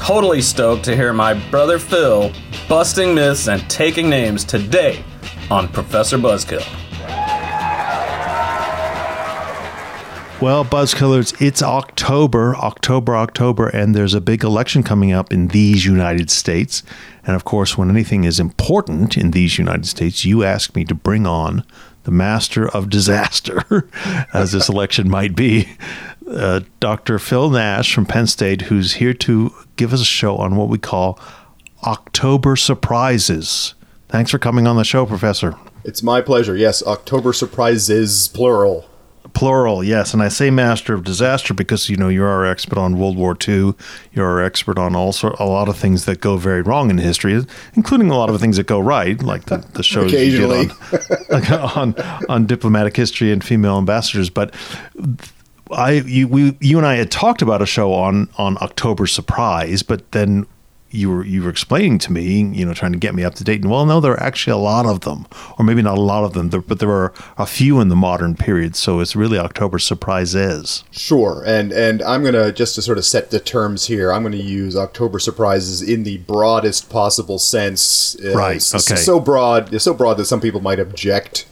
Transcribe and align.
Totally 0.00 0.40
stoked 0.40 0.82
to 0.86 0.96
hear 0.96 1.12
my 1.12 1.34
brother 1.50 1.78
Phil 1.78 2.32
busting 2.68 3.14
myths 3.14 3.48
and 3.48 3.68
taking 3.68 4.08
names 4.08 4.44
today 4.44 5.04
on 5.50 5.68
Professor 5.68 6.16
Buzzkill. 6.16 6.66
Well, 10.40 10.64
Buzzkillers, 10.64 11.40
it's 11.42 11.62
October, 11.62 12.56
October, 12.56 13.14
October, 13.14 13.68
and 13.68 13.94
there's 13.94 14.14
a 14.14 14.22
big 14.22 14.42
election 14.42 14.82
coming 14.82 15.12
up 15.12 15.34
in 15.34 15.48
these 15.48 15.84
United 15.84 16.30
States. 16.30 16.82
And 17.26 17.36
of 17.36 17.44
course, 17.44 17.76
when 17.76 17.90
anything 17.90 18.24
is 18.24 18.40
important 18.40 19.18
in 19.18 19.32
these 19.32 19.58
United 19.58 19.84
States, 19.86 20.24
you 20.24 20.42
ask 20.42 20.74
me 20.74 20.86
to 20.86 20.94
bring 20.94 21.26
on 21.26 21.62
the 22.04 22.10
master 22.10 22.68
of 22.68 22.90
disaster, 22.90 23.88
as 24.32 24.52
this 24.52 24.68
election 24.68 25.08
might 25.08 25.36
be, 25.36 25.68
uh, 26.28 26.60
Dr. 26.78 27.18
Phil 27.18 27.50
Nash 27.50 27.94
from 27.94 28.06
Penn 28.06 28.26
State, 28.26 28.62
who's 28.62 28.94
here 28.94 29.14
to 29.14 29.54
give 29.76 29.92
us 29.92 30.00
a 30.00 30.04
show 30.04 30.36
on 30.36 30.56
what 30.56 30.68
we 30.68 30.78
call 30.78 31.18
October 31.84 32.56
surprises. 32.56 33.74
Thanks 34.08 34.30
for 34.30 34.38
coming 34.38 34.66
on 34.66 34.76
the 34.76 34.84
show, 34.84 35.06
Professor. 35.06 35.54
It's 35.84 36.02
my 36.02 36.20
pleasure. 36.20 36.56
Yes, 36.56 36.82
October 36.82 37.32
surprises, 37.32 38.28
plural. 38.28 38.89
Plural, 39.34 39.82
yes. 39.84 40.12
And 40.12 40.22
I 40.22 40.28
say 40.28 40.50
master 40.50 40.94
of 40.94 41.04
disaster 41.04 41.54
because, 41.54 41.88
you 41.88 41.96
know, 41.96 42.08
you're 42.08 42.28
our 42.28 42.44
expert 42.44 42.78
on 42.78 42.98
World 42.98 43.16
War 43.16 43.36
II. 43.46 43.74
You're 44.12 44.26
our 44.26 44.42
expert 44.42 44.78
on 44.78 44.94
also 44.96 45.34
a 45.38 45.46
lot 45.46 45.68
of 45.68 45.76
things 45.76 46.04
that 46.04 46.20
go 46.20 46.36
very 46.36 46.62
wrong 46.62 46.90
in 46.90 46.98
history, 46.98 47.44
including 47.74 48.10
a 48.10 48.16
lot 48.16 48.30
of 48.30 48.40
things 48.40 48.56
that 48.56 48.66
go 48.66 48.80
right, 48.80 49.22
like 49.22 49.46
the, 49.46 49.58
the 49.74 49.82
shows 49.82 50.12
you 50.12 50.48
did 50.48 50.72
on, 51.30 51.52
on, 51.52 51.94
on 52.28 52.46
diplomatic 52.46 52.96
history 52.96 53.32
and 53.32 53.44
female 53.44 53.78
ambassadors. 53.78 54.30
But 54.30 54.54
I, 55.70 55.92
you, 55.92 56.28
we, 56.28 56.56
you 56.60 56.78
and 56.78 56.86
I 56.86 56.96
had 56.96 57.10
talked 57.10 57.42
about 57.42 57.62
a 57.62 57.66
show 57.66 57.92
on, 57.92 58.28
on 58.36 58.56
October 58.60 59.06
Surprise, 59.06 59.82
but 59.82 60.10
then 60.12 60.46
you 60.92 61.08
were 61.08 61.24
you 61.24 61.42
were 61.42 61.50
explaining 61.50 61.98
to 61.98 62.12
me, 62.12 62.42
you 62.42 62.64
know, 62.66 62.74
trying 62.74 62.92
to 62.92 62.98
get 62.98 63.14
me 63.14 63.22
up 63.22 63.34
to 63.36 63.44
date. 63.44 63.62
And 63.62 63.70
well, 63.70 63.86
no, 63.86 64.00
there 64.00 64.12
are 64.12 64.22
actually 64.22 64.52
a 64.52 64.56
lot 64.56 64.86
of 64.86 65.00
them, 65.02 65.26
or 65.58 65.64
maybe 65.64 65.82
not 65.82 65.98
a 65.98 66.00
lot 66.00 66.24
of 66.24 66.32
them, 66.32 66.48
but 66.48 66.78
there 66.80 66.90
are 66.90 67.12
a 67.38 67.46
few 67.46 67.80
in 67.80 67.88
the 67.88 67.96
modern 67.96 68.34
period. 68.34 68.74
So 68.74 68.98
it's 69.00 69.14
really 69.14 69.38
October 69.38 69.78
surprises. 69.78 70.82
Sure, 70.90 71.42
and 71.46 71.72
and 71.72 72.02
I'm 72.02 72.24
gonna 72.24 72.50
just 72.52 72.74
to 72.74 72.82
sort 72.82 72.98
of 72.98 73.04
set 73.04 73.30
the 73.30 73.38
terms 73.40 73.86
here. 73.86 74.12
I'm 74.12 74.22
gonna 74.22 74.36
use 74.36 74.74
October 74.76 75.18
surprises 75.18 75.80
in 75.80 76.02
the 76.02 76.18
broadest 76.18 76.90
possible 76.90 77.38
sense. 77.38 78.16
Uh, 78.24 78.32
Right, 78.36 78.56
s- 78.56 78.74
okay. 78.74 79.00
So 79.00 79.20
broad, 79.20 79.80
so 79.80 79.94
broad 79.94 80.14
that 80.18 80.24
some 80.26 80.40
people 80.40 80.60
might 80.60 80.80
object. 80.80 81.46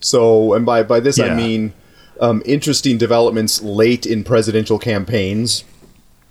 So, 0.00 0.52
and 0.52 0.66
by 0.66 0.82
by 0.82 1.00
this 1.00 1.18
I 1.18 1.34
mean 1.34 1.72
um, 2.20 2.42
interesting 2.44 2.98
developments 2.98 3.62
late 3.62 4.04
in 4.06 4.22
presidential 4.24 4.78
campaigns. 4.78 5.64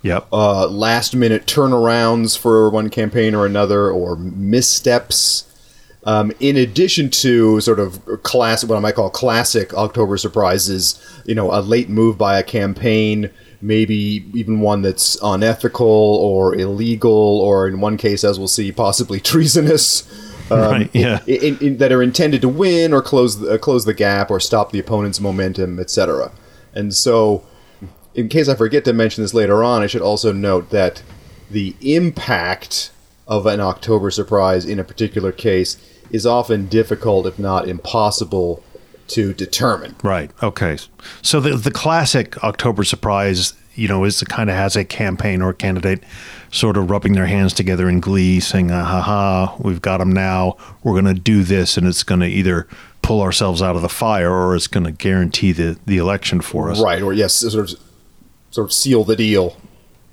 Yep. 0.04 0.28
uh, 0.32 0.68
last 0.68 1.16
minute 1.16 1.46
turnarounds 1.46 2.38
for 2.38 2.70
one 2.70 2.90
campaign 2.90 3.34
or 3.34 3.46
another, 3.46 3.90
or 3.90 4.16
missteps. 4.16 5.50
Um, 6.06 6.32
in 6.38 6.56
addition 6.58 7.08
to 7.10 7.60
sort 7.62 7.80
of 7.80 8.04
class, 8.22 8.62
what 8.62 8.76
I 8.76 8.80
might 8.80 8.94
call 8.94 9.08
classic 9.08 9.72
October 9.72 10.18
surprises, 10.18 11.02
you 11.24 11.34
know, 11.34 11.50
a 11.50 11.60
late 11.62 11.88
move 11.88 12.18
by 12.18 12.38
a 12.38 12.42
campaign, 12.42 13.30
maybe 13.62 14.26
even 14.34 14.60
one 14.60 14.82
that's 14.82 15.16
unethical 15.22 15.86
or 15.86 16.54
illegal, 16.54 17.40
or 17.40 17.66
in 17.66 17.80
one 17.80 17.96
case, 17.96 18.22
as 18.22 18.38
we'll 18.38 18.48
see, 18.48 18.70
possibly 18.70 19.18
treasonous. 19.32 20.06
um, 20.50 20.58
Right, 20.58 20.90
yeah. 20.92 21.20
in, 21.26 21.56
in, 21.60 21.76
that 21.78 21.90
are 21.90 22.02
intended 22.02 22.42
to 22.42 22.50
win 22.50 22.92
or 22.92 23.00
close 23.00 23.40
the, 23.40 23.52
uh, 23.52 23.58
close 23.58 23.86
the 23.86 23.94
gap 23.94 24.30
or 24.30 24.38
stop 24.38 24.72
the 24.72 24.78
opponent's 24.78 25.20
momentum, 25.20 25.80
etc. 25.80 26.30
And 26.74 26.94
so, 26.94 27.46
in 28.14 28.28
case 28.28 28.48
I 28.48 28.54
forget 28.54 28.84
to 28.84 28.92
mention 28.92 29.22
this 29.22 29.34
later 29.34 29.62
on, 29.64 29.82
I 29.82 29.86
should 29.86 30.02
also 30.02 30.32
note 30.32 30.70
that 30.70 31.02
the 31.50 31.74
impact 31.80 32.90
of 33.26 33.46
an 33.46 33.60
October 33.60 34.10
surprise 34.10 34.64
in 34.64 34.78
a 34.78 34.84
particular 34.84 35.32
case 35.32 35.76
is 36.10 36.26
often 36.26 36.66
difficult, 36.66 37.26
if 37.26 37.38
not 37.38 37.68
impossible, 37.68 38.62
to 39.08 39.32
determine. 39.34 39.96
Right. 40.02 40.30
Okay. 40.42 40.78
So 41.22 41.40
the 41.40 41.56
the 41.56 41.70
classic 41.70 42.42
October 42.42 42.84
surprise, 42.84 43.54
you 43.74 43.88
know, 43.88 44.04
is 44.04 44.20
the 44.20 44.26
kind 44.26 44.48
of 44.48 44.56
has 44.56 44.76
a 44.76 44.84
campaign 44.84 45.42
or 45.42 45.52
candidate 45.52 46.02
sort 46.50 46.76
of 46.76 46.88
rubbing 46.88 47.14
their 47.14 47.26
hands 47.26 47.52
together 47.52 47.88
in 47.88 48.00
glee, 48.00 48.40
saying, 48.40 48.68
"Ha 48.68 48.82
ha, 48.82 49.56
we've 49.58 49.82
got 49.82 49.98
them 49.98 50.12
now. 50.12 50.56
We're 50.82 51.00
going 51.00 51.14
to 51.14 51.20
do 51.20 51.42
this, 51.42 51.76
and 51.76 51.86
it's 51.86 52.02
going 52.02 52.20
to 52.20 52.28
either 52.28 52.66
pull 53.02 53.20
ourselves 53.20 53.60
out 53.60 53.76
of 53.76 53.82
the 53.82 53.88
fire 53.88 54.32
or 54.32 54.56
it's 54.56 54.68
going 54.68 54.84
to 54.84 54.92
guarantee 54.92 55.52
the 55.52 55.78
the 55.84 55.98
election 55.98 56.40
for 56.40 56.70
us." 56.70 56.80
Right, 56.80 57.02
or 57.02 57.12
yes, 57.12 57.34
sort 57.34 57.70
of, 57.70 57.80
sort 58.54 58.66
of 58.66 58.72
seal 58.72 59.02
the 59.02 59.16
deal. 59.16 59.56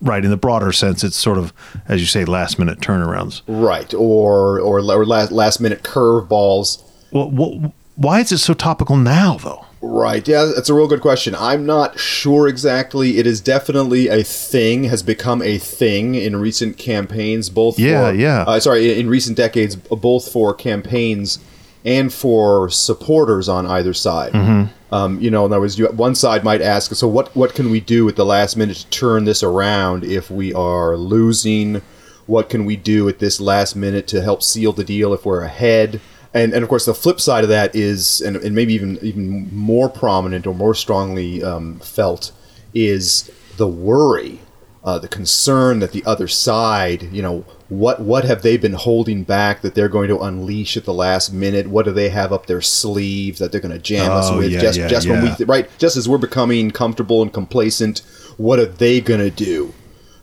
Right. 0.01 0.25
In 0.25 0.31
the 0.31 0.37
broader 0.37 0.71
sense, 0.71 1.03
it's 1.03 1.15
sort 1.15 1.37
of, 1.37 1.53
as 1.87 2.01
you 2.01 2.07
say, 2.07 2.25
last 2.25 2.57
minute 2.57 2.79
turnarounds. 2.79 3.43
Right, 3.47 3.93
or 3.93 4.59
or, 4.59 4.79
or 4.79 5.05
last 5.05 5.31
last 5.31 5.59
minute 5.59 5.83
curveballs. 5.83 6.81
Well, 7.11 7.29
wh- 7.29 7.99
why 7.99 8.19
is 8.21 8.31
it 8.31 8.39
so 8.39 8.55
topical 8.55 8.97
now, 8.97 9.37
though? 9.37 9.65
Right. 9.83 10.27
Yeah, 10.27 10.51
that's 10.55 10.69
a 10.69 10.73
real 10.73 10.87
good 10.87 11.01
question. 11.01 11.35
I'm 11.35 11.65
not 11.65 11.99
sure 11.99 12.47
exactly. 12.47 13.17
It 13.17 13.27
is 13.27 13.41
definitely 13.41 14.07
a 14.07 14.23
thing, 14.23 14.85
has 14.85 15.03
become 15.03 15.41
a 15.41 15.57
thing 15.57 16.15
in 16.15 16.35
recent 16.35 16.77
campaigns, 16.77 17.49
both 17.49 17.79
Yeah, 17.79 18.09
for, 18.09 18.15
yeah. 18.15 18.41
Uh, 18.47 18.59
sorry, 18.59 18.99
in 18.99 19.09
recent 19.09 19.37
decades, 19.37 19.75
both 19.75 20.31
for 20.31 20.53
campaigns 20.53 21.39
and 21.85 22.13
for 22.13 22.69
supporters 22.69 23.49
on 23.49 23.65
either 23.65 23.93
side. 23.93 24.33
Mm-hmm. 24.33 24.93
Um, 24.93 25.21
you 25.21 25.31
know, 25.31 25.45
in 25.45 25.51
other 25.51 25.61
words, 25.61 25.79
you, 25.79 25.87
one 25.87 26.15
side 26.15 26.43
might 26.43 26.61
ask, 26.61 26.93
so 26.93 27.07
what, 27.07 27.35
what 27.35 27.55
can 27.55 27.71
we 27.71 27.79
do 27.79 28.07
at 28.09 28.15
the 28.15 28.25
last 28.25 28.57
minute 28.57 28.77
to 28.77 28.89
turn 28.89 29.23
this 29.23 29.41
around 29.41 30.03
if 30.03 30.29
we 30.29 30.53
are 30.53 30.97
losing? 30.97 31.81
What 32.25 32.49
can 32.49 32.65
we 32.65 32.75
do 32.75 33.07
at 33.09 33.19
this 33.19 33.39
last 33.39 33.75
minute 33.75 34.05
to 34.07 34.21
help 34.21 34.43
seal 34.43 34.73
the 34.73 34.83
deal 34.83 35.13
if 35.13 35.25
we're 35.25 35.43
ahead? 35.43 36.01
And, 36.33 36.53
and 36.53 36.63
of 36.63 36.69
course, 36.69 36.85
the 36.85 36.93
flip 36.93 37.19
side 37.19 37.43
of 37.43 37.49
that 37.49 37.75
is, 37.75 38.21
and, 38.21 38.37
and 38.37 38.55
maybe 38.55 38.73
even 38.73 38.97
even 39.01 39.53
more 39.53 39.89
prominent 39.89 40.47
or 40.47 40.53
more 40.53 40.73
strongly 40.73 41.43
um, 41.43 41.79
felt, 41.79 42.31
is 42.73 43.29
the 43.57 43.67
worry, 43.67 44.39
uh, 44.83 44.97
the 44.99 45.07
concern 45.07 45.79
that 45.79 45.91
the 45.91 46.03
other 46.05 46.27
side, 46.27 47.03
you 47.11 47.21
know, 47.21 47.45
what 47.69 47.99
what 48.01 48.23
have 48.25 48.41
they 48.41 48.57
been 48.57 48.73
holding 48.73 49.23
back 49.23 49.61
that 49.61 49.75
they're 49.75 49.87
going 49.89 50.09
to 50.09 50.19
unleash 50.19 50.75
at 50.75 50.85
the 50.85 50.93
last 50.93 51.31
minute? 51.31 51.67
What 51.67 51.85
do 51.85 51.91
they 51.91 52.09
have 52.09 52.33
up 52.33 52.47
their 52.47 52.61
sleeve 52.61 53.37
that 53.37 53.51
they're 53.51 53.61
going 53.61 53.73
to 53.73 53.79
jam 53.79 54.11
us 54.11 54.29
Oh, 54.29 54.39
with? 54.39 54.51
yeah, 54.51 54.59
just 54.59 54.79
yeah, 54.79 54.87
just 54.87 55.07
when 55.07 55.21
we 55.23 55.45
right, 55.45 55.69
just 55.77 55.97
as 55.97 56.09
we're 56.09 56.17
becoming 56.17 56.71
comfortable 56.71 57.21
and 57.21 57.31
complacent, 57.31 57.99
what 58.37 58.59
are 58.59 58.65
they 58.65 58.99
going 59.01 59.19
to 59.21 59.29
do? 59.31 59.73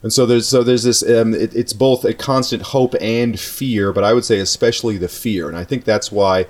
And 0.03 0.13
so 0.13 0.27
there's 0.27 0.47
so 0.47 0.63
there's 0.63 0.83
this. 0.85 1.03
Um, 1.03 1.35
it, 1.35 1.55
it's 1.57 1.73
both 1.73 2.05
a 2.05 2.13
constant 2.15 2.63
hope 2.63 2.95
and 3.01 3.39
fear, 3.39 3.93
but 3.93 4.05
I 4.05 4.13
would 4.13 4.25
say 4.25 4.39
especially 4.39 4.97
the 4.99 5.09
fear, 5.09 5.49
and 5.49 5.57
I 5.57 5.65
think 5.65 5.85
that's 5.85 6.13
why, 6.13 6.47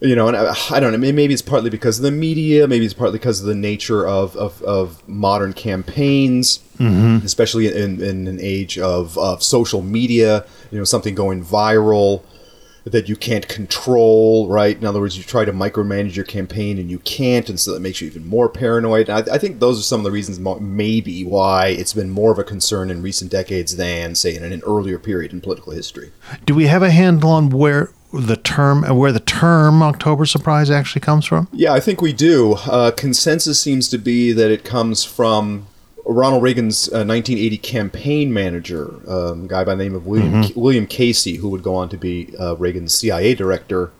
you 0.00 0.14
know, 0.14 0.28
and 0.28 0.36
I, 0.36 0.54
I 0.70 0.80
don't 0.80 0.92
know. 0.92 0.98
Maybe 0.98 1.32
it's 1.32 1.42
partly 1.42 1.70
because 1.70 1.98
of 1.98 2.02
the 2.02 2.10
media, 2.10 2.66
maybe 2.68 2.84
it's 2.84 2.94
partly 2.94 3.18
because 3.18 3.40
of 3.40 3.46
the 3.46 3.54
nature 3.54 4.06
of 4.06 4.36
of, 4.36 4.62
of 4.62 5.06
modern 5.08 5.52
campaigns, 5.52 6.60
Mhm. 6.78 7.24
especially 7.24 7.68
in, 7.68 8.02
in 8.02 8.26
an 8.26 8.38
age 8.40 8.78
of 8.78 9.16
of 9.16 9.42
social 9.42 9.80
media. 9.82 10.44
You 10.70 10.78
know, 10.78 10.84
something 10.84 11.14
going 11.14 11.44
viral. 11.44 12.22
that 12.88 13.08
you 13.08 13.16
can't 13.16 13.48
control, 13.48 14.46
right? 14.48 14.76
In 14.78 14.84
other 14.86 15.00
words, 15.00 15.18
you 15.18 15.24
try 15.24 15.44
to 15.44 15.52
micromanage 15.52 16.14
your 16.14 16.24
campaign 16.24 16.78
and 16.78 16.88
you 16.88 17.00
can't, 17.00 17.48
and 17.48 17.58
so 17.58 17.72
that 17.74 17.80
makes 17.80 18.00
you 18.00 18.06
even 18.06 18.24
more 18.24 18.48
paranoid. 18.48 19.10
I, 19.10 19.18
I 19.32 19.38
think 19.38 19.58
those 19.58 19.76
are 19.80 19.82
some 19.82 19.98
of 19.98 20.04
the 20.04 20.12
reasons, 20.12 20.38
maybe, 20.60 21.24
why 21.24 21.66
it's 21.66 21.92
been 21.94 22.10
more 22.10 22.30
of 22.30 22.38
a 22.38 22.44
concern 22.44 22.88
in 22.88 23.02
recent 23.02 23.32
decades 23.32 23.74
than, 23.74 24.14
say, 24.14 24.36
in 24.36 24.44
an 24.44 24.62
earlier 24.64 25.00
period 25.00 25.32
in 25.32 25.40
political 25.40 25.72
history. 25.72 26.12
Do 26.44 26.54
we 26.54 26.66
have 26.68 26.84
a 26.84 26.90
handle 26.92 27.30
on 27.30 27.50
where 27.50 27.90
the 28.12 28.36
term 28.36 28.82
where 28.96 29.12
the 29.12 29.20
term 29.20 29.82
October 29.82 30.24
surprise 30.26 30.70
actually 30.70 31.00
comes 31.00 31.24
from? 31.26 31.48
Yeah, 31.52 31.72
I 31.72 31.80
think 31.80 32.00
we 32.00 32.12
do. 32.12 32.54
Uh, 32.66 32.90
consensus 32.90 33.60
seems 33.60 33.88
to 33.90 33.98
be 33.98 34.32
that 34.32 34.50
it 34.50 34.64
comes 34.64 35.04
from 35.04 35.66
Ronald 36.04 36.42
Reagan's 36.42 36.86
uh, 36.88 37.02
1980 37.04 37.58
campaign 37.58 38.32
manager, 38.32 38.94
um, 39.10 39.44
a 39.44 39.48
guy 39.48 39.64
by 39.64 39.74
the 39.74 39.82
name 39.82 39.94
of 39.94 40.06
William 40.06 40.44
Mhm. 40.44 40.56
William 40.56 40.86
Casey, 40.86 41.36
who 41.36 41.48
would 41.48 41.62
go 41.64 41.74
on 41.74 41.88
to 41.88 41.96
be 41.96 42.32
uh, 42.38 42.54
Reagan's 42.56 42.94
CIA 42.94 43.34
director 43.34 43.90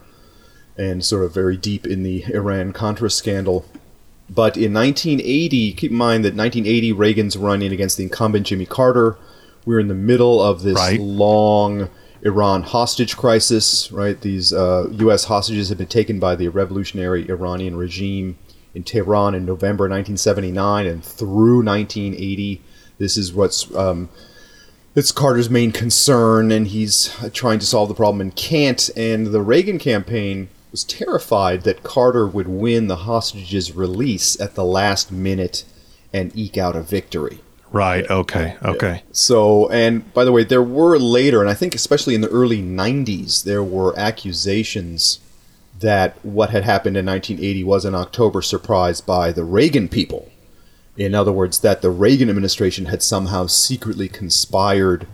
and 0.77 1.03
sort 1.03 1.25
of 1.25 1.33
very 1.33 1.57
deep 1.57 1.85
in 1.85 2.03
the 2.03 2.23
Iran 2.33 2.71
Contra 2.71 3.09
scandal. 3.09 3.65
But 4.29 4.55
in 4.57 4.73
1980, 4.73 5.73
keep 5.73 5.91
in 5.91 5.97
mind 5.97 6.23
that 6.23 6.35
1980 6.35 6.91
Reagan's 6.93 7.35
running 7.37 7.71
against 7.73 7.97
the 7.97 8.03
incumbent 8.03 8.47
Jimmy 8.47 8.65
Carter. 8.65 9.17
We're 9.65 9.79
in 9.79 9.87
the 9.89 9.93
middle 9.93 10.41
of 10.41 10.63
this 10.63 10.75
Right. 10.75 10.99
long 10.99 11.89
Iran 12.23 12.63
hostage 12.63 13.15
crisis, 13.15 13.91
right? 13.91 14.19
These 14.19 14.53
uh, 14.53 14.89
U.S. 14.91 15.25
hostages 15.25 15.69
had 15.69 15.77
been 15.77 15.87
taken 15.87 16.19
by 16.19 16.35
the 16.35 16.47
revolutionary 16.49 17.29
Iranian 17.29 17.75
regime 17.75 18.37
in 18.73 18.83
Tehran 18.83 19.35
in 19.35 19.45
November 19.45 19.83
1979 19.83 20.87
and 20.87 21.03
through 21.03 21.63
1980. 21.63 22.61
This 22.97 23.17
is 23.17 23.33
what's 23.33 23.73
um, 23.75 24.09
it's 24.95 25.11
Carter's 25.11 25.49
main 25.49 25.71
concern, 25.71 26.51
and 26.51 26.67
he's 26.67 27.15
trying 27.31 27.59
to 27.59 27.65
solve 27.67 27.87
the 27.87 27.95
problem 27.95 28.19
and 28.19 28.35
can't. 28.35 28.89
And 28.97 29.27
the 29.27 29.41
Reagan 29.41 29.77
campaign 29.77 30.49
was 30.71 30.83
terrified 30.83 31.61
that 31.63 31.83
Carter 31.83 32.25
would 32.25 32.47
win 32.47 32.87
the 32.87 32.97
hostages' 32.97 33.73
release 33.73 34.39
at 34.41 34.55
the 34.55 34.65
last 34.65 35.11
minute 35.11 35.65
and 36.11 36.35
eke 36.35 36.57
out 36.57 36.75
a 36.75 36.81
victory. 36.81 37.41
Right. 37.71 38.09
Okay. 38.09 38.55
Okay. 38.63 39.03
So, 39.11 39.69
and 39.69 40.11
by 40.13 40.23
the 40.23 40.31
way, 40.31 40.43
there 40.43 40.63
were 40.63 40.97
later, 40.97 41.41
and 41.41 41.49
I 41.49 41.53
think 41.53 41.75
especially 41.75 42.15
in 42.15 42.21
the 42.21 42.29
early 42.29 42.61
90s, 42.61 43.43
there 43.43 43.63
were 43.63 43.97
accusations 43.99 45.19
that 45.79 46.17
what 46.25 46.49
had 46.49 46.63
happened 46.63 46.97
in 46.97 47.05
1980 47.05 47.63
was 47.63 47.85
an 47.85 47.93
October 47.93 48.41
surprise 48.41 49.01
by 49.01 49.31
the 49.31 49.43
Reagan 49.43 49.89
people. 49.89 50.31
In 50.95 51.13
other 51.13 51.31
words, 51.31 51.59
that 51.59 51.81
the 51.81 51.91
Reagan 51.91 52.29
administration 52.29 52.85
had 52.85 53.03
somehow 53.03 53.45
secretly 53.45 54.07
conspired 54.07 55.05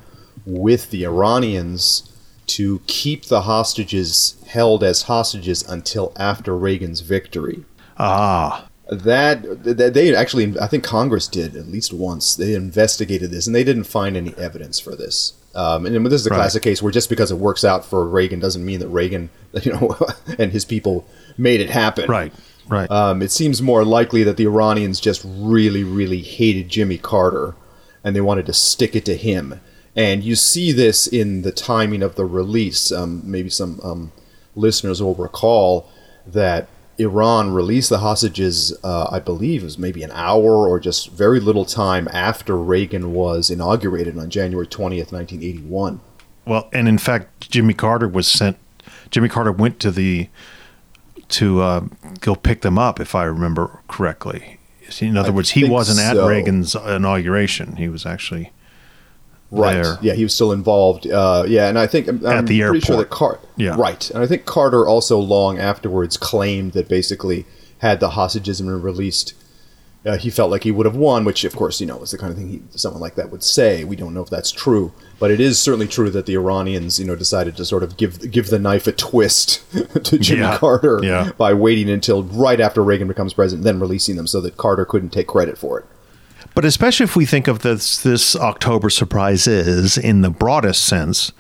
with 0.45 0.89
the 0.91 1.03
Iranians 1.03 2.09
to 2.45 2.81
keep 2.87 3.25
the 3.25 3.41
hostages 3.41 4.41
held 4.47 4.83
as 4.83 5.03
hostages 5.03 5.67
until 5.67 6.13
after 6.15 6.55
Reagan's 6.55 7.01
victory. 7.01 7.65
Ah. 7.97 8.67
That, 8.89 9.63
that 9.63 9.93
they 9.93 10.13
actually, 10.13 10.59
I 10.59 10.67
think 10.67 10.83
Congress 10.83 11.27
did 11.27 11.55
at 11.55 11.67
least 11.67 11.93
once. 11.93 12.35
They 12.35 12.53
investigated 12.53 13.31
this 13.31 13.47
and 13.47 13.55
they 13.55 13.63
didn't 13.63 13.85
find 13.85 14.17
any 14.17 14.35
evidence 14.37 14.79
for 14.79 14.95
this. 14.95 15.33
Um, 15.55 15.85
and 15.85 16.05
this 16.07 16.21
is 16.21 16.27
a 16.27 16.31
Right. 16.31 16.37
classic 16.37 16.63
case 16.63 16.81
where 16.81 16.91
just 16.91 17.09
because 17.09 17.31
it 17.31 17.37
works 17.37 17.63
out 17.63 17.85
for 17.85 18.07
Reagan 18.07 18.39
doesn't 18.39 18.65
mean 18.65 18.79
that 18.79 18.89
Reagan, 18.89 19.29
you 19.61 19.71
know, 19.71 19.95
and 20.39 20.51
his 20.51 20.65
people 20.65 21.05
made 21.37 21.61
it 21.61 21.69
happen. 21.69 22.09
Right. 22.09 22.33
Right. 22.67 22.89
Um, 22.89 23.21
it 23.21 23.31
seems 23.31 23.61
more 23.61 23.83
likely 23.83 24.23
that 24.23 24.37
the 24.37 24.45
Iranians 24.45 24.99
just 24.99 25.21
really, 25.25 25.83
really 25.83 26.21
hated 26.21 26.69
Jimmy 26.69 26.97
Carter, 26.97 27.55
and 28.05 28.15
they 28.15 28.21
wanted 28.21 28.45
to 28.45 28.53
stick 28.53 28.95
it 28.95 29.03
to 29.05 29.17
him. 29.17 29.59
And 29.97 30.23
you 30.23 30.35
see 30.35 30.71
this 30.71 31.05
in 31.05 31.41
the 31.41 31.51
timing 31.51 32.01
of 32.01 32.15
the 32.15 32.25
release. 32.25 32.89
Um, 32.91 33.21
maybe 33.25 33.49
some 33.49 33.79
um, 33.83 34.11
listeners 34.55 35.03
will 35.03 35.13
recall 35.15 35.89
that 36.25 36.67
Iran 36.97 37.53
released 37.53 37.89
the 37.89 37.99
hostages. 37.99 38.77
Uh, 38.83 39.07
I 39.11 39.19
believe 39.19 39.61
it 39.61 39.65
was 39.65 39.77
maybe 39.77 40.03
an 40.03 40.11
hour 40.11 40.67
or 40.67 40.79
just 40.79 41.09
very 41.09 41.39
little 41.39 41.65
time 41.65 42.07
after 42.11 42.55
Reagan 42.55 43.13
was 43.13 43.49
inaugurated 43.49 44.17
on 44.17 44.29
January 44.29 44.67
twentieth, 44.67 45.11
nineteen 45.11 45.43
eighty-one. 45.43 45.99
Well, 46.45 46.69
and 46.71 46.87
in 46.87 46.97
fact, 46.97 47.49
Jimmy 47.49 47.73
Carter 47.73 48.07
was 48.07 48.27
sent. 48.27 48.57
Jimmy 49.09 49.29
Carter 49.29 49.51
went 49.51 49.79
to 49.79 49.91
the 49.91 50.29
to 51.29 51.61
uh, 51.61 51.81
go 52.19 52.35
pick 52.35 52.61
them 52.61 52.77
up, 52.77 52.99
if 52.99 53.15
I 53.15 53.23
remember 53.23 53.79
correctly. 53.87 54.59
In 54.99 55.17
other 55.17 55.29
I 55.29 55.31
words, 55.31 55.49
he 55.51 55.67
wasn't 55.67 55.99
at. 55.99 56.15
Reagan's 56.23 56.75
inauguration. 56.75 57.77
He 57.77 57.89
was 57.89 58.05
actually 58.05 58.52
Right. 59.61 59.73
there. 59.83 59.97
Yeah, 60.01 60.13
he 60.13 60.23
was 60.23 60.33
still 60.33 60.51
involved. 60.51 61.07
Uh, 61.07 61.43
yeah, 61.47 61.67
and 61.69 61.77
I 61.77 61.87
think 61.87 62.07
I'm, 62.07 62.25
I'm 62.25 62.45
pretty 62.45 62.57
sure 62.79 62.95
that 62.97 63.03
airport. 63.03 63.09
Car- 63.09 63.39
Yeah. 63.55 63.75
Right, 63.77 64.09
and 64.11 64.23
I 64.23 64.27
think 64.27 64.45
Carter 64.45 64.87
also 64.87 65.19
long 65.19 65.59
afterwards 65.59 66.17
claimed 66.17 66.71
that 66.73 66.87
basically 66.89 67.45
had 67.79 67.99
the 67.99 68.11
hostages 68.11 68.61
been 68.61 68.81
released, 68.81 69.33
uh, 70.05 70.17
he 70.17 70.29
felt 70.29 70.49
like 70.51 70.63
he 70.63 70.71
would 70.71 70.85
have 70.85 70.95
won. 70.95 71.23
Which, 71.23 71.43
of 71.45 71.55
course, 71.55 71.79
you 71.79 71.87
know, 71.87 72.01
is 72.01 72.11
the 72.11 72.17
kind 72.17 72.31
of 72.31 72.37
thing 72.37 72.49
he, 72.49 72.61
someone 72.71 73.01
like 73.01 73.15
that 73.15 73.29
would 73.31 73.43
say. 73.43 73.83
We 73.83 73.95
don't 73.95 74.13
know 74.13 74.21
if 74.21 74.29
that's 74.29 74.51
true, 74.51 74.91
but 75.19 75.31
it 75.31 75.39
is 75.39 75.59
certainly 75.61 75.87
true 75.87 76.09
that 76.09 76.25
the 76.25 76.33
Iranians, 76.35 76.99
you 76.99 77.05
know, 77.05 77.15
decided 77.15 77.55
to 77.57 77.65
sort 77.65 77.83
of 77.83 77.95
give 77.95 78.31
give 78.31 78.47
the 78.47 78.59
knife 78.59 78.87
a 78.87 78.91
twist 78.91 79.61
to 80.03 80.17
Jimmy 80.19 80.41
Yeah. 80.41 80.57
Carter 80.57 80.99
Yeah. 81.03 81.31
by 81.37 81.53
waiting 81.53 81.89
until 81.89 82.23
right 82.23 82.59
after 82.59 82.83
Reagan 82.83 83.07
becomes 83.07 83.33
president, 83.33 83.63
then 83.63 83.79
releasing 83.79 84.15
them 84.15 84.27
so 84.27 84.41
that 84.41 84.57
Carter 84.57 84.83
couldn't 84.85 85.09
take 85.11 85.27
credit 85.27 85.57
for 85.57 85.79
it. 85.79 85.85
But 86.55 86.65
especially 86.65 87.05
if 87.05 87.15
we 87.15 87.25
think 87.25 87.47
of 87.47 87.59
this 87.59 88.01
this 88.01 88.35
October 88.35 88.89
surprise 88.89 89.47
is 89.47 89.97
in 89.97 90.21
the 90.21 90.29
broadest 90.29 90.85
sense, 90.85 91.31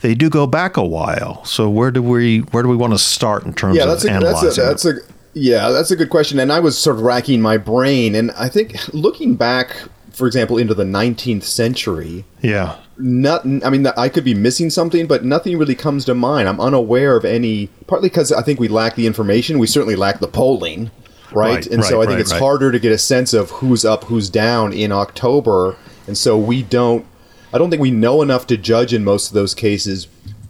they 0.00 0.14
do 0.14 0.30
go 0.30 0.46
back 0.46 0.76
a 0.76 0.84
while. 0.84 1.44
So 1.44 1.68
where 1.68 1.90
do 1.90 2.02
we 2.02 2.38
where 2.38 2.62
do 2.62 2.68
we 2.68 2.76
want 2.76 2.92
to 2.92 2.98
start 2.98 3.44
in 3.44 3.52
terms 3.52 3.76
yeah, 3.76 3.84
of 3.84 3.88
that's 3.90 4.04
a, 4.04 4.10
analyzing? 4.10 4.44
that's 4.44 4.58
a, 4.58 4.62
that's 4.62 4.84
a 4.84 5.12
yeah, 5.34 5.70
that's 5.70 5.90
a 5.90 5.96
good 5.96 6.10
question. 6.10 6.38
And 6.38 6.52
I 6.52 6.60
was 6.60 6.78
sort 6.78 6.96
of 6.96 7.02
racking 7.02 7.40
my 7.40 7.56
brain, 7.56 8.14
and 8.14 8.30
I 8.32 8.48
think 8.48 8.76
looking 8.92 9.36
back, 9.36 9.76
for 10.10 10.26
example, 10.26 10.58
into 10.58 10.74
the 10.74 10.84
19th 10.84 11.44
century, 11.44 12.24
yeah. 12.40 12.76
not 12.98 13.44
I 13.44 13.70
mean 13.70 13.86
I 13.86 14.08
could 14.08 14.24
be 14.24 14.34
missing 14.34 14.70
something, 14.70 15.06
but 15.06 15.24
nothing 15.24 15.58
really 15.58 15.74
comes 15.74 16.04
to 16.06 16.14
mind. 16.14 16.48
I'm 16.48 16.60
unaware 16.60 17.16
of 17.16 17.24
any. 17.24 17.68
Partly 17.86 18.08
because 18.08 18.32
I 18.32 18.42
think 18.42 18.60
we 18.60 18.68
lack 18.68 18.94
the 18.94 19.06
information. 19.06 19.58
We 19.58 19.66
certainly 19.66 19.96
lack 19.96 20.20
the 20.20 20.28
polling, 20.28 20.90
right? 21.32 21.56
Right, 21.56 21.66
and 21.66 21.84
so 21.84 22.00
I 22.00 22.06
think 22.06 22.14
right, 22.14 22.20
it's 22.20 22.32
right. 22.32 22.40
harder 22.40 22.72
to 22.72 22.78
get 22.78 22.92
a 22.92 22.98
sense 22.98 23.32
of 23.32 23.50
who's 23.50 23.84
up, 23.84 24.04
who's 24.04 24.30
down 24.30 24.72
in 24.72 24.92
October, 24.92 25.76
and 26.06 26.16
so 26.16 26.38
we 26.38 26.62
don't. 26.62 27.06
I 27.52 27.58
don't 27.58 27.68
think 27.70 27.82
we 27.82 27.90
know 27.90 28.22
enough 28.22 28.46
to 28.48 28.56
judge 28.56 28.94
in 28.94 29.02
most 29.02 29.28
of 29.28 29.34
those 29.34 29.54
cases. 29.54 30.06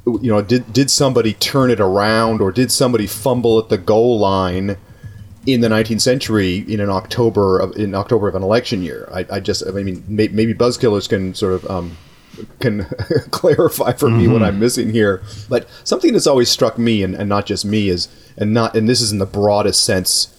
You 0.06 0.30
know, 0.30 0.42
did 0.42 0.72
did 0.72 0.90
somebody 0.90 1.34
turn 1.34 1.70
it 1.70 1.80
around, 1.80 2.40
or 2.40 2.52
did 2.52 2.70
somebody 2.70 3.06
fumble 3.06 3.58
at 3.58 3.68
the 3.68 3.78
goal 3.78 4.18
line? 4.18 4.76
in 5.46 5.62
the 5.62 5.68
19th 5.68 6.02
century 6.02 6.58
in 6.68 6.80
an 6.80 6.90
October 6.90 7.58
of, 7.58 7.74
in 7.76 7.94
October 7.94 8.28
of 8.28 8.34
an 8.34 8.42
election 8.42 8.82
year. 8.82 9.08
I, 9.12 9.26
I 9.30 9.40
just 9.40 9.66
I 9.66 9.70
mean 9.70 10.04
may, 10.06 10.28
maybe 10.28 10.52
Buzzkillers 10.52 11.08
can 11.08 11.34
sort 11.34 11.54
of 11.54 11.70
um, 11.70 11.96
can 12.60 12.84
clarify 13.30 13.92
for 13.92 14.10
me 14.10 14.28
what 14.28 14.42
I'm 14.42 14.58
missing 14.58 14.90
here. 14.90 15.22
But 15.48 15.68
something 15.84 16.12
that's 16.12 16.26
always 16.26 16.50
struck 16.50 16.78
me 16.78 17.02
and, 17.02 17.14
and 17.14 17.28
not 17.28 17.46
just 17.46 17.64
me 17.64 17.88
is 17.88 18.08
and 18.36 18.52
not 18.52 18.76
and 18.76 18.88
this 18.88 19.00
is 19.00 19.12
in 19.12 19.18
the 19.18 19.26
broadest 19.26 19.82
sense 19.82 20.36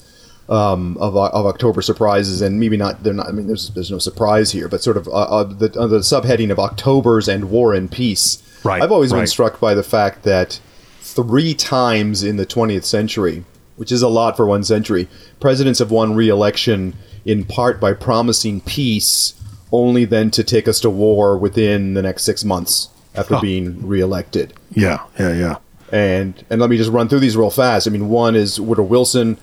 um, 0.51 0.97
of, 0.99 1.15
of 1.15 1.45
October 1.45 1.81
surprises 1.81 2.41
and 2.41 2.59
maybe 2.59 2.75
not 2.75 3.01
they're 3.03 3.13
not 3.13 3.27
I 3.29 3.31
mean 3.31 3.47
there's 3.47 3.69
there's 3.69 3.89
no 3.89 3.99
surprise 3.99 4.51
here 4.51 4.67
but 4.67 4.83
sort 4.83 4.97
of 4.97 5.07
uh, 5.07 5.11
uh, 5.11 5.43
the, 5.45 5.79
uh, 5.79 5.87
the 5.87 5.99
subheading 5.99 6.51
of 6.51 6.59
October's 6.59 7.27
and 7.29 7.49
War 7.49 7.73
and 7.73 7.89
Peace. 7.89 8.43
Right, 8.63 8.81
I've 8.83 8.91
always 8.91 9.11
been 9.13 9.25
struck 9.27 9.59
by 9.59 9.73
the 9.73 9.81
fact 9.83 10.23
that 10.23 10.59
three 10.99 11.53
times 11.53 12.21
in 12.21 12.35
the 12.37 12.45
20th 12.45 12.83
century, 12.83 13.43
which 13.75 13.91
is 13.91 14.01
a 14.01 14.07
lot 14.07 14.37
for 14.37 14.45
one 14.45 14.63
century, 14.63 15.07
presidents 15.39 15.79
have 15.79 15.89
won 15.89 16.13
re-election 16.13 16.95
in 17.25 17.43
part 17.45 17.79
by 17.79 17.93
promising 17.93 18.61
peace, 18.61 19.33
only 19.71 20.05
then 20.05 20.29
to 20.31 20.43
take 20.43 20.67
us 20.67 20.79
to 20.81 20.89
war 20.89 21.37
within 21.37 21.93
the 21.95 22.01
next 22.01 22.23
six 22.23 22.43
months 22.43 22.89
after 23.15 23.35
Huh. 23.35 23.41
being 23.41 23.87
re-elected. 23.87 24.53
Yeah, 24.73 24.99
yeah, 25.17 25.33
yeah. 25.33 25.55
And 25.91 26.43
and 26.49 26.61
let 26.61 26.69
me 26.69 26.77
just 26.77 26.91
run 26.91 27.09
through 27.09 27.19
these 27.21 27.35
real 27.37 27.49
fast. 27.49 27.87
I 27.87 27.91
mean, 27.91 28.09
one 28.09 28.35
is 28.35 28.59
Woodrow 28.59 28.85
Wilson 28.85 29.37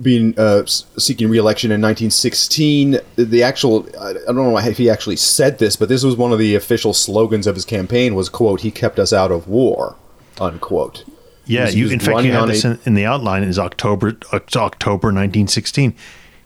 being 0.00 0.38
uh, 0.38 0.64
seeking 0.66 1.28
re-election 1.28 1.70
in 1.70 1.80
1916. 1.80 2.98
The 3.16 3.42
actual 3.42 3.86
I 4.00 4.12
don't 4.12 4.36
know 4.36 4.58
if 4.58 4.76
he 4.78 4.88
actually 4.90 5.16
said 5.16 5.58
this, 5.58 5.76
but 5.76 5.88
this 5.88 6.04
was 6.04 6.16
one 6.16 6.32
of 6.32 6.38
the 6.38 6.54
official 6.54 6.92
slogans 6.94 7.46
of 7.46 7.54
his 7.54 7.64
campaign 7.64 8.14
was 8.14 8.28
quote 8.28 8.60
He 8.62 8.70
kept 8.70 8.98
us 8.98 9.12
out 9.12 9.30
of 9.32 9.48
war, 9.48 9.96
unquote. 10.40 11.04
Yeah, 11.46 11.68
you, 11.70 11.88
in 11.88 11.98
fact, 11.98 12.24
you 12.24 12.32
had 12.32 12.48
this 12.50 12.64
a- 12.64 12.72
in, 12.72 12.78
in 12.86 12.94
the 12.94 13.06
outline. 13.06 13.42
Is 13.42 13.58
October 13.58 14.16
October 14.32 15.08
1916. 15.08 15.94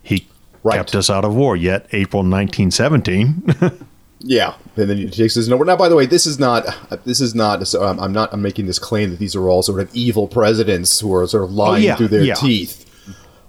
He 0.02 0.26
Right. 0.64 0.76
kept 0.76 0.94
us 0.94 1.10
out 1.10 1.24
of 1.24 1.34
war. 1.34 1.56
Yet 1.56 1.86
April 1.92 2.22
1917. 2.22 3.86
Yeah, 4.24 4.54
and 4.76 4.88
then 4.88 4.98
he 4.98 5.10
takes 5.10 5.34
his 5.34 5.48
number. 5.48 5.64
Now, 5.64 5.74
by 5.74 5.88
the 5.88 5.96
way, 5.96 6.06
this 6.06 6.26
is 6.26 6.38
not. 6.38 6.64
This 7.04 7.20
is 7.20 7.34
not. 7.34 7.66
So 7.66 7.82
I'm, 7.82 7.98
I'm 7.98 8.12
not. 8.12 8.32
I'm 8.32 8.40
making 8.40 8.66
this 8.66 8.78
claim 8.78 9.10
that 9.10 9.18
these 9.18 9.34
are 9.34 9.48
all 9.48 9.62
sort 9.64 9.80
of 9.80 9.92
evil 9.96 10.28
presidents 10.28 11.00
who 11.00 11.12
are 11.12 11.26
sort 11.26 11.42
of 11.42 11.50
lying 11.50 11.82
Oh, 11.82 11.86
yeah, 11.88 11.96
through 11.96 12.06
their 12.06 12.22
yeah. 12.22 12.34
teeth. 12.34 12.86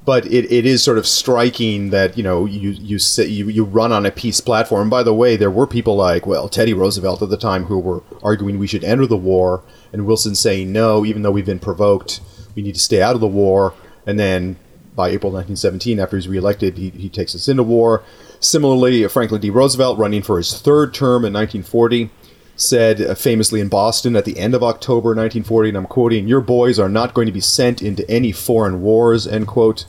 But 0.06 0.26
it, 0.26 0.52
it 0.52 0.66
is 0.66 0.84
sort 0.84 0.98
of 0.98 1.08
striking 1.08 1.90
that 1.92 2.18
you 2.18 2.24
know 2.24 2.46
you 2.46 2.72
you 2.72 3.00
sit, 3.00 3.30
you 3.30 3.48
you 3.50 3.64
run 3.64 3.92
on 3.92 4.06
a 4.06 4.12
peace 4.12 4.42
platform. 4.42 4.90
By 4.90 5.04
the 5.04 5.14
way, 5.14 5.36
there 5.36 5.52
were 5.52 5.68
people 5.68 5.96
like 5.96 6.26
well 6.26 6.50
Teddy 6.50 6.74
Roosevelt 6.74 7.22
at 7.22 7.30
the 7.30 7.38
time 7.38 7.66
who 7.66 7.80
were 7.80 8.04
arguing 8.22 8.60
we 8.60 8.68
should 8.68 8.84
enter 8.84 9.06
the 9.06 9.18
war, 9.18 9.64
and 9.92 10.06
Wilson 10.06 10.36
saying 10.36 10.72
no, 10.72 11.06
even 11.06 11.22
though 11.22 11.32
we've 11.32 11.46
been 11.46 11.60
provoked, 11.60 12.22
we 12.56 12.62
need 12.62 12.76
to 12.76 12.82
stay 12.82 13.02
out 13.02 13.16
of 13.16 13.22
the 13.22 13.28
war. 13.28 13.74
And 14.06 14.20
then 14.20 14.58
by 14.96 15.10
April 15.10 15.32
1917, 15.32 16.00
after 16.00 16.18
he's 16.18 16.28
reelected, 16.28 16.78
he, 16.78 16.90
he 16.90 17.10
takes 17.10 17.34
us 17.34 17.48
into 17.48 17.64
war. 17.64 18.04
Similarly, 18.40 19.08
Franklin 19.08 19.42
D. 19.42 19.50
Roosevelt, 19.50 19.98
running 19.98 20.22
for 20.22 20.38
his 20.38 20.60
third 20.60 20.94
term 20.94 21.24
in 21.26 21.34
1940, 21.34 22.12
said 22.56 23.02
uh, 23.02 23.16
famously 23.16 23.60
in 23.60 23.70
Boston 23.70 24.16
at 24.16 24.26
the 24.26 24.38
end 24.38 24.54
of 24.54 24.64
October 24.64 25.10
1940, 25.10 25.70
and 25.70 25.78
I'm 25.78 25.86
quoting, 25.86 26.28
Your 26.28 26.42
boys 26.42 26.80
are 26.80 26.90
not 26.90 27.14
going 27.14 27.28
to 27.28 27.32
be 27.32 27.42
sent 27.42 27.82
into 27.82 28.10
any 28.10 28.32
foreign 28.32 28.82
wars, 28.82 29.28
end 29.28 29.48
quote. 29.48 29.86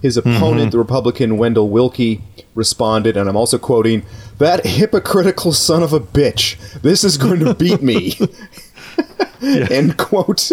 His 0.00 0.16
opponent, 0.16 0.70
the 0.70 0.78
Republican 0.78 1.38
Wendell 1.38 1.68
Willkie, 1.68 2.22
responded, 2.54 3.16
and 3.16 3.28
I'm 3.28 3.36
also 3.36 3.58
quoting, 3.58 4.04
That 4.38 4.64
hypocritical 4.64 5.52
son 5.52 5.82
of 5.82 5.92
a 5.92 6.00
bitch, 6.00 6.80
this 6.82 7.02
is 7.02 7.18
going 7.18 7.40
to 7.40 7.54
beat 7.54 7.82
me. 7.82 8.14
end 9.42 9.96
quote. 9.96 10.50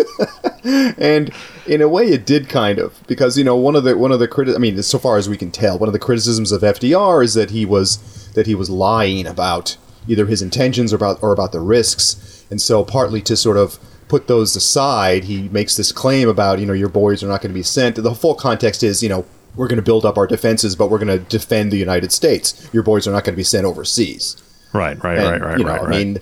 and 0.63 1.31
in 1.67 1.81
a 1.81 1.87
way, 1.87 2.05
it 2.05 2.25
did 2.25 2.49
kind 2.49 2.79
of 2.79 3.01
because 3.07 3.37
you 3.37 3.43
know 3.43 3.55
one 3.55 3.75
of 3.75 3.83
the 3.83 3.97
one 3.97 4.11
of 4.11 4.19
the 4.19 4.27
criti- 4.27 4.55
I 4.55 4.57
mean, 4.57 4.81
so 4.83 4.99
far 4.99 5.17
as 5.17 5.27
we 5.29 5.37
can 5.37 5.51
tell, 5.51 5.77
one 5.77 5.89
of 5.89 5.93
the 5.93 5.99
criticisms 5.99 6.51
of 6.51 6.61
FDR 6.61 7.23
is 7.23 7.33
that 7.33 7.51
he 7.51 7.65
was 7.65 8.31
that 8.33 8.47
he 8.47 8.55
was 8.55 8.69
lying 8.69 9.25
about 9.25 9.77
either 10.07 10.25
his 10.25 10.41
intentions 10.41 10.93
or 10.93 10.97
about 10.97 11.21
or 11.21 11.31
about 11.31 11.51
the 11.51 11.61
risks, 11.61 12.45
and 12.49 12.61
so 12.61 12.83
partly 12.83 13.21
to 13.21 13.35
sort 13.35 13.57
of 13.57 13.79
put 14.07 14.27
those 14.27 14.55
aside, 14.55 15.23
he 15.23 15.49
makes 15.49 15.75
this 15.75 15.91
claim 15.91 16.29
about 16.29 16.59
you 16.59 16.65
know 16.65 16.73
your 16.73 16.89
boys 16.89 17.23
are 17.23 17.27
not 17.27 17.41
going 17.41 17.51
to 17.51 17.57
be 17.57 17.63
sent. 17.63 17.95
The 17.95 18.15
full 18.15 18.35
context 18.35 18.83
is 18.83 19.01
you 19.01 19.09
know 19.09 19.25
we're 19.55 19.67
going 19.67 19.77
to 19.77 19.83
build 19.83 20.05
up 20.05 20.17
our 20.17 20.27
defenses, 20.27 20.75
but 20.75 20.89
we're 20.89 20.99
going 20.99 21.19
to 21.19 21.19
defend 21.19 21.71
the 21.71 21.77
United 21.77 22.11
States. 22.11 22.69
Your 22.73 22.83
boys 22.83 23.07
are 23.07 23.11
not 23.11 23.23
going 23.23 23.33
to 23.33 23.37
be 23.37 23.43
sent 23.43 23.65
overseas. 23.65 24.41
Right, 24.73 25.01
right, 25.01 25.17
And, 25.17 25.27
right, 25.27 25.41
right, 25.41 25.57
you 25.57 25.63
know, 25.63 25.77
right, 25.77 25.83
I 25.83 25.89
mean, 25.89 26.19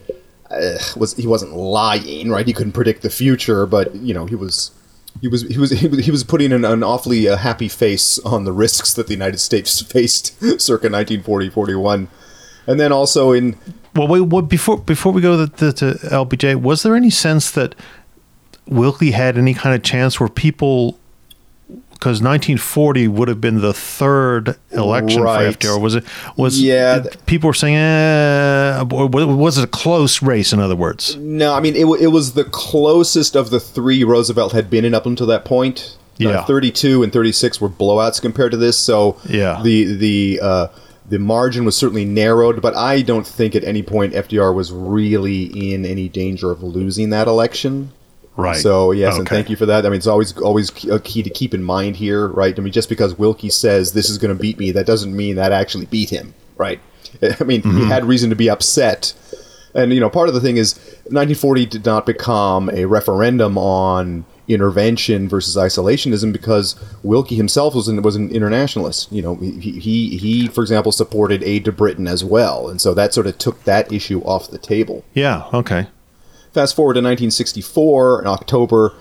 uh, 0.52 0.78
was 0.96 1.16
he 1.16 1.26
wasn't 1.26 1.54
lying, 1.54 2.30
right? 2.30 2.46
He 2.46 2.54
couldn't 2.54 2.74
predict 2.74 3.02
the 3.02 3.10
future, 3.10 3.66
but 3.66 3.96
you 3.96 4.14
know, 4.14 4.26
he 4.26 4.36
was. 4.36 4.72
He 5.22 5.28
was, 5.28 5.44
he 5.44 5.60
was 5.60 5.70
he 5.70 5.88
was 5.88 6.06
he 6.06 6.10
was 6.10 6.24
putting 6.24 6.52
an, 6.52 6.66
an 6.66 6.82
awfully 6.82 7.30
uh, 7.30 7.38
happy 7.38 7.68
face 7.68 8.18
on 8.20 8.46
the 8.46 8.52
risks 8.52 8.96
that 8.96 9.06
the 9.06 9.14
United 9.14 9.38
States 9.38 9.80
faced 9.92 10.40
circa 10.60 10.90
1940 10.90 11.52
41 11.52 12.08
and 12.68 12.80
then 12.80 12.92
also 12.92 13.32
in 13.32 13.56
Well, 13.96 14.08
wait, 14.08 14.22
what, 14.22 14.48
before 14.50 14.78
before 14.78 15.12
we 15.12 15.22
go 15.22 15.46
to, 15.46 15.52
to, 15.58 15.74
to 15.74 15.86
LBJ, 16.08 16.56
was 16.56 16.84
there 16.84 16.96
any 16.96 17.10
sense 17.10 17.52
that 17.52 17.76
Willkie 18.68 19.12
had 19.12 19.38
any 19.38 19.54
kind 19.54 19.76
of 19.76 19.84
chance 19.84 20.20
where 20.20 20.30
people, 20.30 20.98
because 21.92 22.22
1940 22.22 23.08
would 23.10 23.28
have 23.28 23.42
been 23.42 23.60
the 23.62 23.74
third 23.74 24.56
election 24.72 25.22
Right. 25.22 25.54
for 25.54 25.60
FDR, 25.60 25.80
was 25.82 25.96
it? 25.96 26.04
Was 26.38 26.62
Yeah. 26.62 27.00
did 27.00 27.18
people 27.26 27.48
were 27.48 27.54
saying, 27.54 27.76
eh, 27.76 28.82
was 28.84 29.58
it 29.58 29.64
a 29.64 29.68
close 29.68 30.22
race? 30.22 30.54
In 30.54 30.60
other 30.60 30.76
words, 30.76 31.16
No, 31.18 31.54
I 31.54 31.60
mean 31.60 31.76
it, 31.76 31.86
it 32.02 32.08
was 32.08 32.34
the 32.34 32.46
closest 32.46 33.36
of 33.36 33.50
the 33.50 33.60
three 33.60 34.04
Roosevelt 34.04 34.54
had 34.54 34.70
been 34.70 34.86
in 34.86 34.94
up 34.94 35.06
until 35.06 35.28
that 35.28 35.46
point. 35.46 35.98
Uh, 36.22 36.30
Yeah. 36.30 36.44
32 36.46 37.04
and 37.04 37.12
36 37.12 37.60
were 37.60 37.70
blowouts 37.70 38.22
compared 38.22 38.52
to 38.52 38.58
this, 38.58 38.78
so 38.78 39.18
Yeah. 39.28 39.60
the 39.64 39.96
the 39.96 40.40
uh, 40.42 40.68
the 41.10 41.20
margin 41.20 41.66
was 41.66 41.76
certainly 41.76 42.06
narrowed, 42.06 42.62
but 42.62 42.76
I 42.76 43.02
don't 43.02 43.28
think 43.28 43.56
at 43.56 43.64
any 43.64 43.84
point 43.84 44.14
FDR 44.14 44.54
was 44.56 44.72
really 44.72 45.44
in 45.74 45.86
any 45.86 46.08
danger 46.10 46.50
of 46.52 46.64
losing 46.64 47.10
that 47.10 47.28
election. 47.28 47.92
right? 48.38 48.56
So 48.56 48.92
yes, 48.92 49.18
and 49.18 49.28
thank 49.28 49.50
you 49.50 49.56
for 49.56 49.66
that. 49.66 49.86
I 49.86 49.90
mean, 49.90 49.98
it's 49.98 50.08
always 50.08 50.36
always 50.38 50.70
a 50.86 51.00
key 51.00 51.22
to 51.24 51.30
keep 51.30 51.54
in 51.54 51.62
mind 51.64 51.96
here, 51.98 52.28
right? 52.28 52.58
I 52.58 52.62
mean, 52.62 52.74
just 52.74 52.90
because 52.90 53.16
Willkie 53.16 53.52
says 53.52 53.94
this 53.94 54.10
is 54.10 54.18
going 54.18 54.36
to 54.36 54.42
beat 54.42 54.58
me, 54.58 54.72
that 54.72 54.86
doesn't 54.86 55.16
mean 55.16 55.36
that 55.36 55.52
actually 55.52 55.86
beat 55.88 56.10
him, 56.10 56.34
right? 56.58 56.80
I 57.40 57.44
mean, 57.44 57.62
Mm-hmm. 57.62 57.78
he 57.80 57.86
had 57.86 58.06
reason 58.06 58.30
to 58.32 58.36
be 58.36 58.50
upset, 58.50 59.14
and 59.76 59.94
you 59.94 60.00
know, 60.00 60.10
part 60.10 60.30
of 60.30 60.34
the 60.36 60.42
thing 60.42 60.58
is 60.58 60.76
1940 61.12 61.66
did 61.68 61.86
not 61.86 62.06
become 62.06 62.70
a 62.70 62.86
referendum 62.86 63.58
on 63.58 64.26
intervention 64.48 65.30
versus 65.30 65.56
isolationism 65.56 66.34
because 66.34 66.76
Willkie 67.04 67.36
himself 67.36 67.76
was 67.76 67.88
an, 67.88 68.02
was 68.02 68.16
an 68.16 68.30
internationalist. 68.30 69.12
You 69.12 69.22
know, 69.22 69.36
he, 69.36 69.80
he 69.80 70.18
he 70.18 70.48
for 70.48 70.62
example 70.62 70.92
supported 70.92 71.44
aid 71.44 71.66
to 71.66 71.72
Britain 71.72 72.08
as 72.08 72.24
well, 72.24 72.70
and 72.70 72.82
so 72.82 72.94
that 72.94 73.14
sort 73.14 73.28
of 73.28 73.38
took 73.38 73.64
that 73.64 73.92
issue 73.92 74.22
off 74.22 74.50
the 74.50 74.58
table. 74.58 75.04
Yeah. 75.14 75.46
Okay. 75.54 75.88
Fast 76.52 76.76
forward 76.76 76.94
to 76.94 77.00
1964 77.00 78.22
in 78.22 78.28
October. 78.28 78.94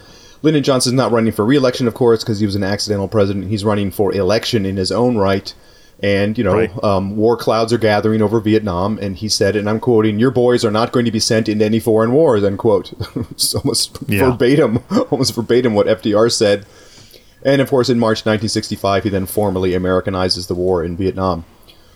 Lyndon 0.43 0.65
Johnson's 0.65 0.95
not 0.95 1.13
running 1.13 1.33
for 1.33 1.45
re-election, 1.45 1.87
of 1.87 1.95
course, 1.95 2.25
because 2.25 2.41
he 2.41 2.47
was 2.47 2.57
an 2.57 2.65
accidental 2.65 3.07
president. 3.07 3.49
He's 3.49 3.65
running 3.65 3.91
for 3.93 4.13
election 4.13 4.67
in 4.67 4.77
his 4.77 4.91
own 4.91 5.17
right. 5.17 5.55
And, 6.03 6.37
you 6.37 6.43
know, 6.43 6.55
Right. 6.55 6.85
um, 6.85 7.17
war 7.17 7.37
clouds 7.37 7.73
are 7.73 7.79
gathering 7.79 8.23
over 8.23 8.41
Vietnam. 8.41 8.99
And 9.01 9.17
he 9.17 9.29
said, 9.29 9.55
and 9.55 9.69
I'm 9.71 9.79
quoting, 9.79 10.19
Your 10.19 10.33
boys 10.33 10.65
are 10.65 10.71
not 10.71 10.91
going 10.93 11.05
to 11.05 11.13
be 11.13 11.21
sent 11.21 11.49
into 11.49 11.65
any 11.65 11.79
foreign 11.79 12.13
wars, 12.13 12.43
end 12.43 12.59
quote. 12.59 12.93
it's 13.31 13.55
almost 13.55 13.99
Yeah. 14.09 14.31
verbatim, 14.31 14.81
almost 15.11 15.35
verbatim 15.35 15.75
what 15.75 15.87
FDR 15.87 16.29
said. 16.31 16.67
And, 17.45 17.61
of 17.61 17.71
course, 17.71 17.89
in 17.89 17.99
March 17.99 18.19
1965, 18.27 19.05
he 19.05 19.11
then 19.11 19.27
formally 19.27 19.71
Americanizes 19.73 20.47
the 20.49 20.55
war 20.55 20.83
in 20.85 20.97
Vietnam. 20.97 21.45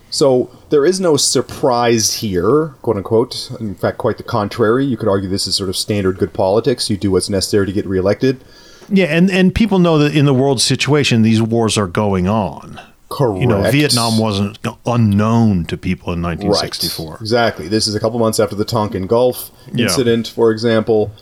So 0.08 0.50
there 0.70 0.86
is 0.86 1.00
no 1.00 1.16
surprise 1.16 2.14
here, 2.14 2.74
quote 2.82 2.96
unquote. 2.96 3.50
In 3.58 3.74
fact, 3.74 3.98
quite 3.98 4.18
the 4.18 4.22
contrary. 4.22 4.84
You 4.84 4.96
could 4.96 5.08
argue 5.08 5.28
this 5.28 5.48
is 5.48 5.56
sort 5.56 5.68
of 5.68 5.76
standard 5.76 6.18
good 6.18 6.32
politics. 6.32 6.88
You 6.88 6.96
do 6.96 7.10
what's 7.10 7.28
necessary 7.28 7.66
to 7.66 7.72
get 7.72 7.86
reelected. 7.86 8.40
Yeah, 8.88 9.06
and 9.06 9.28
and 9.32 9.52
people 9.52 9.80
know 9.80 9.98
that 9.98 10.14
in 10.14 10.24
the 10.26 10.32
world 10.34 10.60
situation, 10.60 11.22
these 11.22 11.42
wars 11.42 11.76
are 11.76 11.88
going 11.88 12.28
on. 12.28 12.80
Correct. 13.08 13.40
You 13.40 13.46
know, 13.46 13.62
Vietnam 13.70 14.18
wasn't 14.18 14.58
unknown 14.84 15.64
to 15.66 15.76
people 15.76 16.12
in 16.12 16.22
Right. 16.22 16.38
1964. 16.38 17.18
Exactly. 17.20 17.68
This 17.68 17.86
is 17.86 17.94
a 17.94 18.00
couple 18.00 18.18
months 18.18 18.40
after 18.40 18.56
the 18.56 18.64
Tonkin 18.64 19.06
Gulf 19.06 19.50
Yeah. 19.72 19.84
incident, 19.84 20.26
for 20.26 20.50
example. 20.50 21.12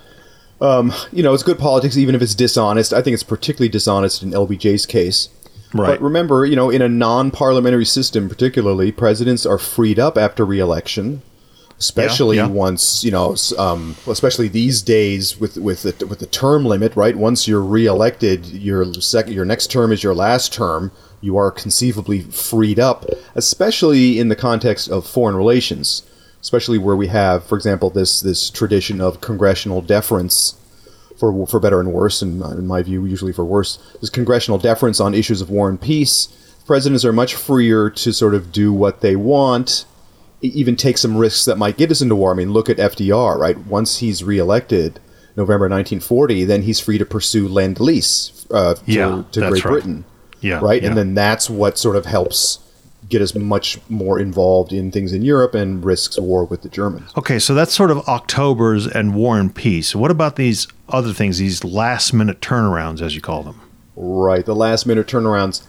Um, 0.60 0.92
you 1.12 1.22
know, 1.22 1.34
it's 1.34 1.42
good 1.42 1.58
politics, 1.58 1.96
even 1.98 2.14
if 2.14 2.22
it's 2.22 2.34
dishonest. 2.34 2.94
I 2.94 3.02
think 3.02 3.12
it's 3.14 3.22
particularly 3.22 3.68
dishonest 3.68 4.22
in 4.22 4.32
LBJ's 4.32 4.86
case. 4.86 5.28
Right. 5.74 5.88
But 5.88 6.02
remember, 6.02 6.46
you 6.46 6.56
know, 6.56 6.70
in 6.70 6.80
a 6.80 6.88
non-parliamentary 6.88 7.84
system, 7.84 8.28
particularly, 8.28 8.92
presidents 8.92 9.44
are 9.44 9.58
freed 9.58 9.98
up 9.98 10.16
after 10.16 10.44
re-election, 10.46 11.20
especially 11.78 12.36
yeah. 12.36 12.46
once 12.46 13.02
you 13.02 13.10
know, 13.10 13.34
um, 13.58 13.96
especially 14.06 14.46
these 14.48 14.80
days 14.80 15.38
with 15.38 15.56
with 15.56 15.82
the, 15.82 16.06
with 16.06 16.20
the 16.20 16.26
term 16.26 16.64
limit. 16.64 16.94
Right, 16.94 17.16
once 17.16 17.48
you're 17.48 17.60
re-elected, 17.60 18.46
your 18.46 18.94
sec- 18.94 19.28
your 19.28 19.44
next 19.44 19.70
term 19.70 19.92
is 19.92 20.02
your 20.02 20.14
last 20.14 20.52
term. 20.52 20.92
You 21.24 21.38
are 21.38 21.50
conceivably 21.50 22.20
freed 22.20 22.78
up, 22.78 23.06
especially 23.34 24.18
in 24.18 24.28
the 24.28 24.36
context 24.36 24.90
of 24.90 25.06
foreign 25.06 25.36
relations, 25.36 26.02
especially 26.42 26.76
where 26.76 26.96
we 26.96 27.06
have, 27.06 27.44
for 27.44 27.56
example, 27.56 27.88
this 27.88 28.20
this 28.20 28.50
tradition 28.50 29.00
of 29.00 29.22
congressional 29.22 29.80
deference 29.80 30.54
for 31.18 31.46
for 31.46 31.58
better 31.58 31.80
and 31.80 31.94
worse, 31.94 32.20
and 32.20 32.42
in 32.42 32.66
my 32.66 32.82
view, 32.82 33.06
usually 33.06 33.32
for 33.32 33.44
worse, 33.44 33.78
is 34.02 34.10
congressional 34.10 34.58
deference 34.58 35.00
on 35.00 35.14
issues 35.14 35.40
of 35.40 35.48
war 35.48 35.70
and 35.70 35.80
peace. 35.80 36.28
Presidents 36.66 37.04
are 37.06 37.12
much 37.12 37.34
freer 37.34 37.88
to 37.88 38.12
sort 38.12 38.34
of 38.34 38.52
do 38.52 38.70
what 38.70 39.00
they 39.00 39.16
want, 39.16 39.86
even 40.42 40.76
take 40.76 40.98
some 40.98 41.16
risks 41.16 41.46
that 41.46 41.56
might 41.56 41.78
get 41.78 41.90
us 41.90 42.02
into 42.02 42.16
war. 42.16 42.32
I 42.32 42.34
mean, 42.34 42.52
look 42.52 42.68
at 42.68 42.76
FDR, 42.76 43.38
right? 43.38 43.56
Once 43.56 43.98
he's 43.98 44.22
reelected, 44.22 45.00
November 45.36 45.64
1940, 45.68 46.44
then 46.44 46.62
he's 46.62 46.80
free 46.80 46.98
to 46.98 47.04
pursue 47.04 47.48
lend 47.48 47.80
lease 47.80 48.46
uh, 48.50 48.74
to, 48.74 48.82
Yeah, 48.86 49.24
to 49.32 49.40
Great 49.40 49.64
right. 49.64 49.72
Britain, 49.72 50.04
Yeah, 50.44 50.60
right? 50.62 50.82
yeah. 50.82 50.88
And 50.88 50.98
then 50.98 51.14
that's 51.14 51.48
what 51.48 51.78
sort 51.78 51.96
of 51.96 52.04
helps 52.04 52.58
get 53.08 53.22
us 53.22 53.34
much 53.34 53.78
more 53.88 54.18
involved 54.18 54.72
in 54.72 54.90
things 54.90 55.12
in 55.12 55.22
Europe 55.22 55.54
and 55.54 55.84
risks 55.84 56.18
war 56.18 56.44
with 56.44 56.62
the 56.62 56.68
Germans. 56.68 57.10
Okay, 57.16 57.38
so 57.38 57.54
that's 57.54 57.72
sort 57.72 57.90
of 57.90 57.98
October's 58.08 58.86
and 58.86 59.14
War 59.14 59.38
and 59.38 59.54
Peace. 59.54 59.94
What 59.94 60.10
about 60.10 60.36
these 60.36 60.66
other 60.88 61.12
things, 61.12 61.38
these 61.38 61.64
last 61.64 62.12
minute 62.12 62.40
turnarounds, 62.40 63.00
as 63.00 63.14
you 63.14 63.20
call 63.20 63.42
them? 63.42 63.60
Right, 63.96 64.44
the 64.44 64.54
last 64.54 64.86
minute 64.86 65.06
turnarounds. 65.06 65.66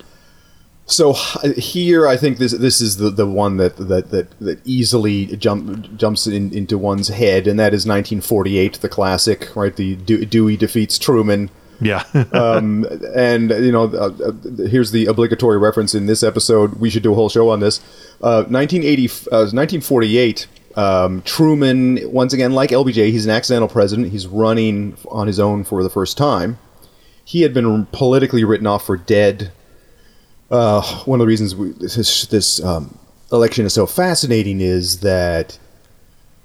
So 0.87 1.15
uh, 1.43 1.53
here, 1.57 2.07
I 2.07 2.15
think 2.15 2.37
this 2.37 2.51
this 2.51 2.79
is 2.79 2.97
the, 2.97 3.09
the 3.09 3.25
one 3.25 3.57
that 3.57 3.77
that 3.77 4.11
that, 4.11 4.39
that 4.39 4.59
easily 4.65 5.25
jump, 5.37 5.97
jumps 5.97 6.27
in, 6.27 6.53
into 6.53 6.77
one's 6.77 7.07
head, 7.07 7.47
and 7.47 7.59
that 7.59 7.73
is 7.73 7.87
1948, 7.87 8.75
the 8.75 8.89
classic, 8.89 9.55
right? 9.55 9.75
The 9.75 9.95
De- 9.95 10.25
Dewey 10.25 10.57
defeats 10.57 10.99
Truman, 10.99 11.49
Yeah. 11.81 12.03
um, 12.33 12.85
and 13.15 13.49
you 13.49 13.71
know, 13.71 13.85
uh, 13.85 14.11
uh, 14.23 14.67
here's 14.67 14.91
the 14.91 15.05
obligatory 15.07 15.57
reference 15.57 15.95
in 15.95 16.05
this 16.05 16.23
episode. 16.23 16.75
We 16.75 16.89
should 16.89 17.03
do 17.03 17.11
a 17.11 17.15
whole 17.15 17.29
show 17.29 17.49
on 17.49 17.59
this. 17.59 17.79
Uh, 18.21 18.43
1980, 18.47 19.05
uh, 19.31 19.49
1948. 19.51 20.47
Um, 20.75 21.21
Truman, 21.21 22.11
once 22.11 22.33
again, 22.33 22.51
like 22.51 22.71
LBJ, 22.71 23.11
he's 23.11 23.25
an 23.25 23.31
accidental 23.31 23.69
president. 23.69 24.11
He's 24.11 24.27
running 24.27 24.97
on 25.09 25.27
his 25.27 25.39
own 25.39 25.63
for 25.63 25.83
the 25.83 25.89
first 25.89 26.17
time. 26.17 26.57
He 27.23 27.41
had 27.41 27.53
been 27.53 27.85
politically 27.87 28.43
written 28.43 28.67
off 28.67 28.85
for 28.85 28.97
dead. 28.97 29.51
Uh, 30.51 30.81
one 31.05 31.19
of 31.19 31.23
the 31.23 31.27
reasons 31.27 31.55
we, 31.55 31.71
this 31.71 32.27
this 32.27 32.63
um, 32.63 32.99
election 33.31 33.65
is 33.65 33.73
so 33.73 33.85
fascinating 33.85 34.61
is 34.61 34.99
that 34.99 35.57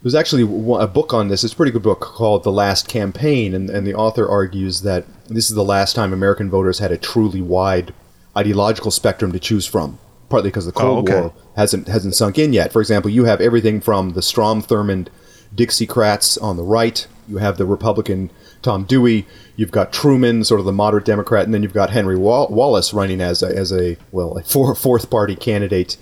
there's 0.02 0.14
actually 0.14 0.42
a 0.42 0.87
book 0.87 1.12
on 1.12 1.28
this. 1.28 1.45
It's 1.45 1.52
a 1.52 1.57
pretty 1.57 1.73
good 1.73 1.83
book 1.83 2.00
called 2.00 2.42
The 2.42 2.52
Last 2.52 2.88
Campaign, 2.88 3.54
and, 3.54 3.69
and 3.69 3.87
the 3.87 3.95
author 3.95 4.28
argues 4.28 4.83
that 4.83 5.04
this 5.28 5.50
is 5.50 5.54
the 5.54 5.64
last 5.64 5.95
time 5.95 6.12
American 6.12 6.49
voters 6.49 6.78
had 6.78 6.90
a 6.90 6.97
truly 6.97 7.42
wide 7.42 7.92
ideological 8.37 8.90
spectrum 8.90 9.33
to 9.33 9.38
choose 9.38 9.66
from. 9.66 9.99
Partly 10.30 10.50
because 10.50 10.64
the 10.64 10.73
oh, 10.76 10.80
Cold 10.80 11.11
Oh, 11.11 11.12
okay. 11.12 11.21
War 11.21 11.33
hasn't 11.57 11.88
hasn't 11.88 12.14
sunk 12.14 12.38
in 12.38 12.52
yet. 12.52 12.73
For 12.73 12.80
example, 12.80 13.11
you 13.11 13.25
have 13.25 13.40
everything 13.40 13.80
from 13.80 14.12
the 14.12 14.23
Strom 14.23 14.62
Thurmond 14.62 15.09
Dixiecrats 15.54 16.40
on 16.40 16.57
the 16.57 16.62
right. 16.62 17.07
You 17.28 17.38
have 17.38 17.59
the 17.59 17.66
Republican 17.66 18.30
Tom 18.62 18.85
Dewey. 18.85 19.26
You've 19.57 19.73
got 19.73 19.92
Truman, 19.92 20.45
sort 20.45 20.61
of 20.61 20.66
the 20.66 20.73
moderate 20.73 21.04
Democrat, 21.04 21.45
and 21.45 21.52
then 21.52 21.62
you've 21.62 21.75
got 21.75 21.90
Henry 21.90 22.16
Wall- 22.16 22.49
Wallace 22.49 22.95
running 22.95 23.21
as 23.21 23.42
a, 23.42 23.49
as 23.49 23.73
a 23.73 23.97
well 24.12 24.38
a 24.38 24.42
four, 24.45 24.75
fourth 24.75 25.11
party 25.11 25.35
candidate. 25.37 25.97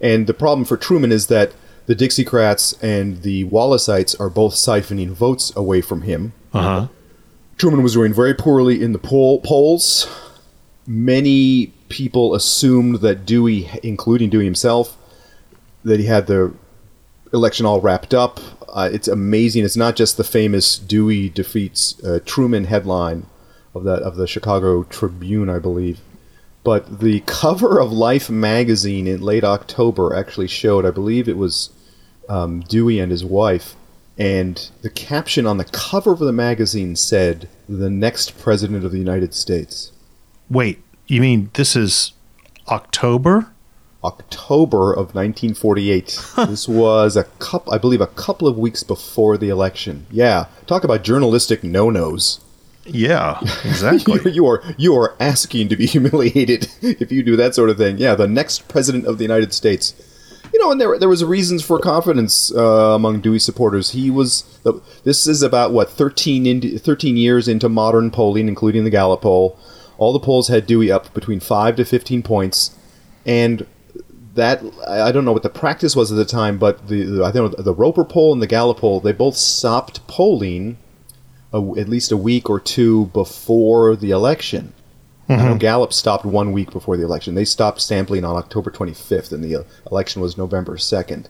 And 0.00 0.26
the 0.26 0.34
problem 0.34 0.64
for 0.64 0.76
Truman 0.76 1.10
is 1.10 1.28
that 1.28 1.52
the 1.86 1.94
Dixiecrats 1.94 2.80
and 2.82 3.22
the 3.22 3.44
Wallaceites 3.44 4.18
are 4.20 4.30
both 4.30 4.54
siphoning 4.54 5.10
votes 5.10 5.54
away 5.56 5.80
from 5.80 6.02
him. 6.02 6.32
Uh 6.52 6.62
huh. 6.62 6.88
Truman 7.58 7.82
was 7.82 7.94
doing 7.94 8.12
very 8.12 8.34
poorly 8.34 8.82
in 8.82 8.92
the 8.92 8.98
poll 8.98 9.40
polls. 9.40 10.08
Many 10.86 11.68
people 11.88 12.34
assumed 12.34 12.96
that 12.96 13.24
Dewey, 13.24 13.70
including 13.82 14.30
Dewey 14.30 14.44
himself, 14.44 14.96
that 15.84 16.00
he 16.00 16.06
had 16.06 16.26
the 16.26 16.54
election 17.32 17.66
all 17.66 17.80
wrapped 17.80 18.14
up. 18.14 18.40
Uh, 18.68 18.88
it's 18.92 19.08
amazing. 19.08 19.64
It's 19.64 19.76
not 19.76 19.96
just 19.96 20.16
the 20.16 20.24
famous 20.24 20.78
Dewey 20.78 21.28
defeats 21.28 22.02
uh, 22.02 22.20
Truman 22.24 22.64
headline 22.64 23.26
of 23.74 23.84
the 23.84 23.94
of 23.94 24.16
the 24.16 24.26
Chicago 24.26 24.82
Tribune, 24.84 25.48
I 25.48 25.58
believe, 25.58 26.00
but 26.64 27.00
the 27.00 27.20
cover 27.20 27.80
of 27.80 27.92
Life 27.92 28.30
magazine 28.30 29.06
in 29.06 29.20
late 29.20 29.44
October 29.44 30.14
actually 30.14 30.48
showed. 30.48 30.84
I 30.84 30.90
believe 30.90 31.28
it 31.28 31.36
was 31.36 31.70
um, 32.28 32.60
Dewey 32.60 32.98
and 32.98 33.10
his 33.10 33.24
wife, 33.24 33.74
and 34.16 34.70
the 34.82 34.90
caption 34.90 35.46
on 35.46 35.56
the 35.56 35.64
cover 35.64 36.12
of 36.12 36.20
the 36.20 36.32
magazine 36.32 36.96
said, 36.96 37.48
"The 37.68 37.90
next 37.90 38.38
president 38.38 38.84
of 38.84 38.92
the 38.92 38.98
United 38.98 39.34
States." 39.34 39.92
Wait, 40.48 40.82
you 41.06 41.20
mean 41.20 41.50
this 41.54 41.74
is 41.74 42.12
October? 42.68 43.48
October 44.04 44.92
of 44.92 45.14
1948. 45.14 46.18
this 46.48 46.68
was 46.68 47.16
a 47.16 47.24
couple, 47.24 47.72
I 47.72 47.78
believe, 47.78 48.00
a 48.00 48.06
couple 48.06 48.48
of 48.48 48.58
weeks 48.58 48.82
before 48.82 49.36
the 49.36 49.48
election. 49.48 50.06
Yeah, 50.10 50.46
talk 50.66 50.84
about 50.84 51.04
journalistic 51.04 51.62
no-nos. 51.62 52.40
Yeah, 52.84 53.38
exactly. 53.64 54.20
you, 54.24 54.30
you 54.30 54.46
are 54.46 54.62
you 54.76 54.96
are 54.96 55.14
asking 55.20 55.68
to 55.68 55.76
be 55.76 55.86
humiliated 55.94 56.68
if 56.80 57.12
you 57.12 57.22
do 57.22 57.36
that 57.36 57.54
sort 57.54 57.70
of 57.70 57.76
thing. 57.76 57.98
Yeah, 57.98 58.14
the 58.14 58.28
next 58.28 58.68
president 58.68 59.06
of 59.06 59.18
the 59.18 59.24
United 59.24 59.52
States. 59.52 59.94
You 60.52 60.60
know, 60.60 60.70
and 60.70 60.80
there 60.80 60.98
there 60.98 61.08
was 61.08 61.24
reasons 61.24 61.64
for 61.64 61.78
confidence 61.78 62.54
uh, 62.54 62.94
among 62.94 63.20
Dewey 63.20 63.38
supporters. 63.38 63.90
He 63.90 64.10
was 64.10 64.60
this 65.04 65.26
is 65.26 65.42
about 65.42 65.72
what 65.72 65.90
13 65.90 66.46
in, 66.46 66.78
13 66.78 67.16
years 67.16 67.48
into 67.48 67.68
modern 67.68 68.10
polling, 68.10 68.48
including 68.48 68.84
the 68.84 68.90
Gallup 68.90 69.22
poll. 69.22 69.58
All 69.96 70.12
the 70.12 70.20
polls 70.20 70.48
had 70.48 70.66
Dewey 70.66 70.90
up 70.90 71.14
between 71.14 71.40
five 71.40 71.76
to 71.76 71.84
15 71.84 72.22
points, 72.22 72.76
and 73.24 73.66
that 74.34 74.62
I 74.86 75.02
I 75.02 75.12
don't 75.12 75.24
know 75.24 75.32
what 75.32 75.42
the 75.42 75.48
practice 75.48 75.96
was 75.96 76.12
at 76.12 76.16
the 76.16 76.24
time, 76.24 76.58
but 76.58 76.88
the, 76.88 77.04
the 77.04 77.24
I 77.24 77.32
think 77.32 77.56
the 77.56 77.74
Roper 77.74 78.04
poll 78.04 78.32
and 78.32 78.42
the 78.42 78.46
Gallup 78.46 78.78
poll 78.78 79.00
they 79.00 79.12
both 79.12 79.36
stopped 79.36 80.06
polling 80.06 80.76
a, 81.52 81.58
at 81.78 81.88
least 81.88 82.12
a 82.12 82.16
week 82.16 82.48
or 82.48 82.60
two 82.60 83.06
before 83.06 83.96
the 83.96 84.10
election. 84.10 84.72
I 85.28 85.36
know 85.36 85.54
Gallup 85.56 85.92
stopped 85.92 86.24
one 86.24 86.52
week 86.52 86.72
before 86.72 86.96
the 86.96 87.04
election. 87.04 87.34
They 87.34 87.44
stopped 87.44 87.80
sampling 87.80 88.24
on 88.24 88.36
October 88.36 88.70
25th, 88.70 89.32
and 89.32 89.42
the 89.42 89.56
uh, 89.56 89.62
election 89.90 90.20
was 90.20 90.36
November 90.36 90.76
2nd. 90.76 91.26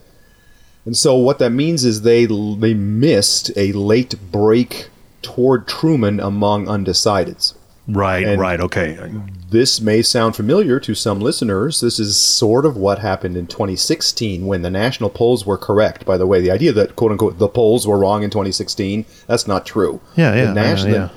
And 0.85 0.97
so 0.97 1.15
what 1.15 1.39
that 1.39 1.51
means 1.51 1.85
is 1.85 2.03
they 2.03 2.27
they 2.27 2.75
missed 2.75 3.53
a 3.57 3.73
late 3.73 4.17
break 4.33 4.89
toward 5.21 5.69
Truman 5.69 6.19
among 6.19 6.67
undecideds. 6.67 7.55
Right, 7.89 8.25
And- 8.27 8.41
right, 8.41 8.61
okay. 8.61 8.97
This 9.51 9.81
may 9.81 10.01
sound 10.03 10.35
familiar 10.35 10.81
to 10.81 10.95
some 10.95 11.21
listeners. 11.21 11.81
This 11.81 11.99
is 11.99 12.17
sort 12.17 12.65
of 12.65 12.77
what 12.77 13.01
happened 13.01 13.37
in 13.37 13.47
2016 13.47 14.47
when 14.47 14.63
the 14.63 14.71
national 14.71 15.11
polls 15.11 15.45
were 15.45 15.59
correct. 15.59 16.07
By 16.07 16.17
the 16.17 16.27
way, 16.27 16.41
the 16.41 16.51
idea 16.51 16.73
that 16.73 16.97
quote 16.97 17.11
unquote 17.13 17.39
the 17.39 17.49
polls 17.49 17.87
were 17.87 17.99
wrong 17.99 18.23
in 18.23 18.31
2016, 18.31 19.05
that's 19.27 19.47
not 19.47 19.67
true. 19.67 20.01
Yeah, 20.17 20.35
yeah, 20.35 20.53
The, 20.55 20.61
yeah, 20.61 20.87
yeah. 20.95 21.09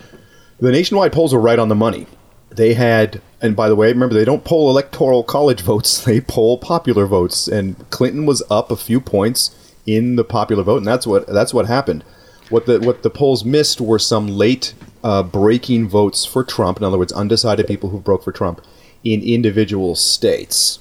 the 0.60 0.72
nationwide 0.72 1.14
polls 1.14 1.34
were 1.34 1.40
right 1.40 1.60
on 1.60 1.70
the 1.70 1.76
money. 1.76 2.08
They 2.50 2.74
had, 2.74 3.22
and 3.42 3.56
by 3.56 3.70
the 3.70 3.76
way, 3.76 3.88
remember 3.90 4.16
they 4.16 4.26
don't 4.26 4.44
poll 4.44 4.70
electoral 4.70 5.24
college 5.24 5.62
votes; 5.62 6.02
they 6.06 6.20
poll 6.20 6.58
popular 6.58 7.06
votes. 7.06 7.48
And 7.48 7.90
Clinton 7.90 8.26
was 8.26 8.44
up 8.50 8.70
a 8.72 8.76
few 8.76 9.00
points 9.00 9.56
in 9.86 10.16
the 10.18 10.24
popular 10.26 10.64
vote, 10.64 10.78
and 10.78 10.88
that's 10.88 11.06
what 11.08 11.28
that's 11.28 11.54
what 11.54 11.68
happened. 11.68 12.04
What 12.50 12.66
the 12.66 12.80
what 12.80 13.04
the 13.04 13.10
polls 13.10 13.46
missed 13.46 13.80
were 13.80 14.00
some 14.00 14.28
late 14.28 14.74
uh, 15.06 15.22
breaking 15.22 15.88
votes 15.88 16.26
for 16.26 16.44
Trump. 16.44 16.80
In 16.80 16.84
other 16.84 16.98
words, 16.98 17.14
undecided 17.14 17.68
people 17.68 17.90
who 17.92 18.00
broke 18.00 18.24
for 18.24 18.32
Trump 18.32 18.60
in 19.04 19.22
individual 19.22 19.94
states. 19.96 20.80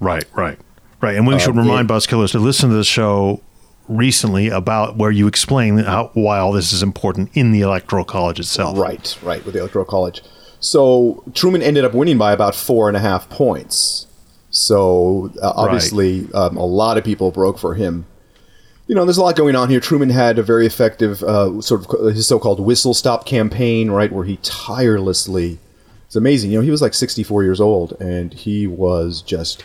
Right, 0.00 0.24
right, 0.34 0.58
right. 1.00 1.16
And 1.16 1.26
we 1.26 1.34
Uh, 1.34 1.38
should 1.38 1.56
remind 1.56 1.88
Buzzkillers 1.88 2.32
to 2.32 2.38
listen 2.38 2.68
to 2.68 2.76
the 2.76 2.84
show 2.84 3.40
recently 3.88 4.48
about 4.48 4.96
where 4.96 5.10
you 5.10 5.26
explain 5.26 5.78
how, 5.78 6.10
why 6.12 6.38
all 6.38 6.52
this 6.52 6.72
is 6.74 6.82
important 6.82 7.30
in 7.32 7.52
the 7.52 7.62
Electoral 7.62 8.04
College 8.04 8.38
itself. 8.38 8.76
Right, 8.78 9.16
right, 9.22 9.42
with 9.44 9.54
the 9.54 9.60
Electoral 9.60 9.86
College. 9.86 10.22
So 10.60 11.22
Truman 11.34 11.62
ended 11.62 11.84
up 11.84 11.94
winning 11.94 12.18
by 12.18 12.32
about 12.32 12.54
four 12.54 12.88
and 12.88 12.96
a 12.96 13.00
half 13.00 13.28
points. 13.30 14.06
So 14.50 15.32
uh, 15.42 15.52
obviously, 15.56 16.28
um, 16.34 16.56
a 16.56 16.66
lot 16.66 16.98
of 16.98 17.04
people 17.04 17.30
broke 17.30 17.58
for 17.58 17.74
him. 17.74 18.04
You 18.86 18.94
know, 18.94 19.04
there's 19.04 19.16
a 19.16 19.22
lot 19.22 19.36
going 19.36 19.56
on 19.56 19.70
here. 19.70 19.80
Truman 19.80 20.10
had 20.10 20.38
a 20.38 20.42
very 20.42 20.66
effective 20.66 21.22
uh, 21.22 21.60
sort 21.62 21.86
of 21.88 22.14
his 22.14 22.26
so-called 22.26 22.60
whistle 22.60 22.92
stop 22.92 23.24
campaign, 23.24 23.90
right, 23.90 24.12
where 24.12 24.24
he 24.24 24.36
tirelessly. 24.42 25.58
It's 26.06 26.16
amazing. 26.16 26.50
You 26.50 26.58
know, 26.58 26.64
he 26.64 26.70
was 26.70 26.82
like 26.82 26.92
64 26.92 27.42
years 27.44 27.60
old, 27.60 27.92
and 28.00 28.34
he 28.34 28.66
was 28.66 29.22
just 29.22 29.64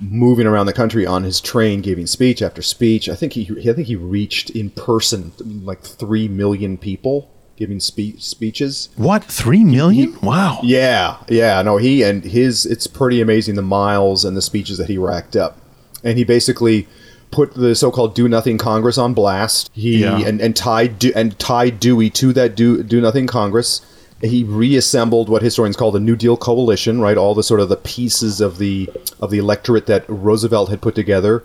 moving 0.00 0.46
around 0.46 0.66
the 0.66 0.72
country 0.72 1.06
on 1.06 1.22
his 1.22 1.40
train, 1.40 1.80
giving 1.80 2.06
speech 2.06 2.42
after 2.42 2.60
speech. 2.60 3.08
I 3.08 3.14
think 3.14 3.34
he, 3.34 3.48
I 3.70 3.72
think 3.72 3.86
he 3.86 3.96
reached 3.96 4.50
in 4.50 4.70
person 4.70 5.32
like 5.64 5.82
three 5.82 6.26
million 6.26 6.76
people 6.76 7.30
giving 7.56 7.78
spe- 7.78 8.18
speeches. 8.18 8.88
What? 8.96 9.24
Three 9.24 9.64
million? 9.64 10.18
Wow. 10.20 10.58
Yeah, 10.62 11.18
yeah. 11.28 11.62
No, 11.62 11.76
he 11.76 12.02
and 12.02 12.24
his. 12.24 12.66
It's 12.66 12.86
pretty 12.86 13.20
amazing 13.20 13.54
the 13.54 13.62
miles 13.62 14.24
and 14.24 14.36
the 14.36 14.42
speeches 14.42 14.78
that 14.78 14.88
he 14.88 14.98
racked 14.98 15.36
up, 15.36 15.58
and 16.02 16.18
he 16.18 16.24
basically 16.24 16.88
put 17.34 17.54
the 17.54 17.74
so-called 17.74 18.14
"Do 18.14 18.28
Nothing 18.28 18.56
Congress" 18.58 18.96
on 18.96 19.12
blast. 19.12 19.70
He 19.74 19.98
Yeah. 19.98 20.18
and 20.18 20.40
and 20.40 20.54
tied 20.56 20.98
De- 20.98 21.12
and 21.14 21.38
tied 21.38 21.80
Dewey 21.80 22.08
to 22.10 22.32
that 22.32 22.54
"Do 22.56 22.82
Do 22.82 23.00
Nothing 23.00 23.26
Congress." 23.26 23.80
He 24.22 24.42
reassembled 24.44 25.28
what 25.28 25.42
historians 25.42 25.76
call 25.76 25.90
the 25.92 26.00
New 26.00 26.16
Deal 26.16 26.36
coalition, 26.36 27.00
right? 27.00 27.16
All 27.18 27.34
the 27.34 27.42
sort 27.42 27.60
of 27.60 27.68
the 27.68 27.76
pieces 27.76 28.40
of 28.40 28.58
the 28.58 28.88
of 29.20 29.30
the 29.30 29.38
electorate 29.38 29.86
that 29.86 30.04
Roosevelt 30.08 30.70
had 30.70 30.80
put 30.80 30.94
together. 30.94 31.42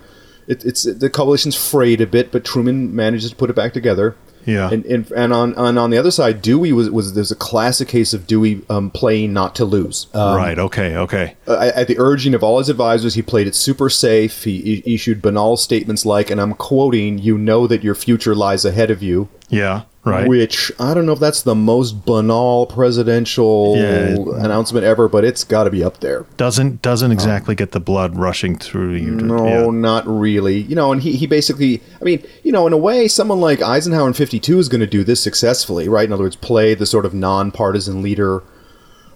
It, 0.48 0.64
it's 0.64 0.84
the 0.84 1.10
coalition's 1.10 1.56
frayed 1.56 2.02
a 2.02 2.08
bit, 2.08 2.32
but 2.32 2.46
Truman 2.46 2.96
manages 2.96 3.32
to 3.32 3.36
put 3.36 3.50
it 3.50 3.56
back 3.56 3.74
together. 3.74 4.16
Yeah. 4.46 4.70
And 4.72 4.86
and, 4.86 5.12
and 5.12 5.34
on, 5.34 5.56
on 5.56 5.78
on 5.78 5.90
the 5.90 5.98
other 5.98 6.12
side, 6.12 6.42
Dewey 6.42 6.72
was 6.72 6.90
was 6.90 7.14
there's 7.14 7.32
a 7.32 7.36
classic 7.36 7.88
case 7.88 8.14
of 8.14 8.28
Dewey 8.28 8.62
um, 8.70 8.92
playing 8.92 9.34
not 9.34 9.56
to 9.56 9.66
lose. 9.66 10.08
Um, 10.14 10.36
right. 10.36 10.58
Okay. 10.58 10.96
Okay. 10.96 11.36
uh, 11.48 11.72
at 11.76 11.88
the 11.88 12.00
urging 12.00 12.34
of 12.34 12.44
all 12.44 12.60
his 12.60 12.70
advisors, 12.70 13.14
he 13.16 13.22
played 13.22 13.48
it 13.48 13.56
super 13.56 13.90
safe. 13.90 14.44
He 14.44 14.82
issued 14.86 15.22
banal 15.22 15.58
statements 15.58 16.06
like, 16.06 16.30
and 16.30 16.40
I'm 16.40 16.54
quoting, 16.54 17.18
"You 17.18 17.38
know 17.38 17.68
that 17.68 17.84
your 17.84 17.96
future 17.96 18.36
lies 18.36 18.66
ahead 18.66 18.92
of 18.92 19.04
you." 19.04 19.30
Yeah. 19.50 19.84
Right. 20.06 20.28
Which 20.28 20.72
I 20.80 20.94
don't 20.94 21.06
know 21.06 21.12
if 21.12 21.20
that's 21.20 21.42
the 21.42 21.54
most 21.54 22.06
banal 22.06 22.66
presidential 22.68 23.76
Yeah. 23.78 24.16
announcement 24.44 24.86
ever, 24.86 25.08
but 25.10 25.24
it's 25.26 25.44
got 25.44 25.66
to 25.66 25.70
be 25.70 25.84
up 25.84 26.00
there. 26.00 26.26
doesn't 26.38 26.82
doesn't 26.82 27.12
exactly 27.12 27.54
get 27.54 27.72
the 27.74 27.80
blood 27.80 28.16
rushing 28.18 28.56
through 28.58 28.94
you. 28.96 29.18
To, 29.20 29.26
No, 29.26 29.46
yeah. 29.46 29.66
not 29.72 30.08
really. 30.08 30.58
You 30.62 30.76
know, 30.76 30.92
and 30.92 31.02
he, 31.02 31.14
he 31.18 31.28
basically, 31.28 31.82
I 32.02 32.06
mean, 32.06 32.24
you 32.44 32.52
know, 32.52 32.66
in 32.66 32.74
a 32.74 32.78
way, 32.78 33.08
someone 33.08 33.42
like 33.42 33.62
Eisenhower 33.62 34.08
in 34.08 34.14
52 34.14 34.58
is 34.58 34.70
going 34.70 34.82
to 34.82 34.88
do 34.88 35.04
this 35.04 35.22
successfully, 35.22 35.90
right? 35.90 36.06
In 36.08 36.14
other 36.14 36.24
words, 36.24 36.38
play 36.38 36.74
the 36.76 36.86
sort 36.86 37.06
of 37.06 37.14
nonpartisan 37.14 38.02
leader. 38.02 38.42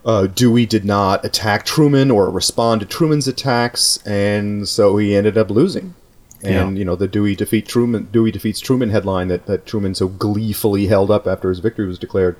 Uh, 0.06 0.28
Dewey 0.28 0.66
did 0.66 0.84
not 0.84 1.24
attack 1.24 1.64
Truman 1.66 2.12
or 2.12 2.30
respond 2.30 2.82
to 2.82 2.86
Truman's 2.86 3.26
attacks, 3.28 4.00
and 4.06 4.68
so 4.68 4.98
he 4.98 5.16
ended 5.16 5.38
up 5.38 5.50
losing. 5.50 5.96
And 6.44 6.54
Yeah. 6.76 6.80
you 6.80 6.86
know 6.86 6.96
the 6.96 7.08
Dewey 7.08 7.36
defeat 7.36 7.68
Truman, 7.68 8.08
Dewey 8.12 8.32
defeats 8.32 8.60
Truman 8.60 8.90
headline 8.90 9.28
that, 9.30 9.46
that 9.46 9.66
Truman 9.66 9.96
so 9.96 10.08
gleefully 10.08 10.88
held 10.88 11.10
up 11.10 11.26
after 11.28 11.50
his 11.50 11.60
victory 11.60 11.86
was 11.88 11.98
declared 12.00 12.36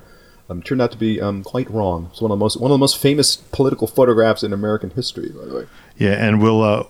um, 0.50 0.62
turned 0.62 0.82
out 0.82 0.92
to 0.92 0.98
be 0.98 1.22
um, 1.22 1.42
quite 1.42 1.70
wrong. 1.70 2.08
It's 2.12 2.20
one 2.20 2.30
of 2.30 2.38
the 2.38 2.44
most 2.44 2.60
one 2.60 2.70
of 2.70 2.74
the 2.74 2.78
most 2.78 2.98
famous 2.98 3.36
political 3.36 3.86
photographs 3.86 4.42
in 4.42 4.52
American 4.52 4.90
history, 4.90 5.30
by 5.30 5.46
the 5.46 5.54
way. 5.56 5.66
Yeah, 5.96 6.12
and 6.12 6.42
we'll 6.42 6.62
uh, 6.62 6.84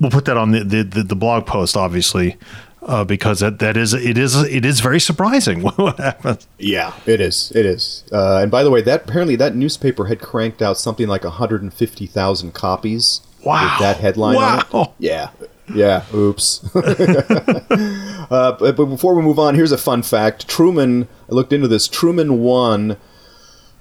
we'll 0.00 0.10
put 0.10 0.24
that 0.24 0.36
on 0.36 0.50
the 0.50 0.64
the, 0.64 0.82
the, 0.82 1.02
the 1.04 1.14
blog 1.14 1.46
post, 1.46 1.76
obviously, 1.76 2.36
uh, 2.82 3.04
because 3.04 3.38
that, 3.38 3.60
that 3.60 3.76
is 3.76 3.94
it 3.94 4.18
is 4.18 4.34
it 4.34 4.64
is 4.64 4.80
very 4.80 4.98
surprising 4.98 5.60
what 5.76 5.98
happens. 6.00 6.48
Yeah, 6.58 6.94
it 7.06 7.20
is. 7.20 7.52
It 7.54 7.64
is. 7.64 8.02
Uh, 8.10 8.38
and 8.38 8.50
by 8.50 8.64
the 8.64 8.72
way, 8.72 8.82
that 8.82 9.04
apparently 9.08 9.36
that 9.36 9.54
newspaper 9.54 10.06
had 10.06 10.20
cranked 10.20 10.60
out 10.60 10.76
something 10.76 11.06
like 11.06 11.22
150,000 11.22 12.52
copies 12.54 13.20
Wow. 13.44 13.62
with 13.70 13.78
that 13.80 13.98
headline 13.98 14.36
on 14.36 14.64
Wow. 14.72 14.94
Yeah. 14.98 15.30
Yeah. 15.74 16.04
Oops. 16.14 16.64
uh, 16.76 18.56
but, 18.58 18.76
but 18.76 18.86
before 18.86 19.14
we 19.14 19.22
move 19.22 19.38
on, 19.38 19.54
here's 19.54 19.72
a 19.72 19.78
fun 19.78 20.02
fact. 20.02 20.48
Truman, 20.48 21.08
I 21.30 21.34
looked 21.34 21.52
into 21.52 21.68
this. 21.68 21.88
Truman 21.88 22.38
won 22.38 22.96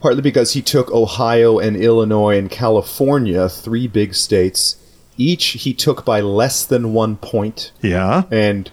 partly 0.02 0.22
because 0.22 0.54
he 0.54 0.62
took 0.62 0.92
Ohio 0.92 1.58
and 1.58 1.76
Illinois 1.76 2.38
and 2.38 2.50
California, 2.50 3.50
three 3.50 3.88
big 3.88 4.14
states. 4.14 4.78
Each 5.18 5.46
he 5.46 5.74
took 5.74 6.06
by 6.06 6.22
less 6.22 6.66
than 6.66 6.94
one 6.94 7.16
point. 7.18 7.72
Yeah. 7.82 8.24
And 8.30 8.70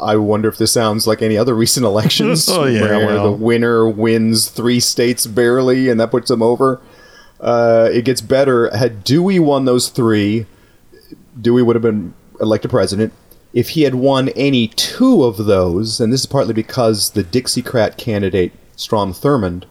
I 0.00 0.16
wonder 0.16 0.48
if 0.48 0.56
this 0.58 0.72
sounds 0.72 1.06
like 1.06 1.20
any 1.22 1.36
other 1.36 1.54
recent 1.54 1.84
elections 1.84 2.48
Oh, 2.50 2.64
yeah, 2.64 2.80
where 2.80 3.06
well. 3.06 3.24
the 3.24 3.32
winner 3.44 3.88
wins 3.88 4.48
three 4.48 4.80
states 4.80 5.26
barely 5.26 5.88
and 5.88 6.00
that 6.00 6.10
puts 6.10 6.28
them 6.28 6.42
over. 6.42 6.80
Uh, 7.40 7.88
it 7.92 8.04
gets 8.04 8.20
better. 8.20 8.74
Had 8.74 9.04
Dewey 9.04 9.38
won 9.38 9.64
those 9.64 9.88
three, 9.88 10.46
Dewey 11.40 11.62
would 11.62 11.76
have 11.76 11.82
been 11.82 12.14
elected 12.42 12.70
president. 12.70 13.12
If 13.54 13.70
he 13.70 13.82
had 13.82 13.94
won 13.94 14.30
any 14.30 14.68
two 14.68 15.24
of 15.24 15.36
those, 15.36 16.00
and 16.00 16.12
this 16.12 16.20
is 16.20 16.26
partly 16.26 16.54
because 16.54 17.10
the 17.10 17.22
Dixiecrat 17.22 17.96
candidate, 17.96 18.52
Strom 18.76 19.12
Thurmond, 19.12 19.64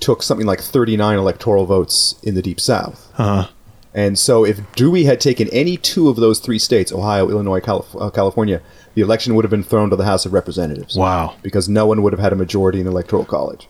took 0.00 0.22
something 0.22 0.46
like 0.46 0.60
39 0.60 1.18
electoral 1.18 1.66
votes 1.66 2.18
in 2.22 2.34
the 2.34 2.42
Deep 2.42 2.58
South. 2.58 3.12
Uh-huh. 3.18 3.48
And 3.94 4.18
so, 4.18 4.44
if 4.44 4.60
Dewey 4.74 5.04
had 5.04 5.20
taken 5.20 5.48
any 5.50 5.76
two 5.76 6.08
of 6.08 6.16
those 6.16 6.38
three 6.40 6.58
states, 6.58 6.90
Ohio, 6.90 7.28
Illinois, 7.28 7.60
Calif- 7.60 7.94
uh, 7.94 8.08
California, 8.08 8.62
the 8.94 9.02
election 9.02 9.34
would 9.34 9.44
have 9.44 9.50
been 9.50 9.62
thrown 9.62 9.90
to 9.90 9.96
the 9.96 10.04
House 10.06 10.24
of 10.24 10.32
Representatives. 10.32 10.96
Wow. 10.96 11.34
Because 11.42 11.68
no 11.68 11.84
one 11.84 12.02
would 12.02 12.14
have 12.14 12.20
had 12.20 12.32
a 12.32 12.36
majority 12.36 12.78
in 12.78 12.86
the 12.86 12.90
Electoral 12.90 13.26
College. 13.26 13.68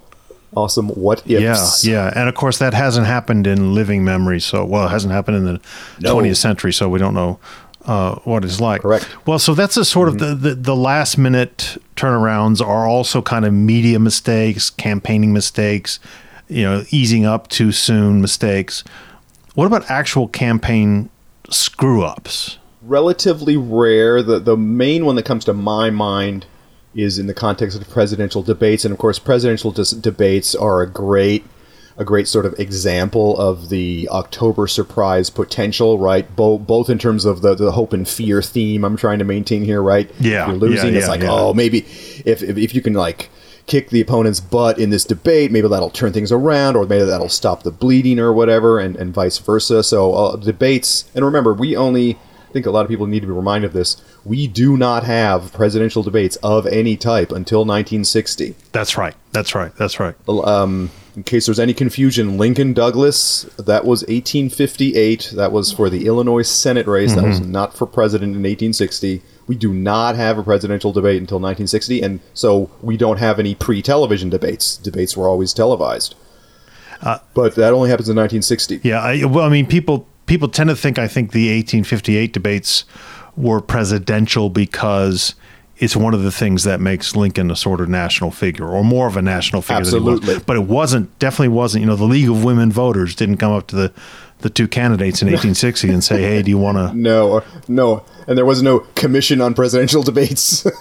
Awesome. 0.54 0.90
What 0.90 1.28
ifs? 1.28 1.84
Yeah, 1.84 1.92
yeah, 1.92 2.12
and 2.14 2.28
of 2.28 2.34
course 2.34 2.58
that 2.58 2.74
hasn't 2.74 3.06
happened 3.06 3.46
in 3.46 3.74
living 3.74 4.04
memory. 4.04 4.38
So, 4.38 4.64
well, 4.64 4.86
it 4.86 4.90
hasn't 4.90 5.12
happened 5.12 5.38
in 5.38 5.44
the 5.44 5.60
No. 5.98 6.16
20th 6.16 6.36
century, 6.36 6.72
so 6.72 6.88
we 6.88 6.98
don't 6.98 7.14
know 7.14 7.40
uh, 7.84 8.16
what 8.20 8.44
it's 8.44 8.60
like. 8.60 8.82
Correct. 8.82 9.04
Mm-hmm. 9.04 9.30
Well, 9.30 9.38
so 9.38 9.54
that's 9.54 9.76
a 9.76 9.84
sort 9.84 10.08
of 10.08 10.18
the, 10.18 10.34
the 10.34 10.54
the 10.54 10.76
last 10.76 11.18
minute 11.18 11.76
turnarounds 11.96 12.60
are 12.60 12.86
also 12.86 13.22
kind 13.22 13.44
of 13.44 13.52
media 13.52 13.98
mistakes, 13.98 14.70
campaigning 14.70 15.32
mistakes, 15.32 16.00
you 16.48 16.62
know, 16.62 16.84
easing 16.90 17.24
up 17.26 17.48
too 17.48 17.72
soon 17.72 18.20
mistakes. 18.20 18.84
What 19.54 19.66
about 19.66 19.90
actual 19.90 20.28
campaign 20.28 21.10
screw 21.50 22.04
ups? 22.04 22.58
relatively 22.82 23.56
rare. 23.56 24.22
The 24.22 24.38
the 24.38 24.56
main 24.56 25.04
one 25.04 25.16
that 25.16 25.24
comes 25.24 25.44
to 25.46 25.54
my 25.54 25.90
mind 25.90 26.46
is 26.94 27.18
in 27.18 27.26
the 27.26 27.34
context 27.34 27.80
of 27.80 27.88
presidential 27.88 28.42
debates, 28.42 28.84
and 28.84 28.92
of 28.92 28.98
course, 28.98 29.18
presidential 29.18 29.70
dis- 29.70 29.92
debates 29.92 30.54
are 30.54 30.82
a 30.82 30.86
great 30.86 31.44
a 31.96 32.04
great 32.04 32.28
sort 32.28 32.46
of 32.46 32.58
example 32.58 33.38
of 33.38 33.68
the 33.68 34.08
October 34.10 34.66
surprise 34.66 35.30
potential, 35.30 35.98
right? 35.98 36.34
Both 36.34 36.66
both 36.66 36.90
in 36.90 36.98
terms 36.98 37.24
of 37.24 37.42
the, 37.42 37.54
the 37.54 37.72
hope 37.72 37.92
and 37.92 38.08
fear 38.08 38.42
theme 38.42 38.84
I'm 38.84 38.96
trying 38.96 39.18
to 39.18 39.24
maintain 39.24 39.64
here, 39.64 39.82
right? 39.82 40.10
Yeah, 40.20 40.42
if 40.42 40.48
you're 40.48 40.56
losing, 40.56 40.92
yeah, 40.92 41.00
it's 41.00 41.08
like, 41.08 41.22
yeah. 41.22 41.30
oh, 41.30 41.54
maybe 41.54 41.78
if, 41.78 42.42
if 42.42 42.56
if 42.56 42.74
you 42.74 42.80
can 42.80 42.94
like 42.94 43.28
kick 43.66 43.90
the 43.90 44.00
opponent's 44.00 44.40
butt 44.40 44.78
in 44.78 44.90
this 44.90 45.04
debate, 45.04 45.52
maybe 45.52 45.68
that'll 45.68 45.90
turn 45.90 46.12
things 46.12 46.32
around, 46.32 46.76
or 46.76 46.86
maybe 46.86 47.04
that'll 47.04 47.28
stop 47.28 47.62
the 47.62 47.70
bleeding 47.70 48.18
or 48.18 48.32
whatever, 48.32 48.78
and, 48.78 48.96
and 48.96 49.14
vice 49.14 49.38
versa. 49.38 49.82
So 49.82 50.14
uh, 50.14 50.36
debates, 50.36 51.10
and 51.14 51.24
remember, 51.24 51.54
we 51.54 51.76
only 51.76 52.18
I 52.52 52.52
think 52.52 52.66
a 52.66 52.70
lot 52.70 52.82
of 52.82 52.88
people 52.88 53.06
need 53.06 53.20
to 53.20 53.26
be 53.26 53.32
reminded 53.32 53.68
of 53.68 53.72
this. 53.72 54.02
We 54.26 54.46
do 54.46 54.76
not 54.76 55.04
have 55.04 55.54
presidential 55.54 56.02
debates 56.02 56.36
of 56.36 56.66
any 56.66 56.98
type 56.98 57.32
until 57.32 57.60
1960. 57.60 58.54
That's 58.72 58.98
right. 58.98 59.14
That's 59.32 59.54
right. 59.54 59.74
That's 59.76 59.98
right. 59.98 60.14
Um, 60.28 60.90
in 61.16 61.22
case 61.24 61.46
there's 61.46 61.60
any 61.60 61.74
confusion, 61.74 62.38
Lincoln 62.38 62.72
Douglas, 62.72 63.42
that 63.58 63.84
was 63.84 64.02
1858. 64.04 65.32
That 65.36 65.52
was 65.52 65.70
for 65.72 65.90
the 65.90 66.06
Illinois 66.06 66.42
Senate 66.48 66.86
race. 66.86 67.14
That 67.14 67.24
was 67.24 67.40
Mhm. 67.40 67.48
not 67.48 67.76
for 67.76 67.86
president 67.86 68.34
in 68.36 68.42
1860. 68.42 69.22
We 69.46 69.54
do 69.54 69.72
not 69.74 70.16
have 70.16 70.38
a 70.38 70.42
presidential 70.42 70.92
debate 70.92 71.20
until 71.20 71.38
1960, 71.38 72.00
and 72.00 72.20
so 72.32 72.70
we 72.80 72.96
don't 72.96 73.18
have 73.18 73.38
any 73.38 73.54
pre 73.54 73.82
television 73.82 74.30
debates. 74.30 74.76
Debates 74.76 75.16
were 75.16 75.28
always 75.28 75.52
televised. 75.52 76.14
but 77.34 77.56
that 77.56 77.72
only 77.72 77.90
happens 77.90 78.08
in 78.08 78.14
1960. 78.14 78.80
Yeah, 78.84 79.00
I, 79.00 79.24
well, 79.24 79.44
I 79.44 79.48
mean, 79.48 79.66
people 79.66 80.06
people 80.26 80.48
tend 80.48 80.70
to 80.70 80.76
think 80.76 80.98
I 81.00 81.08
think 81.08 81.32
the 81.32 81.48
1858 81.50 82.32
debates 82.32 82.84
were 83.36 83.60
presidential 83.60 84.48
because 84.50 85.34
it's 85.82 85.96
one 85.96 86.14
of 86.14 86.22
the 86.22 86.30
things 86.30 86.62
that 86.62 86.80
makes 86.80 87.16
Lincoln 87.16 87.50
a 87.50 87.56
sort 87.56 87.80
of 87.80 87.88
national 87.88 88.30
figure 88.30 88.68
or 88.68 88.84
more 88.84 89.08
of 89.08 89.16
a 89.16 89.22
national 89.22 89.62
figure. 89.62 89.84
Than 89.84 90.00
he 90.02 90.08
was. 90.08 90.18
Absolutely. 90.20 90.44
But 90.46 90.56
it 90.56 90.64
wasn't. 90.64 91.18
Definitely 91.18 91.48
wasn't. 91.48 91.80
You 91.82 91.86
know, 91.88 91.96
the 91.96 92.04
League 92.04 92.30
of 92.30 92.44
Women 92.44 92.70
Voters 92.70 93.16
didn't 93.16 93.38
come 93.38 93.52
up 93.52 93.66
to 93.68 93.76
the 93.76 93.92
the 94.38 94.50
two 94.50 94.68
candidates 94.68 95.22
in 95.22 95.26
1860 95.28 95.88
and 95.90 96.04
say, 96.04 96.22
"Hey, 96.22 96.42
do 96.42 96.50
you 96.50 96.58
want 96.58 96.78
to?" 96.78 96.96
No, 96.96 97.42
no, 97.66 98.04
and 98.28 98.38
there 98.38 98.44
was 98.46 98.62
no 98.62 98.80
commission 98.94 99.40
on 99.40 99.54
presidential 99.54 100.02
debates. 100.04 100.64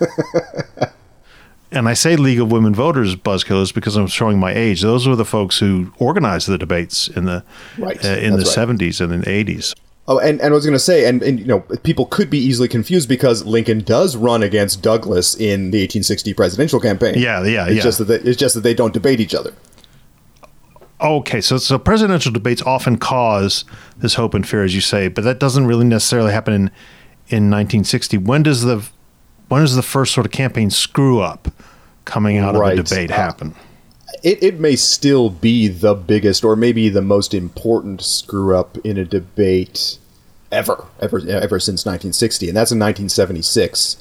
And 1.74 1.88
I 1.88 1.94
say 1.94 2.18
League 2.18 2.42
of 2.42 2.52
Women 2.52 2.76
Voters 2.76 3.16
buzzkillers 3.16 3.74
because 3.74 3.96
I'm 3.96 4.08
showing 4.08 4.38
my 4.38 4.54
age. 4.54 4.82
Those 4.82 5.08
were 5.08 5.16
the 5.16 5.24
folks 5.24 5.60
who 5.60 5.94
organized 6.00 6.50
the 6.50 6.58
debates 6.58 7.08
in 7.08 7.24
the 7.24 7.46
Right, 7.78 8.04
uh, 8.04 8.10
in 8.10 8.32
the 8.34 8.40
right. 8.40 8.46
70s 8.46 9.00
and 9.00 9.14
in 9.14 9.22
the 9.22 9.28
80s. 9.28 9.74
Oh, 10.12 10.20
and, 10.20 10.42
and 10.42 10.52
I 10.52 10.56
was 10.56 10.66
going 10.66 10.74
to 10.74 10.80
say, 10.80 11.08
and, 11.08 11.22
and 11.24 11.40
you 11.40 11.46
know, 11.46 11.60
people 11.84 12.06
could 12.06 12.30
be 12.30 12.38
easily 12.40 12.68
confused 12.68 13.08
because 13.08 13.46
Lincoln 13.46 13.80
does 13.82 14.16
run 14.16 14.44
against 14.44 14.82
Douglas 14.82 15.36
in 15.36 15.72
the 15.72 15.80
1860 15.80 16.34
presidential 16.34 16.80
campaign. 16.80 17.16
Yeah, 17.18 17.44
yeah, 17.44 17.66
it's 17.68 17.76
yeah. 17.78 17.82
Just 17.84 17.98
that 18.00 18.06
they, 18.06 18.16
it's 18.16 18.38
just 18.38 18.56
that 18.56 18.62
they 18.62 18.74
don't 18.74 18.94
debate 18.94 19.20
each 19.20 19.34
other. 19.36 19.54
Okay, 21.00 21.42
so 21.42 21.58
so 21.58 21.80
presidential 21.80 22.32
debates 22.32 22.62
often 22.62 22.98
cause 22.98 23.66
this 23.98 24.14
hope 24.16 24.34
and 24.36 24.48
fear, 24.48 24.64
as 24.64 24.76
you 24.76 24.82
say, 24.82 25.08
but 25.08 25.24
that 25.24 25.40
doesn't 25.40 25.66
really 25.66 25.86
necessarily 25.86 26.32
happen 26.32 26.54
in 26.54 26.62
in 27.28 27.50
1960. 27.50 28.18
When 28.20 28.44
does 28.44 28.62
the 28.62 28.86
when 29.48 29.62
does 29.62 29.76
the 29.76 29.82
first 29.82 30.14
sort 30.14 30.26
of 30.28 30.32
campaign 30.32 30.70
screw 30.70 31.20
up 31.22 31.48
coming 32.06 32.38
out 32.38 32.56
Right. 32.56 32.78
of 32.78 32.86
a 32.86 32.90
debate 32.90 33.12
Uh, 33.12 33.16
happen? 33.16 33.56
It, 34.24 34.44
it 34.44 34.60
may 34.60 34.76
still 34.76 35.30
be 35.32 35.68
the 35.70 35.96
biggest 35.96 36.44
or 36.44 36.56
maybe 36.56 36.90
the 36.90 37.02
most 37.02 37.34
important 37.34 38.02
screw 38.04 38.56
up 38.56 38.78
in 38.84 38.98
a 38.98 39.06
debate 39.06 39.98
ever, 40.52 40.86
ever, 41.00 41.20
ever 41.30 41.60
since 41.60 41.86
1960, 41.86 42.48
and 42.50 42.58
that's 42.58 42.72
in 42.72 42.80
1976. 42.80 43.98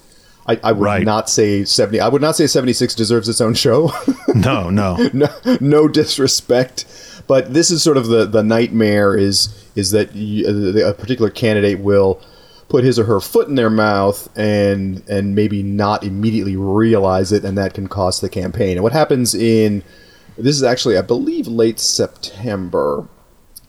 I, 0.47 0.59
I 0.65 0.73
would 0.73 0.83
Right. 0.83 1.05
not 1.05 1.29
say 1.29 1.65
70. 1.65 2.01
I 2.01 2.09
would 2.09 2.23
not 2.23 2.35
say 2.35 2.47
76 2.47 2.95
deserves 2.95 3.29
its 3.29 3.41
own 3.41 3.55
show. 3.55 3.93
No, 4.35 4.71
no. 4.71 4.97
no, 5.13 5.29
no 5.61 5.89
disrespect, 5.89 6.87
but 7.27 7.53
this 7.53 7.71
is 7.71 7.83
sort 7.83 7.97
of 7.97 8.07
the 8.07 8.25
the 8.27 8.43
nightmare 8.45 9.17
is 9.17 9.49
is 9.75 9.91
that 9.91 10.15
you, 10.15 10.87
a 10.87 10.95
particular 10.95 11.31
candidate 11.31 11.81
will 11.81 12.21
put 12.69 12.85
his 12.85 12.97
or 12.99 13.05
her 13.05 13.19
foot 13.21 13.49
in 13.49 13.57
their 13.57 13.69
mouth 13.71 14.29
and 14.39 15.03
and 15.09 15.35
maybe 15.35 15.63
not 15.65 16.05
immediately 16.05 16.57
realize 16.57 17.33
it, 17.33 17.45
and 17.45 17.59
that 17.59 17.75
can 17.75 17.89
cost 17.89 18.21
the 18.21 18.29
campaign. 18.29 18.77
And 18.77 18.83
what 18.85 18.93
happens 18.93 19.35
in 19.35 19.83
this 20.39 20.55
is 20.57 20.63
actually, 20.63 20.97
I 20.97 21.03
believe, 21.03 21.47
late 21.49 21.81
September, 21.81 23.07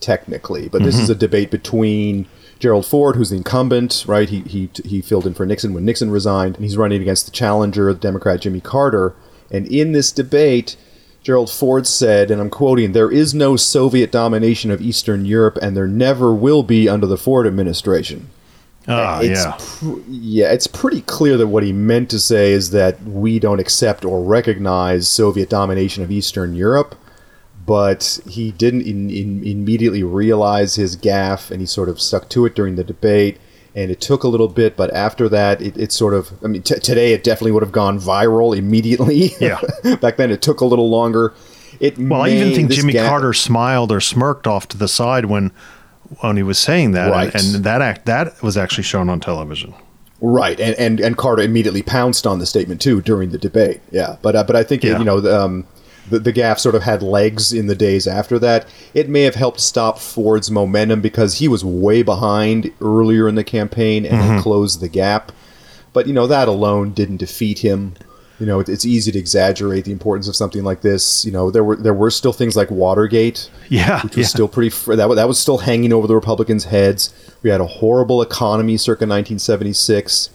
technically, 0.00 0.68
but 0.68 0.82
this 0.82 0.96
Mhm. 0.96 1.02
is 1.02 1.10
a 1.10 1.14
debate 1.14 1.50
between. 1.50 2.26
Gerald 2.62 2.86
Ford, 2.86 3.16
who's 3.16 3.30
the 3.30 3.36
incumbent, 3.38 4.04
right? 4.06 4.28
He, 4.28 4.42
he 4.42 4.70
he 4.84 5.00
filled 5.02 5.26
in 5.26 5.34
for 5.34 5.44
Nixon 5.44 5.74
when 5.74 5.84
Nixon 5.84 6.12
resigned, 6.12 6.54
and 6.54 6.64
he's 6.64 6.76
running 6.76 7.02
against 7.02 7.26
the 7.26 7.32
challenger, 7.32 7.92
the 7.92 7.98
Democrat 7.98 8.40
Jimmy 8.40 8.60
Carter. 8.60 9.16
And 9.50 9.66
in 9.66 9.90
this 9.90 10.12
debate, 10.12 10.76
Gerald 11.24 11.50
Ford 11.50 11.88
said, 11.88 12.30
and 12.30 12.40
I'm 12.40 12.50
quoting, 12.50 12.92
there 12.92 13.10
is 13.10 13.34
no 13.34 13.56
Soviet 13.56 14.12
domination 14.12 14.70
of 14.70 14.80
Eastern 14.80 15.24
Europe, 15.24 15.58
and 15.60 15.76
there 15.76 15.88
never 15.88 16.32
will 16.32 16.62
be 16.62 16.88
under 16.88 17.04
the 17.08 17.16
Ford 17.16 17.48
administration. 17.48 18.30
Ah, 18.86 19.18
It's 19.20 19.44
yeah. 19.44 19.56
pr- 19.58 20.00
yeah, 20.08 20.52
it's 20.52 20.68
pretty 20.68 21.00
clear 21.00 21.36
that 21.36 21.48
what 21.48 21.64
he 21.64 21.72
meant 21.72 22.10
to 22.10 22.20
say 22.20 22.52
is 22.52 22.70
that 22.70 23.02
we 23.02 23.40
don't 23.40 23.58
accept 23.58 24.04
or 24.04 24.22
recognize 24.22 25.08
Soviet 25.08 25.50
domination 25.50 26.04
of 26.04 26.12
Eastern 26.12 26.54
Europe, 26.54 26.94
but 27.66 28.20
he 28.28 28.50
didn't 28.52 28.82
in, 28.82 29.10
in, 29.10 29.44
immediately 29.44 30.02
realize 30.02 30.74
his 30.76 30.96
gaffe, 30.96 31.50
and 31.50 31.60
he 31.60 31.66
sort 31.66 31.88
of 31.88 32.00
stuck 32.00 32.28
to 32.30 32.44
it 32.46 32.54
during 32.54 32.76
the 32.76 32.84
debate. 32.84 33.38
And 33.74 33.90
it 33.90 34.02
took 34.02 34.22
a 34.22 34.28
little 34.28 34.48
bit, 34.48 34.76
but 34.76 34.92
after 34.92 35.30
that, 35.30 35.62
it, 35.62 35.76
it 35.78 35.92
sort 35.92 36.12
of. 36.12 36.30
I 36.44 36.48
mean, 36.48 36.62
t- 36.62 36.78
today 36.78 37.14
it 37.14 37.24
definitely 37.24 37.52
would 37.52 37.62
have 37.62 37.72
gone 37.72 37.98
viral 37.98 38.54
immediately. 38.56 39.30
Yeah. 39.40 39.60
Back 40.02 40.18
then, 40.18 40.30
it 40.30 40.42
took 40.42 40.60
a 40.60 40.66
little 40.66 40.90
longer. 40.90 41.32
It 41.80 41.98
Well, 41.98 42.20
I 42.22 42.28
even 42.28 42.54
think 42.54 42.70
Jimmy 42.70 42.92
gaffe- 42.92 43.08
Carter 43.08 43.32
smiled 43.32 43.90
or 43.90 44.00
smirked 44.00 44.46
off 44.46 44.68
to 44.68 44.76
the 44.76 44.88
side 44.88 45.24
when 45.26 45.52
when 46.20 46.36
he 46.36 46.42
was 46.42 46.58
saying 46.58 46.92
that, 46.92 47.10
Right. 47.10 47.34
and, 47.34 47.54
and 47.56 47.64
that 47.64 47.80
act 47.80 48.04
that 48.04 48.42
was 48.42 48.58
actually 48.58 48.84
shown 48.84 49.08
on 49.08 49.20
television. 49.20 49.72
Right, 50.20 50.60
and, 50.60 50.76
and 50.78 51.00
and 51.00 51.16
Carter 51.16 51.42
immediately 51.42 51.80
pounced 51.82 52.26
on 52.26 52.38
the 52.38 52.46
statement 52.46 52.82
too 52.82 53.00
during 53.00 53.30
the 53.30 53.38
debate. 53.38 53.80
Yeah, 53.90 54.16
but 54.20 54.36
uh, 54.36 54.44
but 54.44 54.54
I 54.54 54.62
think 54.64 54.84
Yeah. 54.84 54.98
you 54.98 55.04
know 55.04 55.20
the, 55.20 55.40
um, 55.40 55.66
the 56.10 56.18
the 56.18 56.32
gaffe 56.32 56.58
sort 56.58 56.74
of 56.74 56.82
had 56.82 57.02
legs 57.02 57.52
in 57.52 57.66
the 57.68 57.74
days 57.74 58.06
after 58.06 58.38
that. 58.40 58.66
It 58.94 59.08
may 59.08 59.22
have 59.22 59.34
helped 59.36 59.60
stop 59.60 59.98
Ford's 59.98 60.50
momentum 60.50 61.00
because 61.00 61.34
he 61.34 61.48
was 61.48 61.64
way 61.64 62.02
behind 62.02 62.70
earlier 62.80 63.28
in 63.28 63.34
the 63.36 63.44
campaign 63.44 64.04
and 64.04 64.20
Mhm. 64.38 64.42
closed 64.42 64.80
the 64.80 64.88
gap. 64.88 65.32
But 65.92 66.06
you 66.06 66.12
know 66.12 66.26
that 66.26 66.48
alone 66.48 66.90
didn't 66.92 67.18
defeat 67.18 67.60
him. 67.60 67.94
You 68.40 68.46
know 68.46 68.58
it, 68.58 68.68
it's 68.68 68.84
easy 68.84 69.12
to 69.12 69.18
exaggerate 69.18 69.84
the 69.84 69.92
importance 69.92 70.26
of 70.26 70.34
something 70.34 70.64
like 70.64 70.80
this. 70.80 71.24
You 71.24 71.30
know 71.30 71.50
there 71.52 71.62
were 71.62 71.76
there 71.76 71.94
were 71.94 72.10
still 72.10 72.32
things 72.32 72.56
like 72.56 72.70
Watergate 72.70 73.48
Yeah, 73.68 74.02
which 74.02 74.16
was 74.16 74.24
yeah. 74.26 74.30
still 74.30 74.48
pretty 74.48 74.70
fr- 74.70 74.96
that, 74.96 75.06
that 75.14 75.28
was 75.28 75.38
still 75.38 75.58
hanging 75.58 75.92
over 75.92 76.08
the 76.08 76.14
Republicans' 76.16 76.64
heads. 76.64 77.12
We 77.42 77.50
had 77.50 77.60
a 77.60 77.66
horrible 77.66 78.20
economy 78.22 78.76
circa 78.78 79.04
1976. 79.06 80.30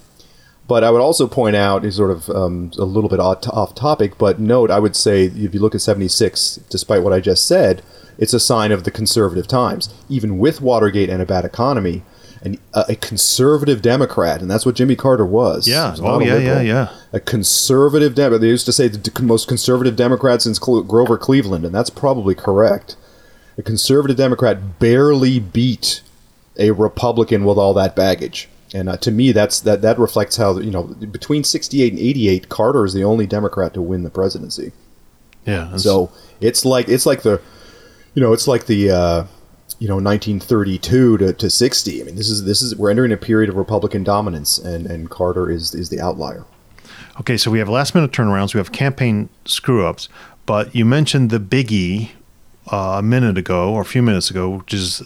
But 0.68 0.84
I 0.84 0.92
would 0.92 1.02
also 1.02 1.28
point 1.28 1.56
out, 1.56 1.86
is 1.86 1.96
sort 1.96 2.12
of 2.12 2.30
um, 2.30 2.72
a 2.78 2.84
little 2.84 3.10
bit 3.10 3.20
off, 3.20 3.74
topic, 3.76 4.18
but 4.18 4.40
note, 4.40 4.70
I 4.70 4.80
would 4.80 4.96
say 4.96 5.26
if 5.26 5.54
you 5.54 5.62
look 5.62 5.74
at 5.74 5.82
76, 5.82 6.58
despite 6.70 7.04
what 7.04 7.14
I 7.14 7.22
just 7.22 7.48
said, 7.48 7.82
it's 8.18 8.34
a 8.34 8.40
sign 8.40 8.72
of 8.72 8.84
the 8.84 8.92
conservative 8.92 9.48
times. 9.48 9.94
Even 10.10 10.40
with 10.40 10.60
Watergate 10.60 11.10
and 11.10 11.22
a 11.22 11.26
bad 11.26 11.46
economy, 11.46 12.04
and 12.42 12.60
a, 12.74 12.86
a 12.90 12.96
conservative 12.96 13.82
Democrat, 13.82 14.42
and 14.42 14.52
that's 14.52 14.66
what 14.66 14.76
Jimmy 14.76 14.96
Carter 14.96 15.26
was. 15.26 15.68
Yeah. 15.68 15.92
Was 15.92 16.02
Oh, 16.02 16.20
yeah, 16.20 16.38
yeah, 16.38 16.62
yeah. 16.62 16.90
A 17.14 17.20
conservative 17.20 18.16
Democrat. 18.16 18.42
They 18.42 18.48
used 18.48 18.66
to 18.66 18.74
say 18.74 18.88
the 18.88 19.22
most 19.22 19.48
conservative 19.48 19.96
Democrat 19.96 20.42
since 20.42 20.60
Grover 20.60 21.18
Cleveland, 21.18 21.66
and 21.66 21.74
that's 21.74 21.90
probably 21.90 22.36
correct. 22.36 22.96
A 23.58 23.64
conservative 23.64 24.18
Democrat 24.18 24.80
barely 24.80 25.40
beat 25.40 26.02
a 26.60 26.72
Republican 26.72 27.44
with 27.46 27.58
all 27.58 27.74
that 27.74 27.96
baggage. 27.96 28.50
And 28.74 28.90
uh, 28.90 28.98
to 28.98 29.12
me, 29.12 29.32
that's 29.32 29.62
that 29.62 29.82
that 29.82 29.98
reflects 29.98 30.38
how 30.38 30.60
you 30.60 30.72
know 30.72 30.84
between 30.84 31.44
'68 31.44 31.94
and 31.94 32.02
'88, 32.02 32.50
Carter 32.50 32.86
is 32.86 32.94
the 32.94 33.04
only 33.04 33.26
Democrat 33.26 33.74
to 33.76 33.82
win 33.82 34.04
the 34.04 34.10
presidency. 34.10 34.74
Yeah. 35.46 35.78
So 35.78 36.12
it's 36.42 36.66
like 36.66 36.90
it's 36.90 37.06
like 37.06 37.22
the, 37.22 37.42
you 38.14 38.22
know, 38.22 38.34
it's 38.34 38.48
like 38.48 38.66
the, 38.66 38.92
uh, 38.92 39.26
you 39.80 39.88
know, 39.88 39.96
1932 39.96 41.18
to, 41.18 41.34
to 41.34 41.50
60. 41.50 42.02
I 42.02 42.04
mean, 42.04 42.16
this 42.16 42.30
is 42.30 42.44
this 42.44 42.62
is 42.62 42.76
we're 42.76 42.92
entering 42.92 43.14
a 43.14 43.18
period 43.18 43.50
of 43.50 43.56
Republican 43.56 44.04
dominance, 44.04 44.58
and 44.58 44.86
and 44.86 45.10
Carter 45.10 45.50
is 45.50 45.74
is 45.74 45.90
the 45.90 46.02
outlier. 46.02 46.46
Okay, 47.20 47.38
so 47.38 47.50
we 47.50 47.60
have 47.60 47.70
last 47.70 47.96
minute 47.96 48.12
turnarounds, 48.12 48.54
we 48.54 48.60
have 48.60 48.72
campaign 48.72 49.30
screw 49.46 49.86
ups, 49.86 50.08
but 50.46 50.76
you 50.76 50.86
mentioned 50.86 51.32
the 51.32 51.40
biggie 51.40 52.12
uh, 52.72 52.98
a 53.00 53.02
minute 53.02 53.38
ago 53.38 53.74
or 53.74 53.82
a 53.82 53.86
few 53.86 54.04
minutes 54.04 54.30
ago, 54.30 54.50
which 54.50 54.74
is 54.74 55.02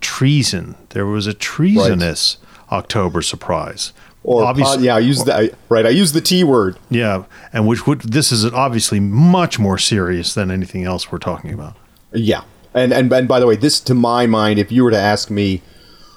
treason. 0.00 0.76
There 0.90 1.04
was 1.04 1.26
a 1.26 1.34
treasonous 1.34 2.38
October 2.70 3.22
surprise. 3.22 3.92
Or 4.22 4.44
Obvious- 4.44 4.76
po- 4.76 4.82
yeah, 4.82 4.96
I 4.96 4.98
use 4.98 5.24
the 5.24 5.54
right. 5.70 5.86
I 5.86 5.90
use 5.90 6.12
the 6.12 6.20
T 6.20 6.44
word. 6.44 6.76
Yeah, 6.90 7.24
and 7.52 7.66
which 7.66 7.86
would 7.86 8.02
this 8.02 8.30
is 8.30 8.44
obviously 8.44 9.00
much 9.00 9.58
more 9.58 9.78
serious 9.78 10.34
than 10.34 10.50
anything 10.50 10.84
else 10.84 11.10
we're 11.10 11.18
talking 11.18 11.54
about. 11.54 11.74
Yeah, 12.12 12.42
and 12.74 12.92
and 12.92 13.10
and 13.10 13.26
by 13.26 13.40
the 13.40 13.46
way, 13.46 13.56
this 13.56 13.80
to 13.80 13.94
my 13.94 14.26
mind, 14.26 14.58
if 14.58 14.70
you 14.70 14.84
were 14.84 14.90
to 14.90 14.98
ask 14.98 15.30
me, 15.30 15.62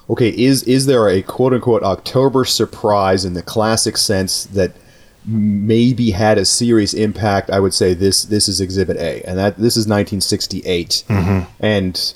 okay, 0.10 0.30
is 0.30 0.63
is 0.63 0.86
there 0.86 1.08
a 1.08 1.22
quote 1.22 1.54
unquote 1.54 1.82
October 1.84 2.44
surprise 2.44 3.24
in 3.24 3.36
the 3.36 3.42
classic 3.42 3.96
sense 3.96 4.44
that 4.48 4.74
maybe 5.26 6.12
had 6.12 6.38
a 6.38 6.44
serious 6.44 6.94
impact? 6.94 7.50
I 7.50 7.62
would 7.62 7.74
say 7.74 7.94
this 7.94 8.24
this 8.24 8.50
is 8.50 8.60
Exhibit 8.60 8.98
A, 8.98 9.22
and 9.24 9.38
that 9.38 9.56
this 9.56 9.78
is 9.78 9.88
1968, 9.88 11.06
mm-hmm. 11.08 11.50
and. 11.63 12.13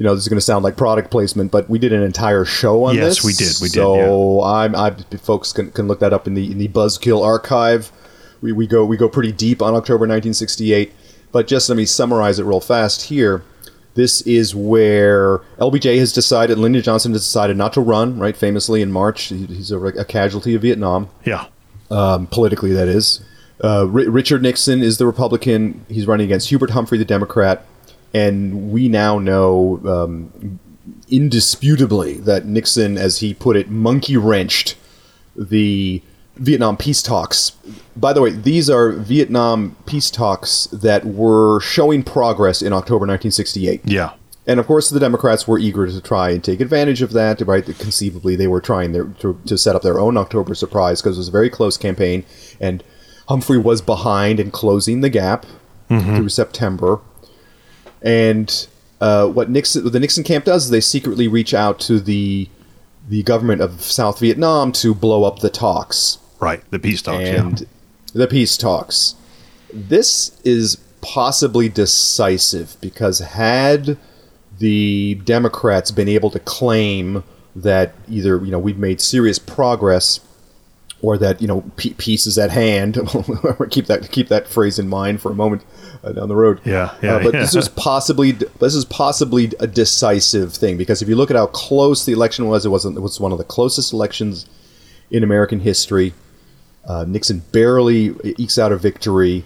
You 0.00 0.06
know, 0.06 0.14
this 0.14 0.24
is 0.24 0.28
going 0.28 0.38
to 0.38 0.44
sound 0.44 0.64
like 0.64 0.78
product 0.78 1.10
placement, 1.10 1.52
but 1.52 1.68
we 1.68 1.78
did 1.78 1.92
an 1.92 2.02
entire 2.02 2.46
show 2.46 2.84
on 2.84 2.94
Yes, 2.96 3.16
this. 3.16 3.24
we 3.24 3.32
did, 3.34 3.54
we 3.60 3.68
did, 3.68 3.74
So 3.74 4.42
I'm, 4.42 4.74
I 4.74 4.92
folks 5.20 5.52
can, 5.52 5.70
can 5.72 5.88
look 5.88 6.00
that 6.00 6.14
up 6.14 6.26
in 6.26 6.32
the 6.32 6.50
in 6.50 6.56
the 6.56 6.68
Buzzkill 6.68 7.22
archive. 7.22 7.92
We, 8.40 8.50
we 8.52 8.66
go 8.66 8.82
we 8.86 8.96
go 8.96 9.10
pretty 9.10 9.30
deep 9.32 9.60
on 9.60 9.74
October 9.74 10.06
1968. 10.06 10.92
But 11.32 11.46
just 11.46 11.68
let 11.68 11.76
me 11.76 11.84
summarize 11.84 12.38
it 12.38 12.44
real 12.44 12.60
fast 12.60 13.02
here. 13.02 13.42
This 13.94 14.22
is 14.22 14.54
where 14.54 15.38
LBJ 15.58 15.98
has 15.98 16.12
decided, 16.14 16.56
Lyndon 16.58 16.80
Johnson 16.82 17.12
has 17.12 17.20
decided 17.22 17.56
not 17.58 17.72
to 17.74 17.80
run, 17.82 18.18
right? 18.18 18.36
Famously 18.36 18.80
in 18.82 18.90
March, 18.90 19.24
he's 19.24 19.70
a, 19.70 19.78
a 19.78 20.04
casualty 20.04 20.54
of 20.54 20.62
Vietnam, 20.62 21.08
Yeah. 21.26 21.46
um, 21.90 22.26
politically, 22.28 22.72
that 22.72 22.88
is. 22.88 23.20
Uh, 23.62 23.86
Ri 23.88 24.08
Richard 24.08 24.42
Nixon 24.42 24.80
is 24.82 24.96
the 24.98 25.06
Republican. 25.06 25.84
He's 25.88 26.06
running 26.06 26.24
against 26.24 26.48
Hubert 26.48 26.70
Humphrey, 26.70 26.96
the 26.98 27.04
Democrat. 27.04 27.66
And 28.12 28.72
we 28.72 28.88
now 28.88 29.18
know 29.18 29.80
um, 29.86 30.58
indisputably 31.08 32.14
that 32.18 32.46
Nixon, 32.46 32.98
as 32.98 33.18
he 33.18 33.34
put 33.34 33.56
it, 33.56 33.70
monkey 33.70 34.16
wrenched 34.16 34.76
the 35.36 36.02
Vietnam 36.36 36.76
peace 36.76 37.02
talks. 37.02 37.50
By 37.96 38.12
the 38.12 38.22
way, 38.22 38.30
these 38.30 38.70
are 38.70 38.92
Vietnam 38.92 39.76
peace 39.86 40.10
talks 40.10 40.66
that 40.72 41.04
were 41.04 41.60
showing 41.60 42.02
progress 42.02 42.62
in 42.62 42.72
October 42.72 43.06
1968. 43.06 43.82
Yeah. 43.84 44.12
And 44.46 44.58
of 44.58 44.66
course, 44.66 44.88
the 44.88 44.98
Democrats 44.98 45.46
were 45.46 45.58
eager 45.58 45.86
to 45.86 46.00
try 46.00 46.30
and 46.30 46.42
take 46.42 46.60
advantage 46.60 47.02
of 47.02 47.12
that. 47.12 47.40
Right? 47.42 47.64
Conceivably, 47.64 48.36
they 48.36 48.48
were 48.48 48.60
trying 48.60 48.92
their, 48.92 49.04
to, 49.04 49.38
to 49.46 49.58
set 49.58 49.76
up 49.76 49.82
their 49.82 50.00
own 50.00 50.16
October 50.16 50.54
surprise 50.54 51.02
because 51.02 51.16
it 51.16 51.20
was 51.20 51.28
a 51.28 51.32
very 51.32 51.50
close 51.50 51.76
campaign, 51.76 52.24
and 52.58 52.82
Humphrey 53.28 53.58
was 53.58 53.82
behind 53.82 54.40
in 54.40 54.50
closing 54.50 55.02
the 55.02 55.10
gap 55.10 55.46
through 55.88 56.28
September. 56.30 57.00
And 58.02 58.66
uh, 59.00 59.28
what 59.28 59.50
Nixon, 59.50 59.84
what 59.84 59.92
the 59.92 60.00
Nixon 60.00 60.24
camp 60.24 60.44
does 60.44 60.64
is 60.64 60.70
they 60.70 60.80
secretly 60.80 61.28
reach 61.28 61.54
out 61.54 61.80
to 61.80 62.00
the 62.00 62.48
the 63.08 63.22
government 63.24 63.60
of 63.60 63.82
South 63.82 64.20
Vietnam 64.20 64.72
to 64.72 64.94
blow 64.94 65.24
up 65.24 65.40
the 65.40 65.50
talks 65.50 66.18
Right. 66.40 66.62
The 66.70 66.78
peace 66.78 67.02
talks. 67.02 67.28
and 67.28 67.60
yeah. 67.60 67.66
the 68.14 68.26
peace 68.26 68.56
talks. 68.56 69.14
This 69.72 70.40
is 70.42 70.76
possibly 71.02 71.68
decisive 71.68 72.76
because 72.80 73.18
had 73.20 73.98
the 74.58 75.14
Democrats 75.24 75.90
been 75.90 76.08
able 76.08 76.30
to 76.30 76.40
claim 76.40 77.22
that 77.54 77.94
either 78.08 78.42
you 78.44 78.50
know 78.50 78.58
we've 78.58 78.78
made 78.78 79.00
serious 79.00 79.38
progress 79.38 80.20
or 81.02 81.18
that 81.18 81.40
you 81.40 81.48
know 81.48 81.62
pe- 81.76 81.94
peace 81.94 82.26
is 82.26 82.38
at 82.38 82.50
hand, 82.50 82.94
keep 83.70 83.86
that 83.86 84.08
keep 84.10 84.28
that 84.28 84.48
phrase 84.48 84.78
in 84.78 84.88
mind 84.88 85.20
for 85.20 85.30
a 85.30 85.34
moment 85.34 85.62
uh, 86.04 86.12
down 86.12 86.28
the 86.28 86.36
road. 86.36 86.60
Yeah, 86.64 86.94
yeah, 87.02 87.16
Uh, 87.16 87.22
but 87.24 87.34
yeah. 87.34 87.40
this 87.40 87.54
is 87.54 87.68
possibly 87.68 88.32
this 88.32 88.74
is 88.74 88.84
possibly 88.84 89.50
a 89.60 89.66
decisive 89.66 90.52
thing 90.54 90.76
because 90.76 91.02
if 91.02 91.08
you 91.08 91.16
look 91.16 91.30
at 91.30 91.36
how 91.36 91.46
close 91.46 92.04
the 92.04 92.12
election 92.12 92.46
was, 92.48 92.64
it 92.64 92.70
wasn't 92.70 92.96
it 92.96 93.00
was 93.00 93.20
one 93.20 93.32
of 93.32 93.38
the 93.38 93.44
closest 93.44 93.92
elections 93.92 94.46
in 95.10 95.22
American 95.24 95.60
history. 95.60 96.12
Uh, 96.86 97.04
Nixon 97.06 97.40
barely 97.52 98.14
ekes 98.38 98.58
out 98.58 98.72
a 98.72 98.76
victory. 98.76 99.44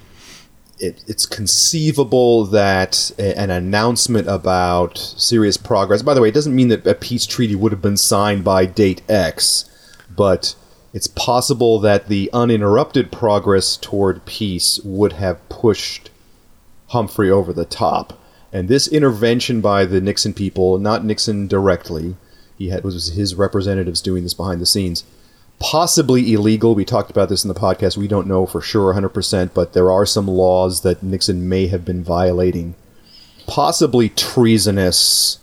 It, 0.79 1.05
it's 1.07 1.25
conceivable 1.27 2.45
that 2.47 3.11
a- 3.19 3.39
an 3.39 3.51
announcement 3.51 4.29
about 4.29 4.99
serious 4.99 5.57
progress. 5.57 6.03
By 6.03 6.15
the 6.15 6.21
way, 6.21 6.29
it 6.29 6.35
doesn't 6.35 6.55
mean 6.55 6.69
that 6.69 6.87
a 6.87 6.95
peace 6.95 7.27
treaty 7.27 7.55
would 7.55 7.73
have 7.73 7.83
been 7.83 7.97
signed 7.97 8.45
by 8.45 8.67
date 8.67 9.03
X, 9.09 9.65
but 10.15 10.55
it's 10.93 11.07
possible 11.09 11.79
that 11.81 12.09
the 12.09 12.31
uninterrupted 12.33 13.11
progress 13.11 13.77
toward 13.77 14.25
peace 14.27 14.79
would 14.85 15.15
have 15.15 15.47
pushed 15.49 16.11
Humphrey 16.89 17.31
over 17.31 17.53
the 17.53 17.65
top. 17.65 18.21
And 18.53 18.69
this 18.69 18.87
intervention 18.87 19.61
by 19.61 19.85
the 19.85 20.01
Nixon 20.01 20.33
people, 20.33 20.79
not 20.79 21.05
Nixon 21.05 21.49
directly, 21.49 22.17
he 22.57 22.69
had 22.69 22.85
was 22.85 23.09
his 23.13 23.35
representatives 23.35 24.01
doing 24.01 24.23
this 24.23 24.35
behind 24.35 24.61
the 24.61 24.67
scenes, 24.67 25.05
possibly 25.59 26.33
illegal. 26.33 26.75
We 26.75 26.85
talked 26.85 27.11
about 27.11 27.29
this 27.29 27.45
in 27.45 27.49
the 27.49 27.59
podcast. 27.59 27.97
We 27.97 28.09
don't 28.09 28.29
know 28.29 28.47
for 28.47 28.61
sure 28.61 28.95
100%, 28.95 29.53
but 29.55 29.73
there 29.73 29.91
are 29.91 30.07
some 30.07 30.29
laws 30.29 30.83
that 30.83 31.03
Nixon 31.03 31.49
may 31.49 31.67
have 31.67 31.85
been 31.85 32.05
violating. 32.05 32.75
Possibly 33.47 34.09
treasonous. 34.09 35.39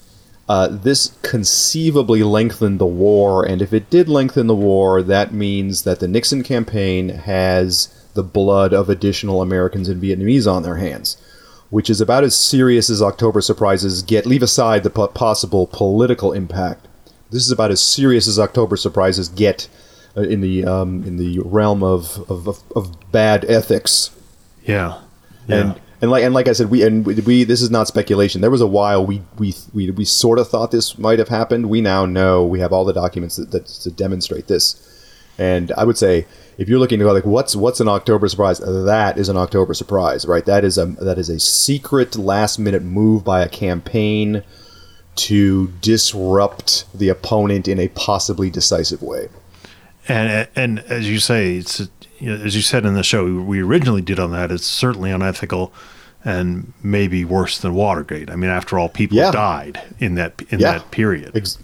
Uh, 0.48 0.68
this 0.68 1.18
conceivably 1.22 2.24
lengthened 2.24 2.80
the 2.80 2.86
war, 2.86 3.46
and 3.46 3.62
if 3.62 3.72
it 3.72 3.90
did 3.90 4.10
lengthen 4.10 4.48
the 4.48 4.56
war, 4.56 5.02
that 5.02 5.34
means 5.34 5.84
that 5.84 6.00
the 6.00 6.08
Nixon 6.08 6.44
campaign 6.44 7.10
has 7.10 7.88
the 8.16 8.24
blood 8.24 8.74
of 8.74 8.90
additional 8.90 9.42
Americans 9.42 9.88
and 9.88 10.02
Vietnamese 10.02 10.52
on 10.52 10.64
their 10.64 10.76
hands, 10.76 11.16
which 11.72 11.90
is 11.90 12.02
about 12.02 12.24
as 12.24 12.36
serious 12.36 12.90
as 12.90 13.02
October 13.02 13.42
surprises 13.42 14.04
get. 14.04 14.28
Leave 14.28 14.44
aside 14.44 14.84
the 14.84 14.90
po- 14.90 15.08
possible 15.08 15.66
political 15.66 16.34
impact. 16.34 16.88
This 17.32 17.46
is 17.46 17.52
about 17.52 17.72
as 17.72 17.82
serious 17.82 18.28
as 18.28 18.38
October 18.38 18.76
surprises 18.76 19.30
get 19.30 19.68
uh, 20.16 20.22
in 20.22 20.42
the 20.42 20.66
um, 20.66 21.04
in 21.04 21.16
the 21.18 21.40
realm 21.40 21.82
of, 21.82 22.30
of, 22.30 22.62
of, 22.76 23.12
bad 23.12 23.46
ethics. 23.46 24.12
Yeah. 24.64 25.00
And 25.48 25.80
and 26.02 26.12
like 26.12 26.24
and 26.24 26.34
like 26.34 26.50
I 26.50 26.54
said, 26.54 26.70
we 26.70 26.86
and 26.86 27.06
we, 27.06 27.16
we 27.16 27.44
this 27.46 27.62
is 27.62 27.72
not 27.72 27.88
speculation. 27.88 28.42
There 28.42 28.52
was 28.52 28.62
a 28.62 28.68
while 28.68 29.06
we 29.06 29.22
we 29.38 29.54
we, 29.74 29.92
we 29.92 30.04
sort 30.04 30.40
of 30.40 30.50
thought 30.50 30.72
this 30.72 30.98
might 30.98 31.20
have 31.20 31.30
happened. 31.30 31.70
We 31.70 31.80
now 31.80 32.06
know 32.06 32.46
we 32.46 32.60
have 32.60 32.74
all 32.74 32.84
the 32.84 32.94
documents 32.94 33.38
that, 33.38 33.52
that 33.52 33.66
to 33.68 33.92
demonstrate 33.92 34.48
this. 34.48 34.88
And 35.38 35.72
I 35.78 35.86
would 35.86 35.98
say 35.98 36.26
if 36.58 36.68
you're 36.70 36.80
looking 36.80 37.00
to 37.00 37.06
go 37.06 37.14
like 37.14 37.26
what's 37.26 37.56
what's 37.56 37.80
an 37.80 37.88
October 37.88 38.28
surprise, 38.28 38.60
that 38.60 39.18
is 39.18 39.30
an 39.30 39.38
October 39.38 39.74
surprise, 39.74 40.26
right? 40.26 40.46
That 40.46 40.64
is 40.64 40.78
a 40.78 40.86
that 40.86 41.18
is 41.18 41.30
a 41.30 41.40
secret 41.40 42.16
last 42.18 42.60
minute 42.60 42.84
move 42.84 43.24
by 43.24 43.42
a 43.42 43.50
campaign 43.50 44.44
to 45.16 45.68
disrupt 45.82 46.86
the 46.98 47.10
opponent 47.10 47.68
in 47.68 47.80
a 47.80 47.88
possibly 47.90 48.50
decisive 48.50 49.02
way. 49.02 49.28
And 50.08 50.48
and 50.56 50.80
as 50.82 51.10
you 51.10 51.20
say, 51.20 51.58
it's 51.58 51.80
as 52.22 52.56
you 52.56 52.62
said 52.62 52.86
in 52.86 52.94
the 52.94 53.04
show 53.04 53.26
we 53.42 53.62
originally 53.62 54.02
did 54.02 54.20
on 54.20 54.32
that. 54.32 54.52
It's 54.52 54.66
certainly 54.66 55.12
unethical, 55.12 55.74
and 56.24 56.74
maybe 56.84 57.26
worse 57.26 57.58
than 57.58 57.74
Watergate. 57.74 58.30
I 58.30 58.36
mean, 58.36 58.50
after 58.50 58.78
all, 58.78 58.90
people 58.90 59.18
Yeah. 59.18 59.32
died 59.32 59.82
in 60.00 60.16
that 60.16 60.42
in 60.50 60.60
Yeah. 60.60 60.74
that 60.74 60.92
period. 60.92 61.32
Ex- 61.36 61.58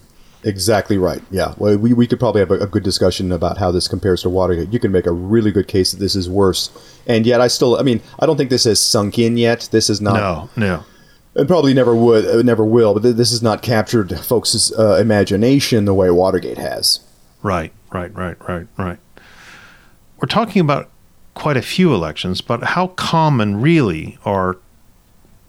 exactly 0.48 0.98
right. 0.98 1.22
Yeah. 1.30 1.54
Well, 1.58 1.78
we, 1.78 1.94
we 1.94 2.08
could 2.08 2.20
probably 2.20 2.40
have 2.40 2.52
a, 2.52 2.60
a 2.60 2.68
good 2.68 2.84
discussion 2.84 3.32
about 3.32 3.58
how 3.58 3.72
this 3.72 3.88
compares 3.88 4.22
to 4.22 4.30
Watergate. 4.30 4.72
You 4.72 4.80
can 4.80 4.92
make 4.92 5.06
a 5.06 5.12
really 5.12 5.52
good 5.52 5.68
case 5.68 5.92
that 5.92 6.00
this 6.00 6.16
is 6.16 6.30
worse. 6.30 6.72
And 7.06 7.26
yet, 7.26 7.42
I 7.42 7.48
still, 7.48 7.78
I 7.78 7.84
mean, 7.84 8.02
I 8.20 8.26
don't 8.26 8.38
think 8.38 8.50
this 8.50 8.64
has 8.64 8.80
sunk 8.80 9.20
in 9.20 9.38
yet. 9.38 9.70
This 9.72 9.90
is 9.90 10.02
not. 10.02 10.16
no, 10.16 10.50
no. 10.56 10.84
And 11.36 11.48
probably 11.48 11.74
never 11.74 11.96
would, 11.96 12.46
never 12.46 12.66
will. 12.66 12.96
But 12.96 13.04
th- 13.04 13.16
this 13.16 13.30
has 13.30 13.44
not 13.44 13.62
captured 13.62 14.20
folks' 14.22 14.72
uh, 14.78 14.96
imagination 14.96 15.86
the 15.86 15.94
way 15.94 16.10
Watergate 16.10 16.58
has. 16.58 17.02
Right, 17.44 17.72
right, 17.92 18.14
right, 18.16 18.38
right, 18.50 18.68
right. 18.78 18.98
we're 20.20 20.28
talking 20.28 20.62
about 20.62 20.90
quite 21.36 21.58
a 21.58 21.62
few 21.62 21.94
elections, 21.94 22.42
but 22.42 22.64
how 22.64 22.88
common 22.88 23.62
really 23.62 24.18
are 24.26 24.58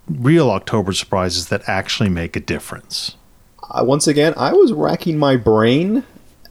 real 0.06 0.50
October 0.50 0.92
surprises 0.92 1.48
that 1.48 1.62
actually 1.66 2.10
make 2.10 2.36
a 2.36 2.40
difference? 2.40 3.16
Uh, 3.70 3.84
once 3.84 4.06
again, 4.06 4.34
I 4.36 4.52
was 4.52 4.72
racking 4.72 5.18
my 5.18 5.36
brain. 5.36 6.04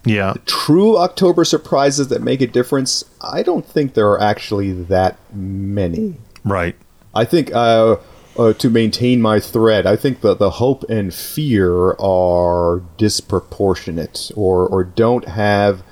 Yeah. 0.06 0.36
True 0.46 0.98
October 0.98 1.44
surprises 1.44 2.08
that 2.10 2.22
make 2.22 2.42
a 2.42 2.48
difference. 2.48 3.04
I 3.22 3.44
don't 3.44 3.66
think 3.66 3.94
there 3.94 4.08
are 4.10 4.22
actually 4.22 4.72
that 4.72 5.18
many. 5.34 6.16
Right. 6.46 6.76
I 7.14 7.26
think 7.26 7.52
uh, 7.54 7.98
uh, 8.38 8.54
to 8.54 8.70
maintain 8.70 9.22
my 9.22 9.40
thread, 9.40 9.86
I 9.86 9.96
think 9.96 10.22
that 10.22 10.40
the 10.40 10.52
hope 10.52 10.84
and 10.90 11.14
fear 11.14 11.94
are 11.94 12.84
disproportionate, 12.98 14.32
or 14.36 14.68
or 14.68 14.84
don't 14.84 15.28
have. 15.28 15.84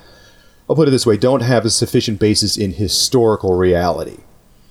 I'll 0.70 0.76
put 0.76 0.88
it 0.88 0.92
this 0.92 1.04
way: 1.06 1.16
don't 1.16 1.42
have 1.42 1.64
a 1.64 1.70
sufficient 1.70 2.20
basis 2.20 2.56
in 2.56 2.74
historical 2.74 3.54
reality. 3.54 4.18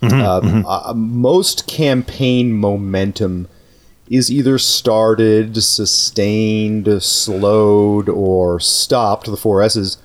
Um, 0.01 0.65
Uh, 0.67 0.93
most 0.95 1.67
campaign 1.67 2.53
momentum 2.53 3.47
is 4.09 4.31
either 4.31 4.57
started, 4.57 5.61
sustained, 5.63 7.01
slowed, 7.01 8.07
or 8.09 8.59
stopped. 8.59 9.25
The 9.25 9.37
four 9.37 9.61
S's 9.61 9.97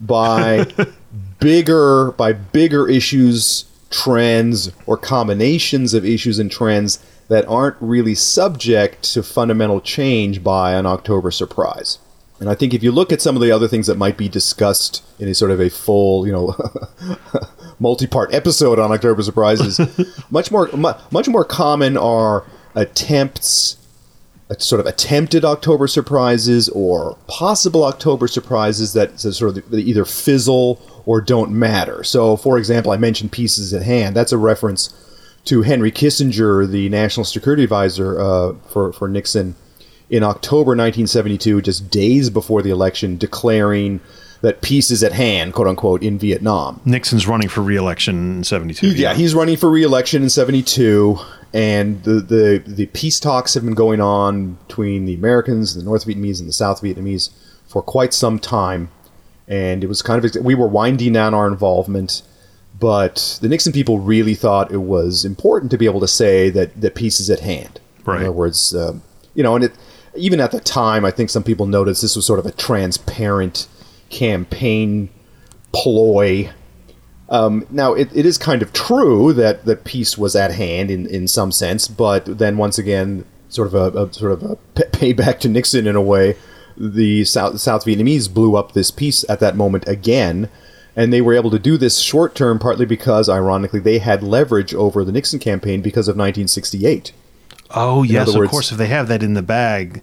by 0.00 0.66
bigger 1.40 2.12
by 2.12 2.32
bigger 2.32 2.88
issues, 2.88 3.64
trends, 3.90 4.72
or 4.86 4.96
combinations 4.96 5.94
of 5.94 6.04
issues 6.04 6.38
and 6.38 6.50
trends 6.50 7.04
that 7.28 7.46
aren't 7.46 7.76
really 7.80 8.14
subject 8.14 9.02
to 9.02 9.22
fundamental 9.22 9.80
change 9.80 10.42
by 10.42 10.72
an 10.72 10.86
October 10.86 11.30
surprise. 11.30 11.98
And 12.40 12.48
I 12.48 12.54
think 12.54 12.72
if 12.72 12.82
you 12.82 12.92
look 12.92 13.12
at 13.12 13.20
some 13.20 13.34
of 13.34 13.42
the 13.42 13.50
other 13.50 13.66
things 13.66 13.88
that 13.88 13.96
might 13.96 14.16
be 14.16 14.28
discussed 14.28 15.02
in 15.18 15.28
a 15.28 15.34
sort 15.34 15.50
of 15.50 15.60
a 15.60 15.68
full, 15.68 16.26
you 16.26 16.32
know, 16.32 16.54
multi-part 17.80 18.32
episode 18.32 18.78
on 18.78 18.92
October 18.92 19.22
surprises, 19.22 19.80
much 20.30 20.50
more 20.50 20.68
mu- 20.72 20.92
much 21.10 21.28
more 21.28 21.44
common 21.44 21.96
are 21.96 22.44
attempts 22.78 23.76
sort 24.58 24.80
of 24.80 24.86
attempted 24.86 25.44
October 25.44 25.86
surprises 25.86 26.70
or 26.70 27.18
possible 27.26 27.84
October 27.84 28.26
surprises 28.26 28.94
that 28.94 29.20
sort 29.20 29.58
of 29.58 29.74
either 29.74 30.06
fizzle 30.06 30.80
or 31.04 31.20
don't 31.20 31.50
matter. 31.50 32.02
So, 32.02 32.36
for 32.36 32.56
example, 32.56 32.92
I 32.92 32.96
mentioned 32.96 33.30
pieces 33.30 33.74
at 33.74 33.82
hand. 33.82 34.16
That's 34.16 34.32
a 34.32 34.38
reference 34.38 34.94
to 35.44 35.62
Henry 35.62 35.92
Kissinger, 35.92 36.70
the 36.70 36.88
national 36.88 37.24
security 37.24 37.62
advisor 37.62 38.18
uh, 38.18 38.54
for 38.70 38.92
for 38.92 39.06
Nixon, 39.06 39.54
in 40.08 40.22
October 40.22 40.70
1972, 40.70 41.62
just 41.62 41.90
days 41.90 42.30
before 42.30 42.62
the 42.62 42.70
election, 42.70 43.18
declaring 43.18 44.00
that 44.40 44.62
peace 44.62 44.90
is 44.90 45.02
at 45.02 45.12
hand, 45.12 45.52
quote 45.52 45.66
unquote, 45.66 46.02
in 46.02 46.18
Vietnam. 46.18 46.80
Nixon's 46.84 47.26
running 47.26 47.48
for 47.48 47.60
re-election 47.60 48.38
in 48.38 48.44
72. 48.44 48.92
Yeah, 48.94 49.14
he's 49.14 49.34
running 49.34 49.56
for 49.56 49.68
re-election 49.70 50.22
in 50.22 50.30
'72, 50.30 51.18
and 51.52 52.02
the, 52.04 52.14
the 52.14 52.62
the 52.66 52.86
peace 52.86 53.18
talks 53.18 53.54
have 53.54 53.64
been 53.64 53.74
going 53.74 54.00
on 54.00 54.54
between 54.66 55.06
the 55.06 55.14
Americans, 55.14 55.74
the 55.74 55.82
North 55.82 56.06
Vietnamese, 56.06 56.40
and 56.40 56.48
the 56.48 56.52
South 56.52 56.82
Vietnamese 56.82 57.30
for 57.66 57.82
quite 57.82 58.12
some 58.12 58.38
time. 58.38 58.90
And 59.46 59.82
it 59.82 59.86
was 59.86 60.02
kind 60.02 60.22
of 60.22 60.44
we 60.44 60.54
were 60.54 60.68
winding 60.68 61.14
down 61.14 61.32
our 61.32 61.46
involvement, 61.46 62.22
but 62.78 63.38
the 63.40 63.48
Nixon 63.48 63.72
people 63.72 63.98
really 63.98 64.34
thought 64.34 64.70
it 64.70 64.78
was 64.78 65.24
important 65.24 65.70
to 65.70 65.78
be 65.78 65.86
able 65.86 66.00
to 66.00 66.08
say 66.08 66.50
that 66.50 66.78
that 66.80 66.94
peace 66.94 67.18
is 67.18 67.30
at 67.30 67.40
hand. 67.40 67.80
Right. 68.04 68.20
In 68.20 68.22
other 68.24 68.32
words, 68.32 68.74
um, 68.74 69.02
you 69.34 69.42
know, 69.42 69.54
and 69.54 69.64
it 69.64 69.72
even 70.14 70.40
at 70.40 70.50
the 70.50 70.60
time, 70.60 71.04
I 71.04 71.10
think 71.10 71.30
some 71.30 71.42
people 71.42 71.66
noticed 71.66 72.02
this 72.02 72.16
was 72.16 72.26
sort 72.26 72.38
of 72.38 72.46
a 72.46 72.52
transparent 72.52 73.68
campaign 74.10 75.08
ploy 75.72 76.50
um, 77.30 77.66
now, 77.70 77.94
it, 77.94 78.08
it 78.14 78.24
is 78.26 78.38
kind 78.38 78.62
of 78.62 78.72
true 78.72 79.32
that, 79.34 79.64
that 79.66 79.84
peace 79.84 80.16
was 80.16 80.34
at 80.34 80.52
hand 80.52 80.90
in, 80.90 81.06
in 81.06 81.28
some 81.28 81.52
sense, 81.52 81.86
but 81.88 82.38
then 82.38 82.56
once 82.56 82.78
again, 82.78 83.24
sort 83.48 83.68
of 83.68 83.74
a, 83.74 84.04
a 84.04 84.12
sort 84.12 84.32
of 84.32 84.42
a 84.42 84.56
payback 84.74 85.38
to 85.40 85.48
Nixon 85.48 85.86
in 85.86 85.96
a 85.96 86.02
way. 86.02 86.36
The 86.76 87.24
South 87.24 87.58
South 87.60 87.84
Vietnamese 87.84 88.32
blew 88.32 88.54
up 88.56 88.72
this 88.72 88.90
peace 88.92 89.24
at 89.28 89.40
that 89.40 89.56
moment 89.56 89.88
again, 89.88 90.48
and 90.94 91.12
they 91.12 91.20
were 91.20 91.34
able 91.34 91.50
to 91.50 91.58
do 91.58 91.76
this 91.76 91.98
short 91.98 92.34
term 92.36 92.58
partly 92.60 92.86
because, 92.86 93.28
ironically, 93.28 93.80
they 93.80 93.98
had 93.98 94.22
leverage 94.22 94.72
over 94.74 95.02
the 95.04 95.10
Nixon 95.12 95.40
campaign 95.40 95.82
because 95.82 96.06
of 96.06 96.12
1968. 96.16 97.12
Oh 97.74 98.04
In 98.04 98.10
yes, 98.10 98.28
of 98.28 98.36
words- 98.36 98.50
course. 98.50 98.70
If 98.72 98.78
they 98.78 98.86
have 98.86 99.08
that 99.08 99.22
in 99.24 99.34
the 99.34 99.42
bag, 99.42 100.02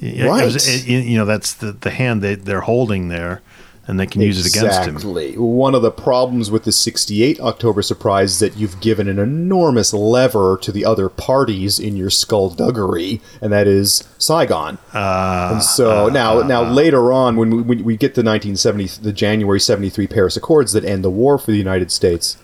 it 0.00 0.24
Right. 0.26 0.44
was- 0.44 0.66
it- 0.68 0.86
you 0.86 1.18
know 1.18 1.24
that's 1.24 1.52
the 1.54 1.72
the 1.72 1.90
hand 1.90 2.22
they 2.22 2.36
they're 2.36 2.60
holding 2.62 3.08
there, 3.08 3.42
and 3.86 3.98
they 3.98 4.06
can 4.06 4.20
use 4.20 4.38
it 4.38 4.56
against 4.56 4.80
him. 4.86 4.96
Exactly. 4.96 5.36
One 5.36 5.74
of 5.74 5.82
the 5.82 5.90
problems 5.90 6.50
with 6.50 6.64
the 6.64 6.72
68 6.72 7.40
October 7.40 7.82
surprise 7.82 8.32
is 8.32 8.38
that 8.38 8.56
you've 8.56 8.80
given 8.80 9.08
an 9.08 9.18
enormous 9.18 9.92
lever 9.92 10.56
to 10.62 10.70
the 10.70 10.84
other 10.84 11.08
parties 11.08 11.80
in 11.80 11.96
your 11.96 12.10
skullduggery, 12.10 13.20
and 13.40 13.52
that 13.52 13.66
is 13.66 14.04
Saigon. 14.18 14.78
Uh, 14.94 15.50
and 15.54 15.62
so 15.62 16.08
now, 16.08 16.40
now 16.42 16.62
later 16.62 17.12
on, 17.12 17.36
when 17.36 17.50
we, 17.50 17.62
when 17.62 17.84
we 17.84 17.96
get 17.96 18.14
the 18.14 18.22
1970, 18.22 19.02
the 19.02 19.12
January 19.12 19.58
73 19.58 20.06
Paris 20.06 20.36
Accords 20.36 20.72
that 20.72 20.84
end 20.84 21.02
the 21.02 21.10
war 21.10 21.36
for 21.36 21.50
the 21.50 21.58
United 21.58 21.90
States, 21.90 22.36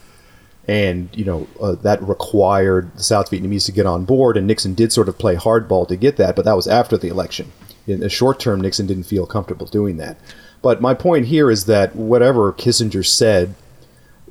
and 0.67 1.09
you 1.17 1.25
know 1.25 1.49
uh, 1.63 1.73
that 1.77 2.03
required 2.03 2.95
the 2.97 3.03
South 3.03 3.31
Vietnamese 3.31 3.65
to 3.67 3.73
get 3.73 3.87
on 3.87 4.05
board, 4.05 4.37
and 4.37 4.47
Nixon 4.47 4.75
did 4.75 4.93
sort 4.93 5.09
of 5.09 5.19
play 5.19 5.37
hardball 5.37 5.87
to 5.89 5.97
get 5.97 6.17
that, 6.17 6.35
but 6.35 6.45
that 6.45 6.57
was 6.57 6.67
after 6.67 6.99
the 6.99 7.09
election. 7.09 7.53
In 7.87 8.01
the 8.01 8.11
short 8.11 8.39
term, 8.39 8.61
Nixon 8.61 8.87
didn't 8.87 9.05
feel 9.05 9.25
comfortable 9.25 9.67
doing 9.67 9.97
that. 9.97 10.19
But 10.63 10.81
my 10.81 10.95
point 10.95 11.27
here 11.27 11.51
is 11.51 11.67
that 11.67 11.95
whatever 11.95 12.53
Kissinger 12.53 13.07
said 13.07 13.55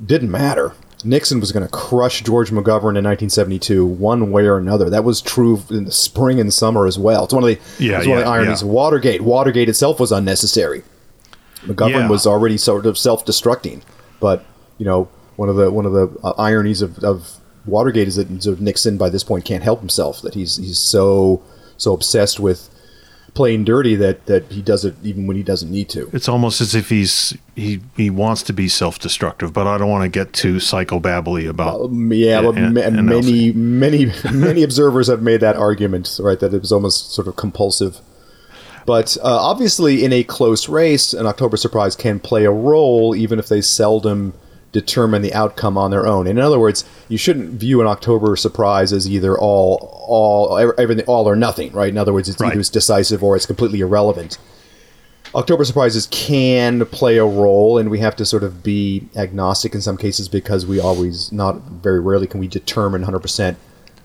didn't 0.04 0.32
matter. 0.32 0.74
Nixon 1.04 1.40
was 1.40 1.52
going 1.52 1.64
to 1.66 1.72
crush 1.72 2.22
George 2.24 2.50
McGovern 2.50 2.98
in 2.98 3.06
1972, 3.06 3.86
one 3.86 4.32
way 4.32 4.46
or 4.46 4.58
another. 4.58 4.90
That 4.90 5.04
was 5.04 5.22
true 5.22 5.62
in 5.70 5.86
the 5.86 5.92
spring 5.92 6.40
and 6.40 6.52
summer 6.54 6.88
as 6.88 6.98
well. 6.98 7.26
It's 7.26 7.34
one 7.34 7.44
of 7.44 7.50
the, 7.50 7.60
Yeah, 7.84 8.00
it's 8.00 8.08
one 8.08 8.18
of 8.18 8.24
the 8.26 8.30
ironies. 8.30 8.62
yeah. 8.64 8.68
Watergate. 8.68 9.22
Watergate 9.22 9.70
itself 9.70 10.00
was 10.00 10.12
unnecessary. 10.12 10.84
McGovern 11.66 11.90
Yeah. 11.92 12.10
was 12.10 12.26
already 12.26 12.58
sort 12.58 12.86
of 12.86 12.98
self-destructing, 12.98 13.82
but 14.20 14.44
you 14.78 14.86
know 14.86 15.08
one 15.36 15.50
of 15.50 15.56
the 15.56 15.70
one 15.72 15.86
of 15.86 15.94
the 15.94 16.10
uh, 16.24 16.34
ironies 16.38 16.82
of, 16.82 16.98
of 17.04 17.38
Watergate 17.66 18.08
is 18.08 18.16
that 18.16 18.60
Nixon 18.60 18.98
by 18.98 19.10
this 19.10 19.24
point 19.24 19.46
can't 19.46 19.64
help 19.64 19.80
himself. 19.80 20.22
That 20.22 20.34
he's 20.34 20.58
he's 20.58 20.80
so 20.80 21.42
so 21.78 21.94
obsessed 21.94 22.40
with 22.40 22.70
playing 23.34 23.64
dirty 23.64 23.96
that 23.96 24.26
that 24.26 24.52
he 24.52 24.62
does 24.62 24.84
it 24.86 24.96
even 25.04 25.28
when 25.28 25.38
he 25.38 25.44
doesn't 25.44 25.70
need 25.70 25.90
to. 25.90 26.10
It's 26.14 26.28
almost 26.28 26.60
as 26.62 26.74
if 26.74 26.90
he's 26.90 27.38
he 27.56 27.82
he 27.96 28.10
wants 28.10 28.44
to 28.44 28.54
be 28.54 28.68
self-destructive, 28.68 29.54
but 29.54 29.68
I 29.68 29.78
don't 29.78 29.90
want 29.90 30.04
to 30.04 30.10
get 30.10 30.34
too 30.34 30.56
psychobabbly 30.56 31.48
about. 31.48 31.82
Um, 31.82 32.12
yeah, 32.14 32.42
but 32.42 32.58
and- 32.58 32.74
ma- 32.74 32.82
and 32.82 33.06
many, 33.06 33.52
many, 33.52 34.12
many 34.32 34.64
observers 34.64 35.08
have 35.08 35.22
made 35.22 35.42
that 35.42 35.56
argument, 35.56 36.18
right? 36.22 36.40
That 36.40 36.54
it 36.54 36.62
was 36.62 36.72
almost 36.72 37.14
sort 37.14 37.28
of 37.28 37.36
compulsive. 37.36 38.00
But 38.86 39.18
uh, 39.22 39.24
obviously, 39.26 40.06
in 40.06 40.14
a 40.14 40.24
close 40.24 40.70
race, 40.70 41.14
an 41.14 41.26
October 41.26 41.58
surprise 41.58 41.96
can 41.96 42.20
play 42.22 42.46
a 42.46 42.52
role, 42.52 43.16
even 43.16 43.38
if 43.38 43.50
they 43.50 43.60
seldom 43.60 44.34
determine 44.80 45.24
the 45.24 45.34
outcome 45.34 45.76
on 45.78 45.90
their 45.90 46.06
own. 46.06 46.28
In 46.28 46.38
other 46.38 46.60
words, 46.60 46.86
you 47.10 47.18
shouldn't 47.18 47.60
view 47.60 47.82
an 47.82 47.88
October 47.88 48.36
surprise 48.36 48.94
as 48.94 49.10
either 49.10 49.36
all, 49.38 50.06
all, 50.08 50.58
everything, 50.78 51.06
all 51.06 51.28
or 51.28 51.36
nothing, 51.36 51.72
right? 51.72 51.90
In 51.90 51.98
other 51.98 52.14
words, 52.14 52.30
it's 52.30 52.40
either 52.40 52.60
it's 52.60 52.70
decisive 52.70 53.24
or 53.24 53.36
it's 53.36 53.48
completely 53.48 53.80
irrelevant. 53.80 54.38
October 55.34 55.66
surprises 55.66 56.08
can 56.12 56.86
play 56.86 57.18
a 57.18 57.26
role, 57.26 57.78
and 57.78 57.90
we 57.90 58.00
have 58.00 58.16
to 58.16 58.26
sort 58.26 58.44
of 58.44 58.64
be 58.64 59.10
agnostic 59.16 59.74
in 59.74 59.82
some 59.82 59.98
cases 59.98 60.30
because 60.30 60.66
we 60.66 60.80
always, 60.80 61.32
not 61.32 61.62
very 61.64 62.00
rarely, 62.00 62.28
can 62.28 62.40
we 62.40 62.48
determine 62.48 63.04
100%, 63.04 63.56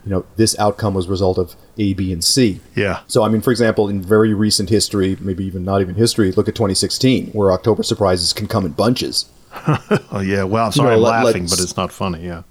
you 0.04 0.10
know, 0.10 0.24
this 0.36 0.58
outcome 0.58 0.94
was 0.94 1.06
a 1.06 1.10
result 1.10 1.38
of 1.38 1.54
A, 1.78 1.92
B, 1.92 2.12
and 2.12 2.24
C. 2.24 2.60
Yeah. 2.74 3.00
So, 3.06 3.22
I 3.22 3.28
mean, 3.28 3.40
for 3.40 3.50
example, 3.50 3.88
in 3.88 4.02
very 4.02 4.34
recent 4.34 4.68
history, 4.70 5.16
maybe 5.20 5.44
even 5.44 5.64
not 5.64 5.80
even 5.80 5.94
history, 5.94 6.32
look 6.32 6.48
at 6.48 6.54
2016, 6.54 7.28
where 7.28 7.52
October 7.52 7.82
surprises 7.82 8.32
can 8.32 8.48
come 8.48 8.64
in 8.64 8.72
bunches. 8.72 9.26
oh 10.12 10.20
yeah. 10.24 10.44
Well, 10.44 10.66
I'm 10.66 10.72
sorry, 10.72 10.94
You 10.96 11.00
know, 11.02 11.08
I'm 11.08 11.24
laughing, 11.24 11.44
but 11.44 11.60
it's 11.60 11.76
not 11.76 11.92
funny. 11.92 12.24
Yeah. 12.24 12.42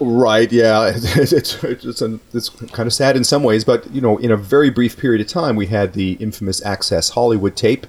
Right. 0.00 0.50
Yeah. 0.50 0.92
It's 0.96 1.32
it's 1.32 1.62
it's, 1.64 2.02
it's 2.34 2.48
kind 2.48 2.86
of 2.86 2.92
sad 2.92 3.16
in 3.16 3.24
some 3.24 3.42
ways, 3.42 3.64
but 3.64 3.90
you 3.92 4.00
know, 4.00 4.16
in 4.18 4.30
a 4.30 4.36
very 4.36 4.70
brief 4.70 4.96
period 4.98 5.20
of 5.20 5.26
time, 5.28 5.56
we 5.56 5.66
had 5.66 5.92
the 5.94 6.12
infamous 6.14 6.64
Access 6.64 7.10
Hollywood 7.10 7.56
tape, 7.56 7.86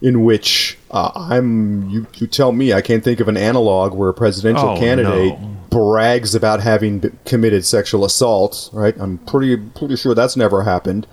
in 0.00 0.24
which 0.24 0.78
uh, 0.90 1.10
I'm 1.14 1.88
you, 1.90 2.06
you 2.16 2.26
tell 2.26 2.52
me 2.52 2.72
I 2.72 2.80
can't 2.80 3.04
think 3.04 3.20
of 3.20 3.28
an 3.28 3.36
analog 3.36 3.94
where 3.94 4.08
a 4.10 4.14
presidential 4.14 4.70
Oh, 4.70 4.78
candidate 4.78 5.38
no. 5.40 5.56
brags 5.70 6.34
about 6.34 6.60
having 6.60 7.00
b- 7.00 7.10
committed 7.26 7.64
sexual 7.66 8.04
assault. 8.04 8.70
Right. 8.72 8.94
I'm 8.98 9.18
pretty 9.18 9.56
pretty 9.56 9.96
sure 9.96 10.14
that's 10.14 10.36
never 10.36 10.62
happened. 10.62 11.06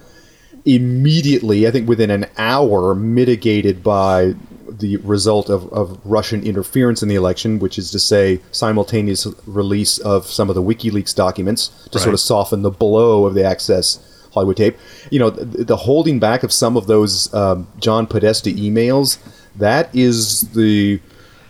Immediately, 0.65 1.65
I 1.67 1.71
think 1.71 1.87
within 1.87 2.11
an 2.11 2.25
hour, 2.37 2.93
mitigated 2.93 3.83
by 3.83 4.33
the 4.69 4.97
result 4.97 5.49
of, 5.49 5.71
of 5.73 5.99
Russian 6.05 6.43
interference 6.43 7.01
in 7.01 7.09
the 7.09 7.15
election, 7.15 7.59
which 7.59 7.77
is 7.77 7.91
to 7.91 7.99
say, 7.99 8.41
simultaneous 8.51 9.27
release 9.45 9.97
of 9.99 10.25
some 10.25 10.49
of 10.49 10.55
the 10.55 10.61
WikiLeaks 10.61 11.15
documents 11.15 11.87
to 11.91 11.99
sort 11.99 12.13
of 12.13 12.19
soften 12.19 12.61
the 12.61 12.71
blow 12.71 13.25
of 13.25 13.33
the 13.33 13.43
Access 13.43 13.99
Hollywood 14.33 14.57
tape. 14.57 14.77
You 15.09 15.19
know, 15.19 15.29
the, 15.29 15.63
the 15.63 15.77
holding 15.77 16.19
back 16.19 16.43
of 16.43 16.51
some 16.51 16.77
of 16.77 16.87
those 16.87 17.33
um, 17.33 17.67
John 17.79 18.07
Podesta 18.07 18.49
emails, 18.49 19.17
that 19.55 19.93
is 19.95 20.41
the 20.51 20.99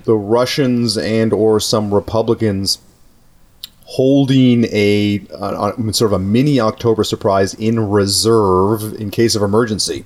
the 0.05 0.15
Russians 0.15 0.97
and 0.97 1.33
or 1.33 1.59
some 1.59 1.93
Republicans 1.93 2.79
holding 3.83 4.65
a, 4.65 5.25
uh, 5.33 5.73
sort 5.91 6.13
of 6.13 6.13
a 6.13 6.19
mini 6.19 6.59
October 6.59 7.03
surprise 7.03 7.53
in 7.53 7.89
reserve 7.89 8.93
in 8.99 9.11
case 9.11 9.35
of 9.35 9.41
emergency. 9.41 10.05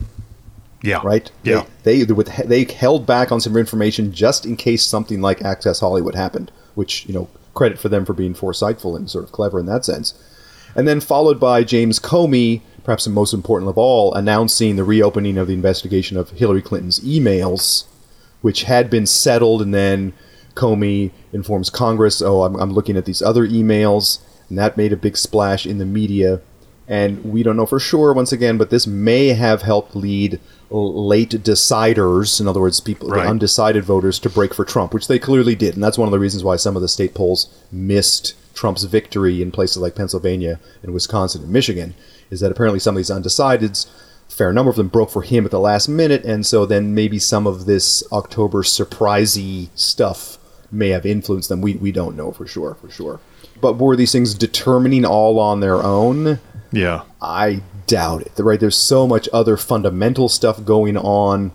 Yeah. 0.84 1.02
Right. 1.04 1.32
Yeah. 1.44 1.66
They 1.84 2.04
they, 2.04 2.14
with, 2.14 2.36
they 2.48 2.64
held 2.64 3.06
back 3.06 3.32
on 3.32 3.40
some 3.40 3.56
information 3.56 4.12
just 4.12 4.46
in 4.46 4.56
case 4.58 4.84
something 4.86 5.22
like 5.22 5.44
Access 5.44 5.80
Hollywood 5.80 6.16
happened, 6.16 6.52
which 6.76 7.06
you 7.06 7.14
know 7.14 7.28
credit 7.54 7.80
for 7.80 7.90
them 7.90 8.06
for 8.06 8.14
being 8.14 8.34
foresightful 8.34 8.96
and 8.96 9.10
sort 9.10 9.24
of 9.24 9.32
clever 9.32 9.60
in 9.60 9.66
that 9.68 9.86
sense. 9.86 10.14
And 10.76 10.88
then 10.88 11.02
followed 11.02 11.40
by 11.40 11.64
James 11.64 12.00
Comey, 12.00 12.62
perhaps 12.84 13.04
the 13.04 13.10
most 13.10 13.34
important 13.34 13.70
of 13.70 13.78
all, 13.78 14.14
announcing 14.14 14.76
the 14.76 14.84
reopening 14.84 15.38
of 15.38 15.48
the 15.48 15.54
investigation 15.54 16.18
of 16.18 16.30
Hillary 16.32 16.62
Clinton's 16.62 17.00
emails, 17.02 17.86
which 18.42 18.64
had 18.64 18.90
been 18.90 19.06
settled, 19.06 19.62
and 19.62 19.74
then 19.74 20.14
Comey 20.56 21.12
informs 21.34 21.70
Congress, 21.70 22.22
"Oh, 22.22 22.44
I'm, 22.44 22.56
I'm 22.56 22.74
looking 22.74 22.98
at 22.98 23.06
these 23.06 23.22
other 23.22 23.48
emails," 23.48 24.20
and 24.50 24.58
that 24.58 24.78
made 24.78 24.94
a 24.94 24.98
big 24.98 25.18
splash 25.18 25.66
in 25.66 25.78
the 25.78 25.86
media. 25.86 26.42
And 26.88 27.24
we 27.24 27.44
don't 27.44 27.56
know 27.56 27.66
for 27.66 27.80
sure, 27.80 28.12
once 28.12 28.34
again, 28.34 28.58
but 28.58 28.70
this 28.70 28.86
may 28.86 29.30
have 29.30 29.62
helped 29.62 29.96
lead 29.96 30.40
late 30.72 31.32
deciders, 31.44 32.40
in 32.40 32.48
other 32.48 32.62
words, 32.62 32.80
people, 32.80 33.10
Right. 33.10 33.24
the 33.24 33.30
undecided 33.30 33.84
voters, 33.84 34.20
to 34.20 34.30
break 34.30 34.54
for 34.54 34.64
Trump, 34.66 34.94
which 34.94 35.08
they 35.08 35.20
clearly 35.20 35.56
did, 35.56 35.76
and 35.76 35.84
that's 35.84 35.98
one 35.98 36.08
of 36.08 36.12
the 36.12 36.20
reasons 36.20 36.44
why 36.44 36.56
some 36.56 36.76
of 36.76 36.82
the 36.82 36.88
state 36.88 37.14
polls 37.14 37.48
missed 37.72 38.34
Trump's 38.54 38.84
victory 38.84 39.42
in 39.42 39.52
places 39.52 39.78
like 39.78 39.96
Pennsylvania 39.96 40.60
and 40.84 40.94
Wisconsin 40.94 41.44
and 41.44 41.52
Michigan. 41.52 41.94
Is 42.30 42.40
that 42.40 42.52
apparently 42.52 42.80
some 42.80 42.96
of 42.96 42.98
these 42.98 43.10
undecideds, 43.10 43.86
a 44.30 44.32
fair 44.34 44.54
number 44.54 44.70
of 44.70 44.78
them 44.78 44.88
broke 44.88 45.10
for 45.10 45.22
him 45.24 45.46
at 45.46 45.52
the 45.52 45.60
last 45.60 45.88
minute, 45.90 46.24
and 46.24 46.46
so 46.46 46.66
then 46.66 46.94
maybe 46.96 47.20
some 47.20 47.46
of 47.48 47.66
this 47.66 48.04
October 48.12 48.64
surprisey 48.64 49.70
stuff 49.76 50.38
may 50.72 50.90
have 50.90 51.06
influenced 51.06 51.50
them. 51.50 51.62
We 51.62 51.74
we 51.76 51.92
don't 51.92 52.16
know 52.16 52.32
for 52.32 52.48
sure, 52.48 52.76
for 52.80 52.90
sure. 52.90 53.20
But 53.60 53.78
were 53.78 53.96
these 53.96 54.12
things 54.14 54.34
determining 54.34 55.06
all 55.06 55.38
on 55.40 55.60
their 55.60 55.84
own? 55.84 56.40
Yeah. 56.72 57.02
I 57.22 57.62
doubt 57.92 58.22
it. 58.22 58.32
Right? 58.38 58.60
There's 58.60 58.78
so 58.78 59.06
much 59.06 59.28
other 59.34 59.58
fundamental 59.58 60.30
stuff 60.30 60.64
going 60.64 60.98
on 60.98 61.52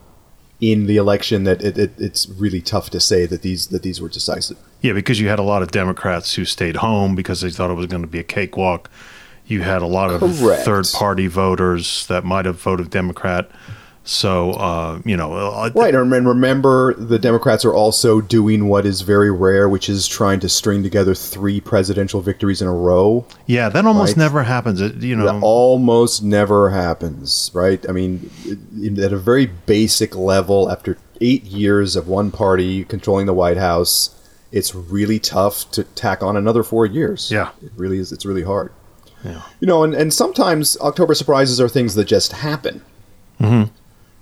in 0.60 0.86
the 0.86 0.96
election 0.96 1.44
that 1.44 1.62
it, 1.62 1.76
it, 1.78 1.92
it's 1.98 2.28
really 2.28 2.60
tough 2.60 2.90
to 2.90 3.00
say 3.00 3.26
that 3.26 3.42
these 3.42 3.68
that 3.68 3.82
these 3.82 4.00
were 4.00 4.08
decisive. 4.08 4.58
Yeah, 4.82 4.92
because 4.92 5.18
you 5.20 5.28
had 5.28 5.38
a 5.38 5.42
lot 5.42 5.62
of 5.62 5.70
Democrats 5.70 6.34
who 6.34 6.44
stayed 6.44 6.76
home 6.76 7.14
because 7.14 7.40
they 7.40 7.50
thought 7.50 7.70
it 7.70 7.74
was 7.74 7.86
going 7.86 8.02
to 8.02 8.08
be 8.08 8.18
a 8.18 8.24
cakewalk. 8.24 8.90
You 9.46 9.62
had 9.62 9.80
a 9.80 9.86
lot 9.86 10.10
of 10.10 10.20
Correct. 10.20 10.64
third 10.64 10.86
party 10.92 11.26
voters 11.26 12.06
that 12.08 12.24
might 12.24 12.44
have 12.44 12.60
voted 12.60 12.90
Democrat. 12.90 13.50
So, 14.08 14.52
uh, 14.52 15.00
you 15.04 15.16
know, 15.16 15.32
uh, 15.34 15.70
Right, 15.74 15.92
and 15.92 16.10
remember 16.26 16.94
the 16.94 17.18
Democrats 17.18 17.64
are 17.64 17.74
also 17.74 18.20
doing 18.20 18.68
what 18.68 18.86
is 18.86 19.00
very 19.00 19.32
rare, 19.32 19.68
which 19.68 19.88
is 19.88 20.06
trying 20.06 20.38
to 20.40 20.48
string 20.48 20.84
together 20.84 21.12
three 21.12 21.60
presidential 21.60 22.20
victories 22.20 22.62
in 22.62 22.68
a 22.68 22.72
row. 22.72 23.26
yeah, 23.46 23.68
that 23.68 23.84
almost 23.84 24.10
Right. 24.12 24.18
never 24.24 24.44
happens. 24.44 24.80
You 25.04 25.16
know, 25.16 25.24
That 25.26 25.42
almost 25.42 26.22
never 26.22 26.70
happens, 26.70 27.50
right? 27.52 27.84
I 27.88 27.92
mean, 27.92 28.30
at 29.02 29.12
a 29.12 29.16
very 29.18 29.46
basic 29.66 30.14
level, 30.16 30.70
after 30.70 30.96
eight 31.20 31.44
years 31.44 31.96
of 31.96 32.06
one 32.06 32.30
party 32.30 32.84
controlling 32.84 33.26
the 33.26 33.34
White 33.34 33.56
House, 33.56 34.10
it's 34.52 34.72
really 34.72 35.18
tough 35.18 35.68
to 35.72 35.82
tack 35.82 36.22
on 36.22 36.36
another 36.36 36.62
four 36.62 36.86
years. 36.86 37.30
Yeah. 37.32 37.48
it 37.60 37.72
really 37.76 37.98
is. 37.98 38.12
It's 38.12 38.24
really 38.24 38.44
hard. 38.44 38.70
Yeah. 39.24 39.42
You 39.58 39.66
know, 39.66 39.82
and, 39.82 39.94
and 39.94 40.14
sometimes 40.14 40.76
October 40.80 41.14
surprises 41.14 41.60
are 41.60 41.68
things 41.68 41.96
that 41.96 42.04
just 42.06 42.30
happen. 42.32 42.82
Mhm. 43.40 43.70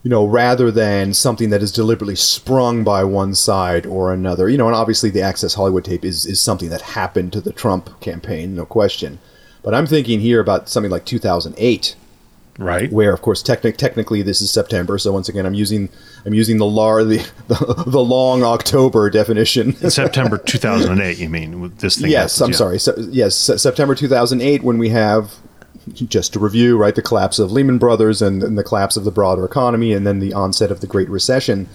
You 0.05 0.11
know, 0.11 0.27
rather 0.27 0.71
than 0.71 1.15
something 1.15 1.51
that 1.51 1.63
is 1.63 1.73
deliberately 1.73 2.15
sprung 2.15 2.85
by 2.85 3.03
one 3.05 3.35
side 3.35 3.87
or 3.87 4.13
another. 4.13 4.49
You 4.49 4.59
know, 4.59 4.67
and 4.67 4.77
obviously 4.77 5.11
the 5.11 5.23
Access 5.23 5.55
Hollywood 5.55 5.85
tape 5.85 6.05
is, 6.05 6.27
is 6.27 6.41
something 6.41 6.69
that 6.69 6.83
happened 6.83 7.33
to 7.33 7.41
the 7.41 7.53
Trump 7.53 8.01
campaign, 8.01 8.55
no 8.55 8.67
question. 8.67 9.19
But 9.65 9.75
I'm 9.75 9.87
thinking 9.87 10.21
here 10.21 10.41
about 10.41 10.69
something 10.69 10.91
like 10.91 11.07
2008, 11.07 11.97
right? 12.59 12.93
where 12.93 13.15
of 13.15 13.23
course 13.23 13.43
technic- 13.43 13.79
technically 13.79 14.21
this 14.21 14.43
is 14.43 14.51
September. 14.51 14.99
So 14.99 15.11
once 15.11 15.31
again, 15.31 15.47
I'm 15.47 15.55
using 15.55 15.89
I'm 16.27 16.35
using 16.35 16.59
the 16.59 16.67
lar 16.67 17.03
the, 17.03 17.27
the, 17.49 17.85
the 17.87 18.01
long 18.01 18.43
October 18.43 19.09
definition. 19.09 19.75
September 19.91 20.37
2008, 20.37 21.19
you 21.19 21.31
mean? 21.31 21.63
with 21.63 21.79
This 21.79 21.99
thing 21.99 22.11
yes, 22.11 22.39
happens, 22.39 22.41
I'm 22.43 22.51
yeah. 22.51 22.57
sorry. 22.57 22.79
So, 22.79 22.95
yes, 23.11 23.35
September 23.35 23.95
2008 23.95 24.63
when 24.63 24.77
we 24.77 24.91
have 24.91 25.33
just 25.93 26.33
to 26.33 26.39
review, 26.39 26.77
right, 26.77 26.95
the 26.95 27.03
collapse 27.03 27.39
of 27.39 27.53
Lehman 27.53 27.79
Brothers 27.79 28.23
and, 28.23 28.43
and 28.43 28.59
the 28.59 28.65
collapse 28.65 28.97
of 28.97 29.05
the 29.05 29.11
broader 29.11 29.45
economy, 29.45 29.93
and 29.93 30.07
then 30.07 30.19
the 30.19 30.33
onset 30.33 30.71
of 30.71 30.81
the 30.81 30.87
Great 30.87 31.09
Recession. 31.09 31.69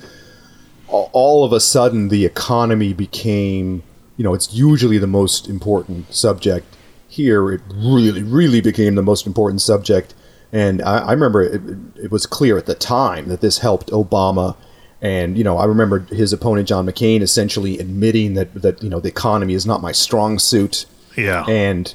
All, 0.88 1.43
of 1.43 1.53
a 1.53 1.60
sudden, 1.60 2.10
the 2.10 2.26
economy 2.26 2.93
became, 2.93 3.84
you 4.18 4.24
know, 4.24 4.34
it's 4.34 4.53
usually 4.53 4.97
the 4.97 5.07
most 5.07 5.47
important 5.47 6.12
subject. 6.14 6.66
Here, 7.07 7.51
it 7.51 7.62
really, 7.76 8.24
really 8.24 8.60
became 8.60 8.95
the 8.95 9.03
most 9.03 9.28
important 9.28 9.62
subject. 9.62 10.16
And 10.51 10.82
I, 10.82 10.99
I 10.99 11.12
remember 11.12 11.43
it, 11.43 11.62
it 11.95 12.12
was 12.12 12.26
clear 12.26 12.57
at 12.57 12.66
the 12.66 12.76
time 12.76 13.28
that 13.30 13.41
this 13.41 13.60
helped 13.60 13.91
Obama. 13.91 14.55
And 15.01 15.38
you 15.38 15.43
know, 15.43 15.57
I 15.57 15.66
remember 15.66 15.99
his 15.99 16.34
opponent 16.34 16.68
John 16.68 16.86
McCain 16.86 17.22
essentially 17.22 17.80
admitting 17.80 18.34
that 18.34 18.53
that 18.55 18.84
you 18.84 18.89
know 18.89 18.99
the 18.99 19.10
economy 19.10 19.53
is 19.53 19.66
not 19.66 19.82
my 19.82 19.91
strong 19.91 20.39
suit. 20.39 20.86
Yeah. 21.16 21.45
And 21.45 21.93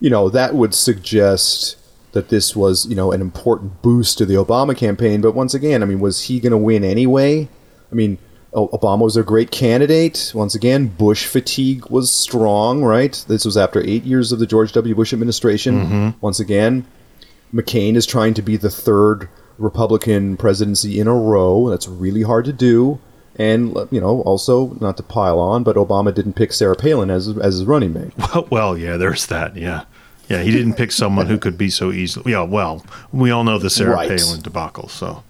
you 0.00 0.10
know, 0.10 0.28
that 0.30 0.54
would 0.54 0.74
suggest 0.74 1.76
that 2.12 2.28
this 2.28 2.56
was, 2.56 2.86
you 2.86 2.96
know, 2.96 3.12
an 3.12 3.20
important 3.20 3.82
boost 3.82 4.18
to 4.18 4.26
the 4.26 4.34
Obama 4.34 4.76
campaign. 4.76 5.20
But 5.20 5.34
once 5.34 5.54
again, 5.54 5.82
I 5.82 5.86
mean, 5.86 6.00
was 6.00 6.22
he 6.22 6.40
going 6.40 6.50
to 6.52 6.58
win 6.58 6.82
anyway? 6.82 7.48
I 7.90 7.94
mean, 7.94 8.18
Obama 8.52 9.02
was 9.02 9.16
a 9.16 9.22
great 9.22 9.52
candidate. 9.52 10.32
Once 10.34 10.56
again, 10.56 10.88
Bush 10.88 11.26
fatigue 11.26 11.88
was 11.88 12.12
strong, 12.12 12.82
right? 12.82 13.24
This 13.28 13.44
was 13.44 13.56
after 13.56 13.80
eight 13.86 14.02
years 14.04 14.32
of 14.32 14.40
the 14.40 14.46
George 14.46 14.72
W. 14.72 14.94
Bush 14.94 15.12
administration. 15.12 15.86
Mhm. 15.86 16.14
Once 16.20 16.40
again, 16.40 16.84
McCain 17.54 17.94
is 17.94 18.06
trying 18.06 18.34
to 18.34 18.42
be 18.42 18.56
the 18.56 18.70
third 18.70 19.28
Republican 19.58 20.36
presidency 20.36 20.98
in 20.98 21.06
a 21.06 21.14
row. 21.14 21.68
That's 21.70 21.86
really 21.86 22.22
hard 22.22 22.44
to 22.46 22.52
do. 22.52 22.98
And 23.36 23.76
you 23.92 24.00
know, 24.00 24.20
also 24.22 24.76
not 24.80 24.96
to 24.96 25.02
pile 25.04 25.38
on, 25.38 25.62
but 25.62 25.76
Obama 25.76 26.12
didn't 26.12 26.32
pick 26.34 26.52
Sarah 26.52 26.74
Palin 26.74 27.08
as 27.10 27.28
as 27.28 27.54
his 27.54 27.64
running 27.64 27.92
mate. 27.92 28.12
Well, 28.18 28.46
well, 28.50 28.76
yeah, 28.78 28.96
there's 28.96 29.26
that. 29.26 29.56
Yeah. 29.56 29.84
Yeah, 30.30 30.42
he 30.42 30.50
didn't 30.52 30.74
pick 30.74 30.92
someone 30.92 31.26
who 31.26 31.36
could 31.38 31.58
be 31.58 31.68
so 31.70 31.90
easily. 31.92 32.32
Yeah, 32.32 32.42
well, 32.42 32.84
we 33.12 33.30
all 33.30 33.44
know 33.44 33.58
the 33.58 33.68
Sarah 33.68 33.90
Right. 33.94 34.08
Palin 34.08 34.40
debacle. 34.40 34.88
So, 34.88 35.22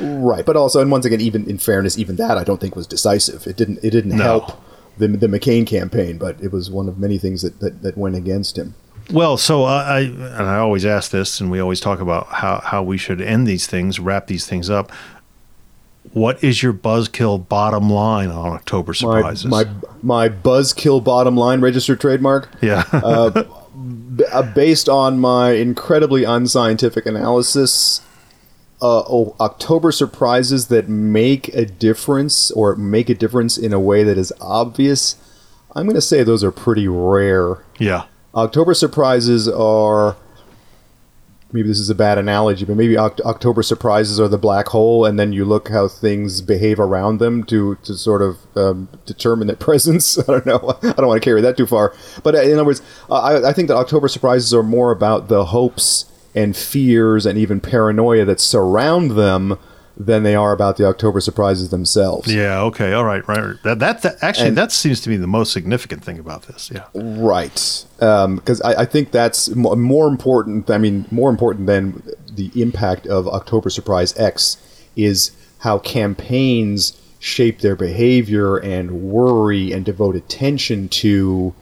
Right, 0.00 0.44
but 0.44 0.56
also, 0.56 0.80
and 0.80 0.90
once 0.90 1.04
again, 1.04 1.20
even 1.20 1.48
in 1.48 1.58
fairness, 1.58 1.96
even 1.98 2.16
that 2.16 2.36
I 2.38 2.44
don't 2.44 2.60
think 2.60 2.74
was 2.74 2.86
decisive. 2.86 3.46
It 3.46 3.56
didn't. 3.56 3.78
It 3.82 3.90
didn't 3.90 4.16
No. 4.16 4.24
help 4.24 4.62
the 4.98 5.08
the 5.08 5.26
McCain 5.26 5.66
campaign, 5.66 6.18
but 6.18 6.36
it 6.42 6.52
was 6.52 6.70
one 6.70 6.88
of 6.88 6.98
many 6.98 7.18
things 7.18 7.42
that 7.42 7.60
that, 7.60 7.82
that 7.82 7.96
went 7.98 8.16
against 8.16 8.56
him. 8.58 8.74
well, 9.12 9.36
so 9.36 9.64
I, 9.64 9.82
I 9.82 10.00
and 10.00 10.42
I 10.42 10.56
always 10.58 10.84
ask 10.84 11.10
this, 11.10 11.40
and 11.40 11.50
we 11.50 11.60
always 11.60 11.80
talk 11.80 12.00
about 12.00 12.26
how 12.28 12.60
how 12.64 12.82
we 12.82 12.96
should 12.98 13.20
end 13.20 13.46
these 13.46 13.66
things, 13.66 13.98
wrap 14.00 14.26
these 14.26 14.46
things 14.46 14.68
up. 14.70 14.90
What 16.12 16.42
is 16.42 16.62
your 16.62 16.72
buzzkill 16.72 17.46
bottom 17.48 17.90
line 17.90 18.30
on 18.30 18.52
October 18.52 18.94
surprises? 18.94 19.46
my 19.46 19.64
my 20.02 20.28
buzzkill 20.28 21.02
bottom 21.04 21.36
line 21.36 21.60
registered 21.60 22.00
trademark. 22.00 22.48
yeah, 22.62 22.84
uh, 22.92 23.44
based 24.54 24.88
on 24.88 25.18
my 25.18 25.52
incredibly 25.52 26.24
unscientific 26.24 27.06
analysis, 27.06 28.00
uh, 28.82 29.02
oh, 29.08 29.34
October 29.40 29.92
surprises 29.92 30.68
that 30.68 30.88
make 30.88 31.48
a 31.48 31.64
difference 31.64 32.50
or 32.50 32.76
make 32.76 33.08
a 33.08 33.14
difference 33.14 33.56
in 33.56 33.72
a 33.72 33.80
way 33.80 34.02
that 34.02 34.18
is 34.18 34.32
obvious. 34.40 35.16
I'm 35.74 35.86
going 35.86 35.94
to 35.94 36.00
say 36.00 36.22
those 36.22 36.44
are 36.44 36.52
pretty 36.52 36.88
rare. 36.88 37.64
yeah, 37.78 38.04
October 38.34 38.74
surprises 38.74 39.48
are 39.48 40.16
maybe 41.52 41.68
this 41.68 41.78
is 41.78 41.90
a 41.90 41.94
bad 41.94 42.18
analogy, 42.18 42.64
but 42.64 42.76
maybe 42.76 42.94
Oct- 42.94 43.20
October 43.20 43.62
surprises 43.62 44.18
are 44.18 44.28
the 44.28 44.38
black 44.38 44.68
hole, 44.68 45.04
and 45.04 45.18
then 45.18 45.32
you 45.32 45.44
look 45.44 45.68
how 45.68 45.88
things 45.88 46.42
behave 46.42 46.80
around 46.80 47.18
them 47.18 47.44
to 47.44 47.76
to 47.76 47.94
sort 47.94 48.22
of 48.22 48.38
um, 48.56 48.88
determine 49.06 49.46
their 49.46 49.56
presence. 49.68 50.18
I 50.18 50.24
don't 50.24 50.46
know. 50.46 50.78
I 50.82 50.92
don't 50.92 51.06
want 51.06 51.22
to 51.22 51.24
carry 51.24 51.40
that 51.40 51.56
too 51.56 51.66
far, 51.66 51.94
but 52.22 52.34
uh, 52.34 52.42
in 52.42 52.54
other 52.54 52.64
words, 52.64 52.82
uh, 53.10 53.14
I, 53.14 53.50
I 53.50 53.52
think 53.52 53.68
that 53.68 53.76
October 53.76 54.08
surprises 54.08 54.52
are 54.52 54.62
more 54.62 54.90
about 54.90 55.28
the 55.28 55.46
hopes 55.46 56.10
and 56.34 56.54
fears 56.54 57.24
and 57.24 57.38
even 57.38 57.60
paranoia 57.60 58.24
that 58.26 58.40
surround 58.40 59.12
them 59.12 59.58
than 59.98 60.22
they 60.24 60.34
are 60.34 60.52
about 60.52 60.76
the 60.76 60.84
October 60.86 61.20
surprises 61.20 61.70
themselves. 61.70 62.32
yeah. 62.32 62.60
Okay, 62.60 62.92
all 62.92 63.04
right, 63.04 63.26
right. 63.26 63.54
That 63.62 63.78
that, 63.78 64.02
that 64.02 64.16
actually 64.22 64.48
And- 64.48 64.58
that 64.58 64.70
seems 64.72 65.00
to 65.00 65.08
be 65.08 65.16
the 65.16 65.26
most 65.26 65.52
significant 65.52 66.04
thing 66.04 66.18
about 66.18 66.42
this. 66.42 66.70
Yeah, 66.72 66.84
Right, 66.94 67.84
um, 68.00 68.36
because 68.36 68.60
I, 68.62 68.82
I 68.82 68.84
think 68.84 69.10
that's 69.10 69.48
more 69.54 70.06
important. 70.08 70.68
I 70.70 70.78
mean, 70.78 71.06
more 71.10 71.30
important 71.30 71.66
than 71.66 72.02
the 72.30 72.50
impact 72.60 73.06
of 73.06 73.26
October 73.26 73.70
Surprise 73.70 74.16
X 74.18 74.58
is 74.96 75.30
how 75.60 75.78
campaigns 75.78 77.00
shape 77.18 77.60
their 77.60 77.74
behavior 77.76 78.56
and 78.58 78.90
worry 79.02 79.72
and 79.72 79.84
devote 79.84 80.14
attention 80.14 80.88
to 80.90 81.54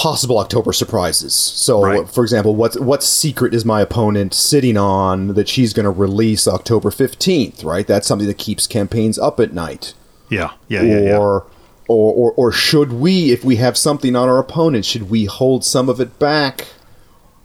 possible 0.00 0.38
October 0.38 0.72
surprises. 0.72 1.34
So, 1.34 1.82
Right. 1.82 2.08
for 2.08 2.22
example, 2.24 2.54
what 2.56 2.80
what 2.80 3.02
secret 3.02 3.52
is 3.52 3.64
my 3.64 3.80
opponent 3.82 4.32
sitting 4.32 4.78
on 4.78 5.34
that 5.34 5.46
she's 5.46 5.72
going 5.74 5.84
to 5.84 5.90
release 5.90 6.48
October 6.48 6.90
fifteenth? 6.90 7.62
Right, 7.62 7.86
that's 7.86 8.06
something 8.06 8.26
that 8.28 8.38
keeps 8.38 8.66
campaigns 8.66 9.18
up 9.18 9.38
at 9.40 9.52
night 9.52 9.92
yeah, 10.30 10.52
yeah, 10.68 10.82
yeah. 10.82 11.00
yeah. 11.00 11.18
or 11.18 11.44
or, 11.86 12.12
or 12.14 12.32
or 12.32 12.52
should 12.52 12.92
we, 12.94 13.30
if 13.32 13.44
we 13.44 13.56
have 13.56 13.76
something 13.76 14.16
on 14.16 14.28
our 14.28 14.38
opponent, 14.38 14.84
should 14.86 15.10
we 15.10 15.26
hold 15.26 15.64
some 15.64 15.88
of 15.90 16.00
it 16.00 16.18
back? 16.18 16.68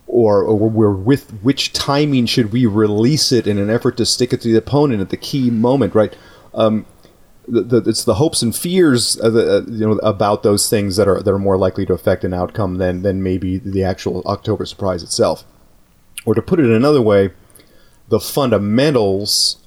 Or, 0.08 0.44
or 0.44 0.56
we're 0.70 0.92
with 0.92 1.32
which 1.42 1.74
timing 1.74 2.26
should 2.28 2.54
we 2.54 2.66
release 2.68 3.32
it 3.34 3.48
in 3.48 3.58
an 3.58 3.70
effort 3.72 3.98
to 3.98 4.06
stick 4.06 4.32
it 4.34 4.42
to 4.42 4.48
the 4.48 4.58
opponent 4.58 5.02
at 5.02 5.10
the 5.10 5.18
key 5.18 5.50
moment, 5.50 5.94
right? 5.96 6.16
Um, 6.54 6.86
the, 7.48 7.62
the, 7.62 7.90
it's 7.90 8.04
the 8.04 8.16
hopes 8.16 8.42
and 8.42 8.56
fears 8.56 9.16
of 9.18 9.34
the, 9.34 9.58
uh, 9.58 9.62
you 9.68 9.88
know 9.88 9.94
about 10.00 10.44
those 10.44 10.70
things 10.70 10.96
that 10.98 11.08
are 11.08 11.22
that 11.22 11.32
are 11.32 11.40
more 11.40 11.58
likely 11.58 11.86
to 11.86 11.94
affect 11.94 12.24
an 12.24 12.34
outcome 12.34 12.78
than 12.78 13.02
than 13.02 13.24
maybe 13.24 13.58
the 13.58 13.84
actual 13.84 14.24
October 14.26 14.66
surprise 14.66 15.04
itself. 15.04 15.46
Or 16.26 16.34
to 16.34 16.42
put 16.42 16.60
it 16.60 16.66
another 16.66 17.02
way, 17.02 17.32
the 18.10 18.20
fundamentals, 18.20 19.58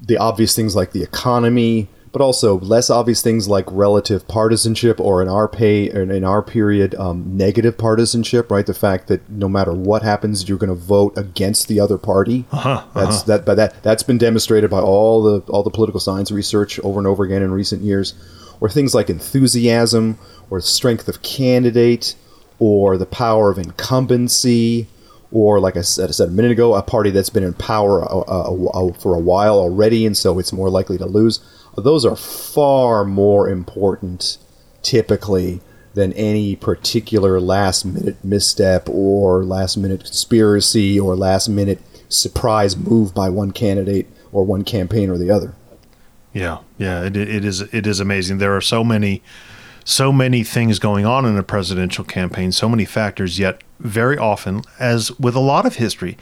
the 0.00 0.16
obvious 0.16 0.56
things 0.56 0.74
like 0.74 0.92
the 0.92 1.02
economy, 1.02 1.88
but 2.12 2.20
also 2.20 2.58
less 2.60 2.90
obvious 2.90 3.22
things 3.22 3.48
like 3.48 3.64
relative 3.70 4.26
partisanship, 4.26 4.98
or 5.00 5.22
in 5.22 5.28
our 5.28 5.46
pay, 5.48 5.90
in 5.90 6.24
our 6.24 6.42
period, 6.42 6.94
um, 6.96 7.36
negative 7.36 7.78
partisanship. 7.78 8.50
Right, 8.50 8.66
the 8.66 8.74
fact 8.74 9.08
that 9.08 9.28
no 9.30 9.48
matter 9.48 9.72
what 9.72 10.02
happens, 10.02 10.48
you're 10.48 10.58
going 10.58 10.68
to 10.68 10.74
vote 10.74 11.16
against 11.16 11.68
the 11.68 11.78
other 11.80 11.98
party. 11.98 12.44
Uh-huh, 12.52 12.84
That's 12.94 13.18
uh-huh. 13.18 13.26
that, 13.26 13.46
but 13.46 13.54
that 13.56 13.82
that's 13.82 14.02
been 14.02 14.18
demonstrated 14.18 14.70
by 14.70 14.80
all 14.80 15.22
the 15.22 15.40
all 15.52 15.62
the 15.62 15.70
political 15.70 16.00
science 16.00 16.30
research 16.30 16.80
over 16.80 16.98
and 16.98 17.06
over 17.06 17.24
again 17.24 17.42
in 17.42 17.52
recent 17.52 17.82
years. 17.82 18.14
Or 18.62 18.68
things 18.68 18.94
like 18.94 19.08
enthusiasm, 19.08 20.18
or 20.50 20.60
strength 20.60 21.08
of 21.08 21.22
candidate, 21.22 22.14
or 22.58 22.98
the 22.98 23.06
power 23.06 23.50
of 23.50 23.56
incumbency, 23.58 24.86
or 25.32 25.60
like 25.60 25.76
I 25.76 25.82
said, 25.82 26.08
I 26.08 26.12
said 26.12 26.28
a 26.28 26.32
minute 26.32 26.50
ago, 26.50 26.74
a 26.74 26.82
party 26.82 27.10
that's 27.10 27.30
been 27.30 27.44
in 27.44 27.54
power 27.54 28.02
uh, 28.02 28.18
uh, 28.20 28.66
uh, 28.66 28.92
for 28.94 29.14
a 29.14 29.20
while 29.20 29.58
already, 29.58 30.06
and 30.06 30.16
so 30.16 30.38
it's 30.38 30.52
more 30.52 30.70
likely 30.70 30.98
to 30.98 31.06
lose. 31.06 31.40
Those 31.76 32.04
are 32.04 32.16
far 32.16 33.04
more 33.04 33.48
important, 33.48 34.38
typically, 34.82 35.60
than 35.94 36.12
any 36.14 36.56
particular 36.56 37.40
last 37.40 37.84
minute 37.84 38.16
misstep 38.24 38.88
or 38.88 39.44
last 39.44 39.76
minute 39.76 40.04
conspiracy 40.04 40.98
or 40.98 41.16
last 41.16 41.48
minute 41.48 41.80
surprise 42.08 42.76
move 42.76 43.14
by 43.14 43.28
one 43.28 43.52
candidate 43.52 44.08
or 44.32 44.44
one 44.44 44.64
campaign 44.64 45.10
or 45.10 45.18
the 45.18 45.30
other. 45.30 45.54
Yeah, 46.32 46.58
yeah, 46.78 47.04
it, 47.04 47.16
it 47.16 47.44
is 47.44 47.60
it 47.60 47.86
is 47.86 48.00
amazing. 48.00 48.38
There 48.38 48.56
are 48.56 48.60
so 48.60 48.84
many 48.84 49.22
so 49.84 50.12
many 50.12 50.44
things 50.44 50.78
going 50.78 51.06
on 51.06 51.24
in 51.24 51.36
a 51.36 51.42
presidential 51.42 52.04
campaign, 52.04 52.52
so 52.52 52.68
many 52.68 52.84
factors, 52.84 53.38
yet 53.38 53.62
very 53.80 54.16
often, 54.18 54.62
as 54.78 55.10
with 55.18 55.34
a 55.34 55.40
lot 55.40 55.66
of 55.66 55.76
history, 55.76 56.16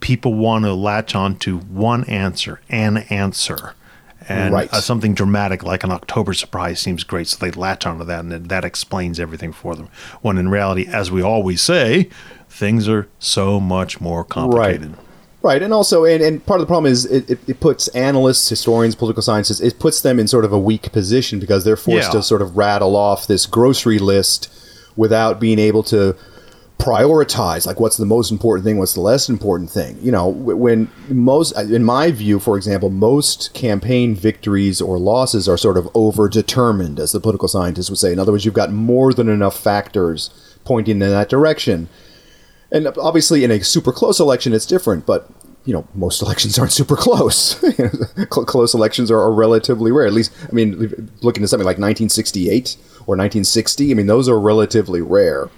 people 0.00 0.34
want 0.34 0.64
to 0.64 0.74
latch 0.74 1.14
on 1.14 1.36
to 1.38 1.58
one 1.58 2.04
answer, 2.04 2.60
an 2.68 2.98
answer. 3.08 3.74
And 4.28 4.54
Right. 4.54 4.72
uh, 4.72 4.80
something 4.80 5.14
dramatic 5.14 5.62
like 5.62 5.84
an 5.84 5.90
October 5.92 6.32
surprise 6.34 6.80
seems 6.80 7.04
great, 7.04 7.28
so 7.28 7.36
they 7.40 7.50
latch 7.50 7.86
onto 7.86 8.04
that, 8.04 8.20
and 8.20 8.48
that 8.48 8.64
explains 8.64 9.20
everything 9.20 9.52
for 9.52 9.74
them. 9.76 9.88
When 10.22 10.38
in 10.38 10.48
reality, 10.48 10.86
as 10.90 11.10
we 11.10 11.22
always 11.22 11.60
say, 11.60 12.08
things 12.48 12.88
are 12.88 13.06
so 13.18 13.60
much 13.60 14.00
more 14.00 14.24
complicated. 14.24 14.94
Right, 15.42 15.62
and 15.62 15.74
also, 15.74 16.06
and, 16.06 16.22
and 16.22 16.44
part 16.46 16.58
of 16.60 16.66
the 16.66 16.70
problem 16.70 16.90
is 16.90 17.04
it, 17.04 17.28
it, 17.28 17.38
it 17.46 17.60
puts 17.60 17.88
analysts, 17.88 18.48
historians, 18.48 18.94
political 18.94 19.22
scientists, 19.22 19.60
it 19.60 19.78
puts 19.78 20.00
them 20.00 20.18
in 20.18 20.26
sort 20.26 20.46
of 20.46 20.54
a 20.54 20.58
weak 20.58 20.90
position 20.90 21.38
because 21.38 21.64
they're 21.64 21.76
forced 21.76 22.08
Yeah. 22.14 22.18
to 22.20 22.22
sort 22.22 22.40
of 22.40 22.56
rattle 22.56 22.96
off 22.96 23.26
this 23.26 23.44
grocery 23.44 23.98
list 23.98 24.48
without 24.96 25.38
being 25.38 25.58
able 25.58 25.82
to 25.82 26.16
prioritize 26.84 27.66
like 27.66 27.80
what's 27.80 27.96
the 27.96 28.04
most 28.04 28.30
important 28.30 28.64
thing 28.64 28.76
what's 28.76 28.92
the 28.92 29.00
less 29.00 29.30
important 29.30 29.70
thing 29.70 29.98
you 30.02 30.12
know 30.12 30.28
when 30.28 30.90
most 31.08 31.52
in 31.58 31.82
my 31.82 32.10
view 32.10 32.38
for 32.38 32.58
example 32.58 32.90
most 32.90 33.54
campaign 33.54 34.14
victories 34.14 34.82
or 34.82 34.98
losses 34.98 35.48
are 35.48 35.56
sort 35.56 35.78
of 35.78 35.86
overdetermined 35.94 36.98
as 36.98 37.12
the 37.12 37.20
political 37.20 37.48
scientists 37.48 37.88
would 37.88 37.98
say 37.98 38.12
in 38.12 38.18
other 38.18 38.32
words 38.32 38.44
you've 38.44 38.52
got 38.52 38.70
more 38.70 39.14
than 39.14 39.30
enough 39.30 39.58
factors 39.58 40.28
pointing 40.64 41.00
in 41.00 41.10
that 41.10 41.30
direction 41.30 41.88
and 42.74 42.88
obviously, 42.98 43.44
in 43.44 43.52
a 43.52 43.62
super 43.62 43.92
close 43.92 44.18
election, 44.18 44.52
it's 44.52 44.66
different. 44.66 45.06
But 45.06 45.30
you 45.64 45.72
know, 45.72 45.86
most 45.94 46.20
elections 46.26 46.58
aren't 46.58 46.72
super 46.72 46.96
close. 46.96 47.54
Close 48.28 48.74
elections 48.74 49.10
are, 49.10 49.20
are 49.20 49.32
relatively 49.32 49.92
rare. 49.92 50.06
At 50.06 50.12
least, 50.12 50.32
I 50.42 50.52
mean, 50.52 51.10
looking 51.22 51.42
at 51.42 51.48
something 51.48 51.64
like 51.64 51.78
1968 51.78 52.76
or 53.06 53.16
1960, 53.16 53.90
I 53.90 53.94
mean, 53.94 54.06
those 54.08 54.28
are 54.28 54.38
relatively 54.38 55.00
rare. 55.00 55.48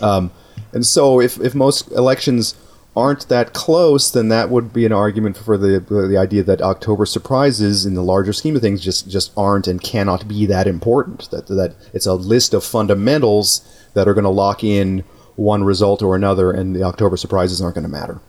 Um, 0.00 0.30
and 0.72 0.86
so, 0.86 1.20
if 1.20 1.40
if 1.40 1.54
most 1.54 1.90
elections 1.92 2.54
aren't 2.96 3.28
that 3.28 3.52
close, 3.52 4.10
then 4.10 4.28
that 4.28 4.50
would 4.50 4.72
be 4.72 4.84
an 4.84 4.92
argument 4.92 5.36
for 5.36 5.56
the 5.56 5.80
the 5.80 6.18
idea 6.18 6.42
that 6.42 6.60
October 6.60 7.06
surprises, 7.06 7.86
in 7.86 7.94
the 7.94 8.02
larger 8.02 8.32
scheme 8.32 8.56
of 8.56 8.62
things, 8.62 8.82
just 8.82 9.08
just 9.08 9.32
aren't 9.36 9.66
and 9.68 9.82
cannot 9.82 10.26
be 10.26 10.46
that 10.46 10.66
important. 10.66 11.30
That 11.30 11.46
that 11.46 11.74
it's 11.92 12.06
a 12.06 12.14
list 12.14 12.54
of 12.54 12.64
fundamentals 12.64 13.60
that 13.94 14.08
are 14.08 14.14
going 14.14 14.24
to 14.24 14.30
lock 14.30 14.64
in 14.64 15.04
one 15.36 15.62
result 15.64 16.02
or 16.02 16.16
another, 16.16 16.50
and 16.50 16.74
the 16.74 16.82
October 16.82 17.16
surprises 17.16 17.60
aren't 17.60 17.76
going 17.76 17.84
to 17.84 17.88
matter. 17.88 18.20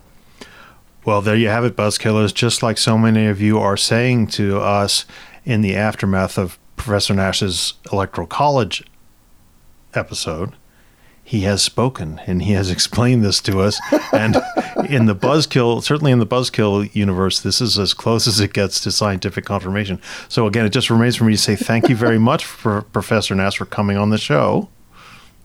Well, 1.06 1.22
there 1.22 1.36
you 1.36 1.48
have 1.48 1.66
it, 1.66 1.76
Buzzkillers. 1.76 2.34
Just 2.34 2.62
like 2.62 2.78
so 2.78 2.98
many 2.98 3.26
of 3.26 3.42
you 3.42 3.58
are 3.58 3.78
saying 3.78 4.28
to 4.28 4.60
us 4.60 5.06
in 5.44 5.62
the 5.62 5.76
aftermath 5.76 6.38
of 6.38 6.60
Professor 6.76 7.14
Nash's 7.14 7.74
Electoral 7.92 8.28
College 8.28 8.84
episode, 9.96 10.54
he 11.30 11.42
has 11.42 11.62
spoken 11.62 12.20
and 12.26 12.42
he 12.42 12.54
has 12.54 12.72
explained 12.76 13.24
this 13.24 13.40
to 13.40 13.60
us. 13.62 13.80
And 14.12 14.36
in 14.90 15.06
the 15.06 15.16
Buzzkill, 15.16 15.84
certainly 15.84 16.12
in 16.12 16.18
the 16.18 16.26
Buzzkill 16.26 16.90
universe, 16.96 17.40
this 17.40 17.62
is 17.62 17.78
as 17.78 17.94
close 17.94 18.26
as 18.26 18.40
it 18.40 18.52
gets 18.52 18.80
to 18.82 18.92
scientific 18.92 19.46
confirmation. 19.46 20.02
So, 20.28 20.48
again, 20.48 20.66
it 20.66 20.72
just 20.72 20.90
remains 20.90 21.16
for 21.16 21.26
me 21.26 21.34
to 21.34 21.38
say 21.38 21.56
thank 21.56 21.88
you 21.88 21.96
very 21.96 22.18
much 22.18 22.46
for 22.64 22.82
Professor 22.82 23.36
Nash 23.36 23.60
for 23.60 23.66
coming 23.66 23.96
on 23.96 24.10
the 24.10 24.18
show. 24.18 24.70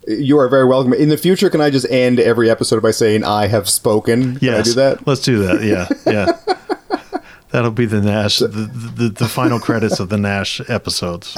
You 0.09 0.39
are 0.39 0.49
very 0.49 0.65
welcome. 0.65 0.95
In 0.95 1.11
the 1.11 1.19
future, 1.19 1.51
can 1.51 1.61
I 1.61 1.69
just 1.69 1.87
end 1.91 2.19
every 2.19 2.49
episode 2.49 2.83
by 2.83 2.91
saying 2.91 3.23
I 3.23 3.49
have 3.49 3.69
spoken? 3.69 4.37
Can 4.37 4.39
Yes, 4.41 4.61
I 4.61 4.63
do 4.63 4.73
that? 4.77 5.07
Let's 5.07 5.21
do 5.21 5.39
that. 5.47 5.63
Yeah, 5.63 5.87
yeah. 6.11 7.21
That'll 7.51 7.71
be 7.71 7.85
the 7.85 8.01
Nash, 8.01 8.39
the, 8.39 8.47
the, 8.49 9.11
the 9.11 9.29
final 9.29 9.61
credits 9.61 10.01
of 10.01 10.09
the 10.09 10.17
Nash 10.17 10.63
episodes. 10.71 11.37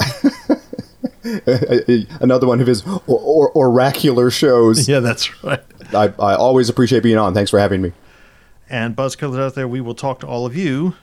Another 2.21 2.47
one 2.47 2.61
of 2.61 2.67
his 2.67 2.85
or, 2.85 3.01
or, 3.07 3.51
oracular 3.55 4.29
shows. 4.29 4.87
Yeah, 4.87 4.99
that's 4.99 5.43
right. 5.43 5.63
I, 5.93 6.13
I 6.19 6.35
always 6.35 6.69
appreciate 6.69 7.03
being 7.03 7.17
on. 7.17 7.33
Thanks 7.33 7.51
for 7.51 7.59
having 7.59 7.81
me. 7.81 7.93
And 8.69 8.95
Buzzkillers 8.95 9.39
out 9.39 9.55
there, 9.55 9.67
we 9.67 9.81
will 9.81 9.95
talk 9.95 10.19
to 10.21 10.27
all 10.27 10.45
of 10.45 10.55
you 10.55 10.95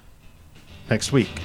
next 0.88 1.12
week. 1.12 1.40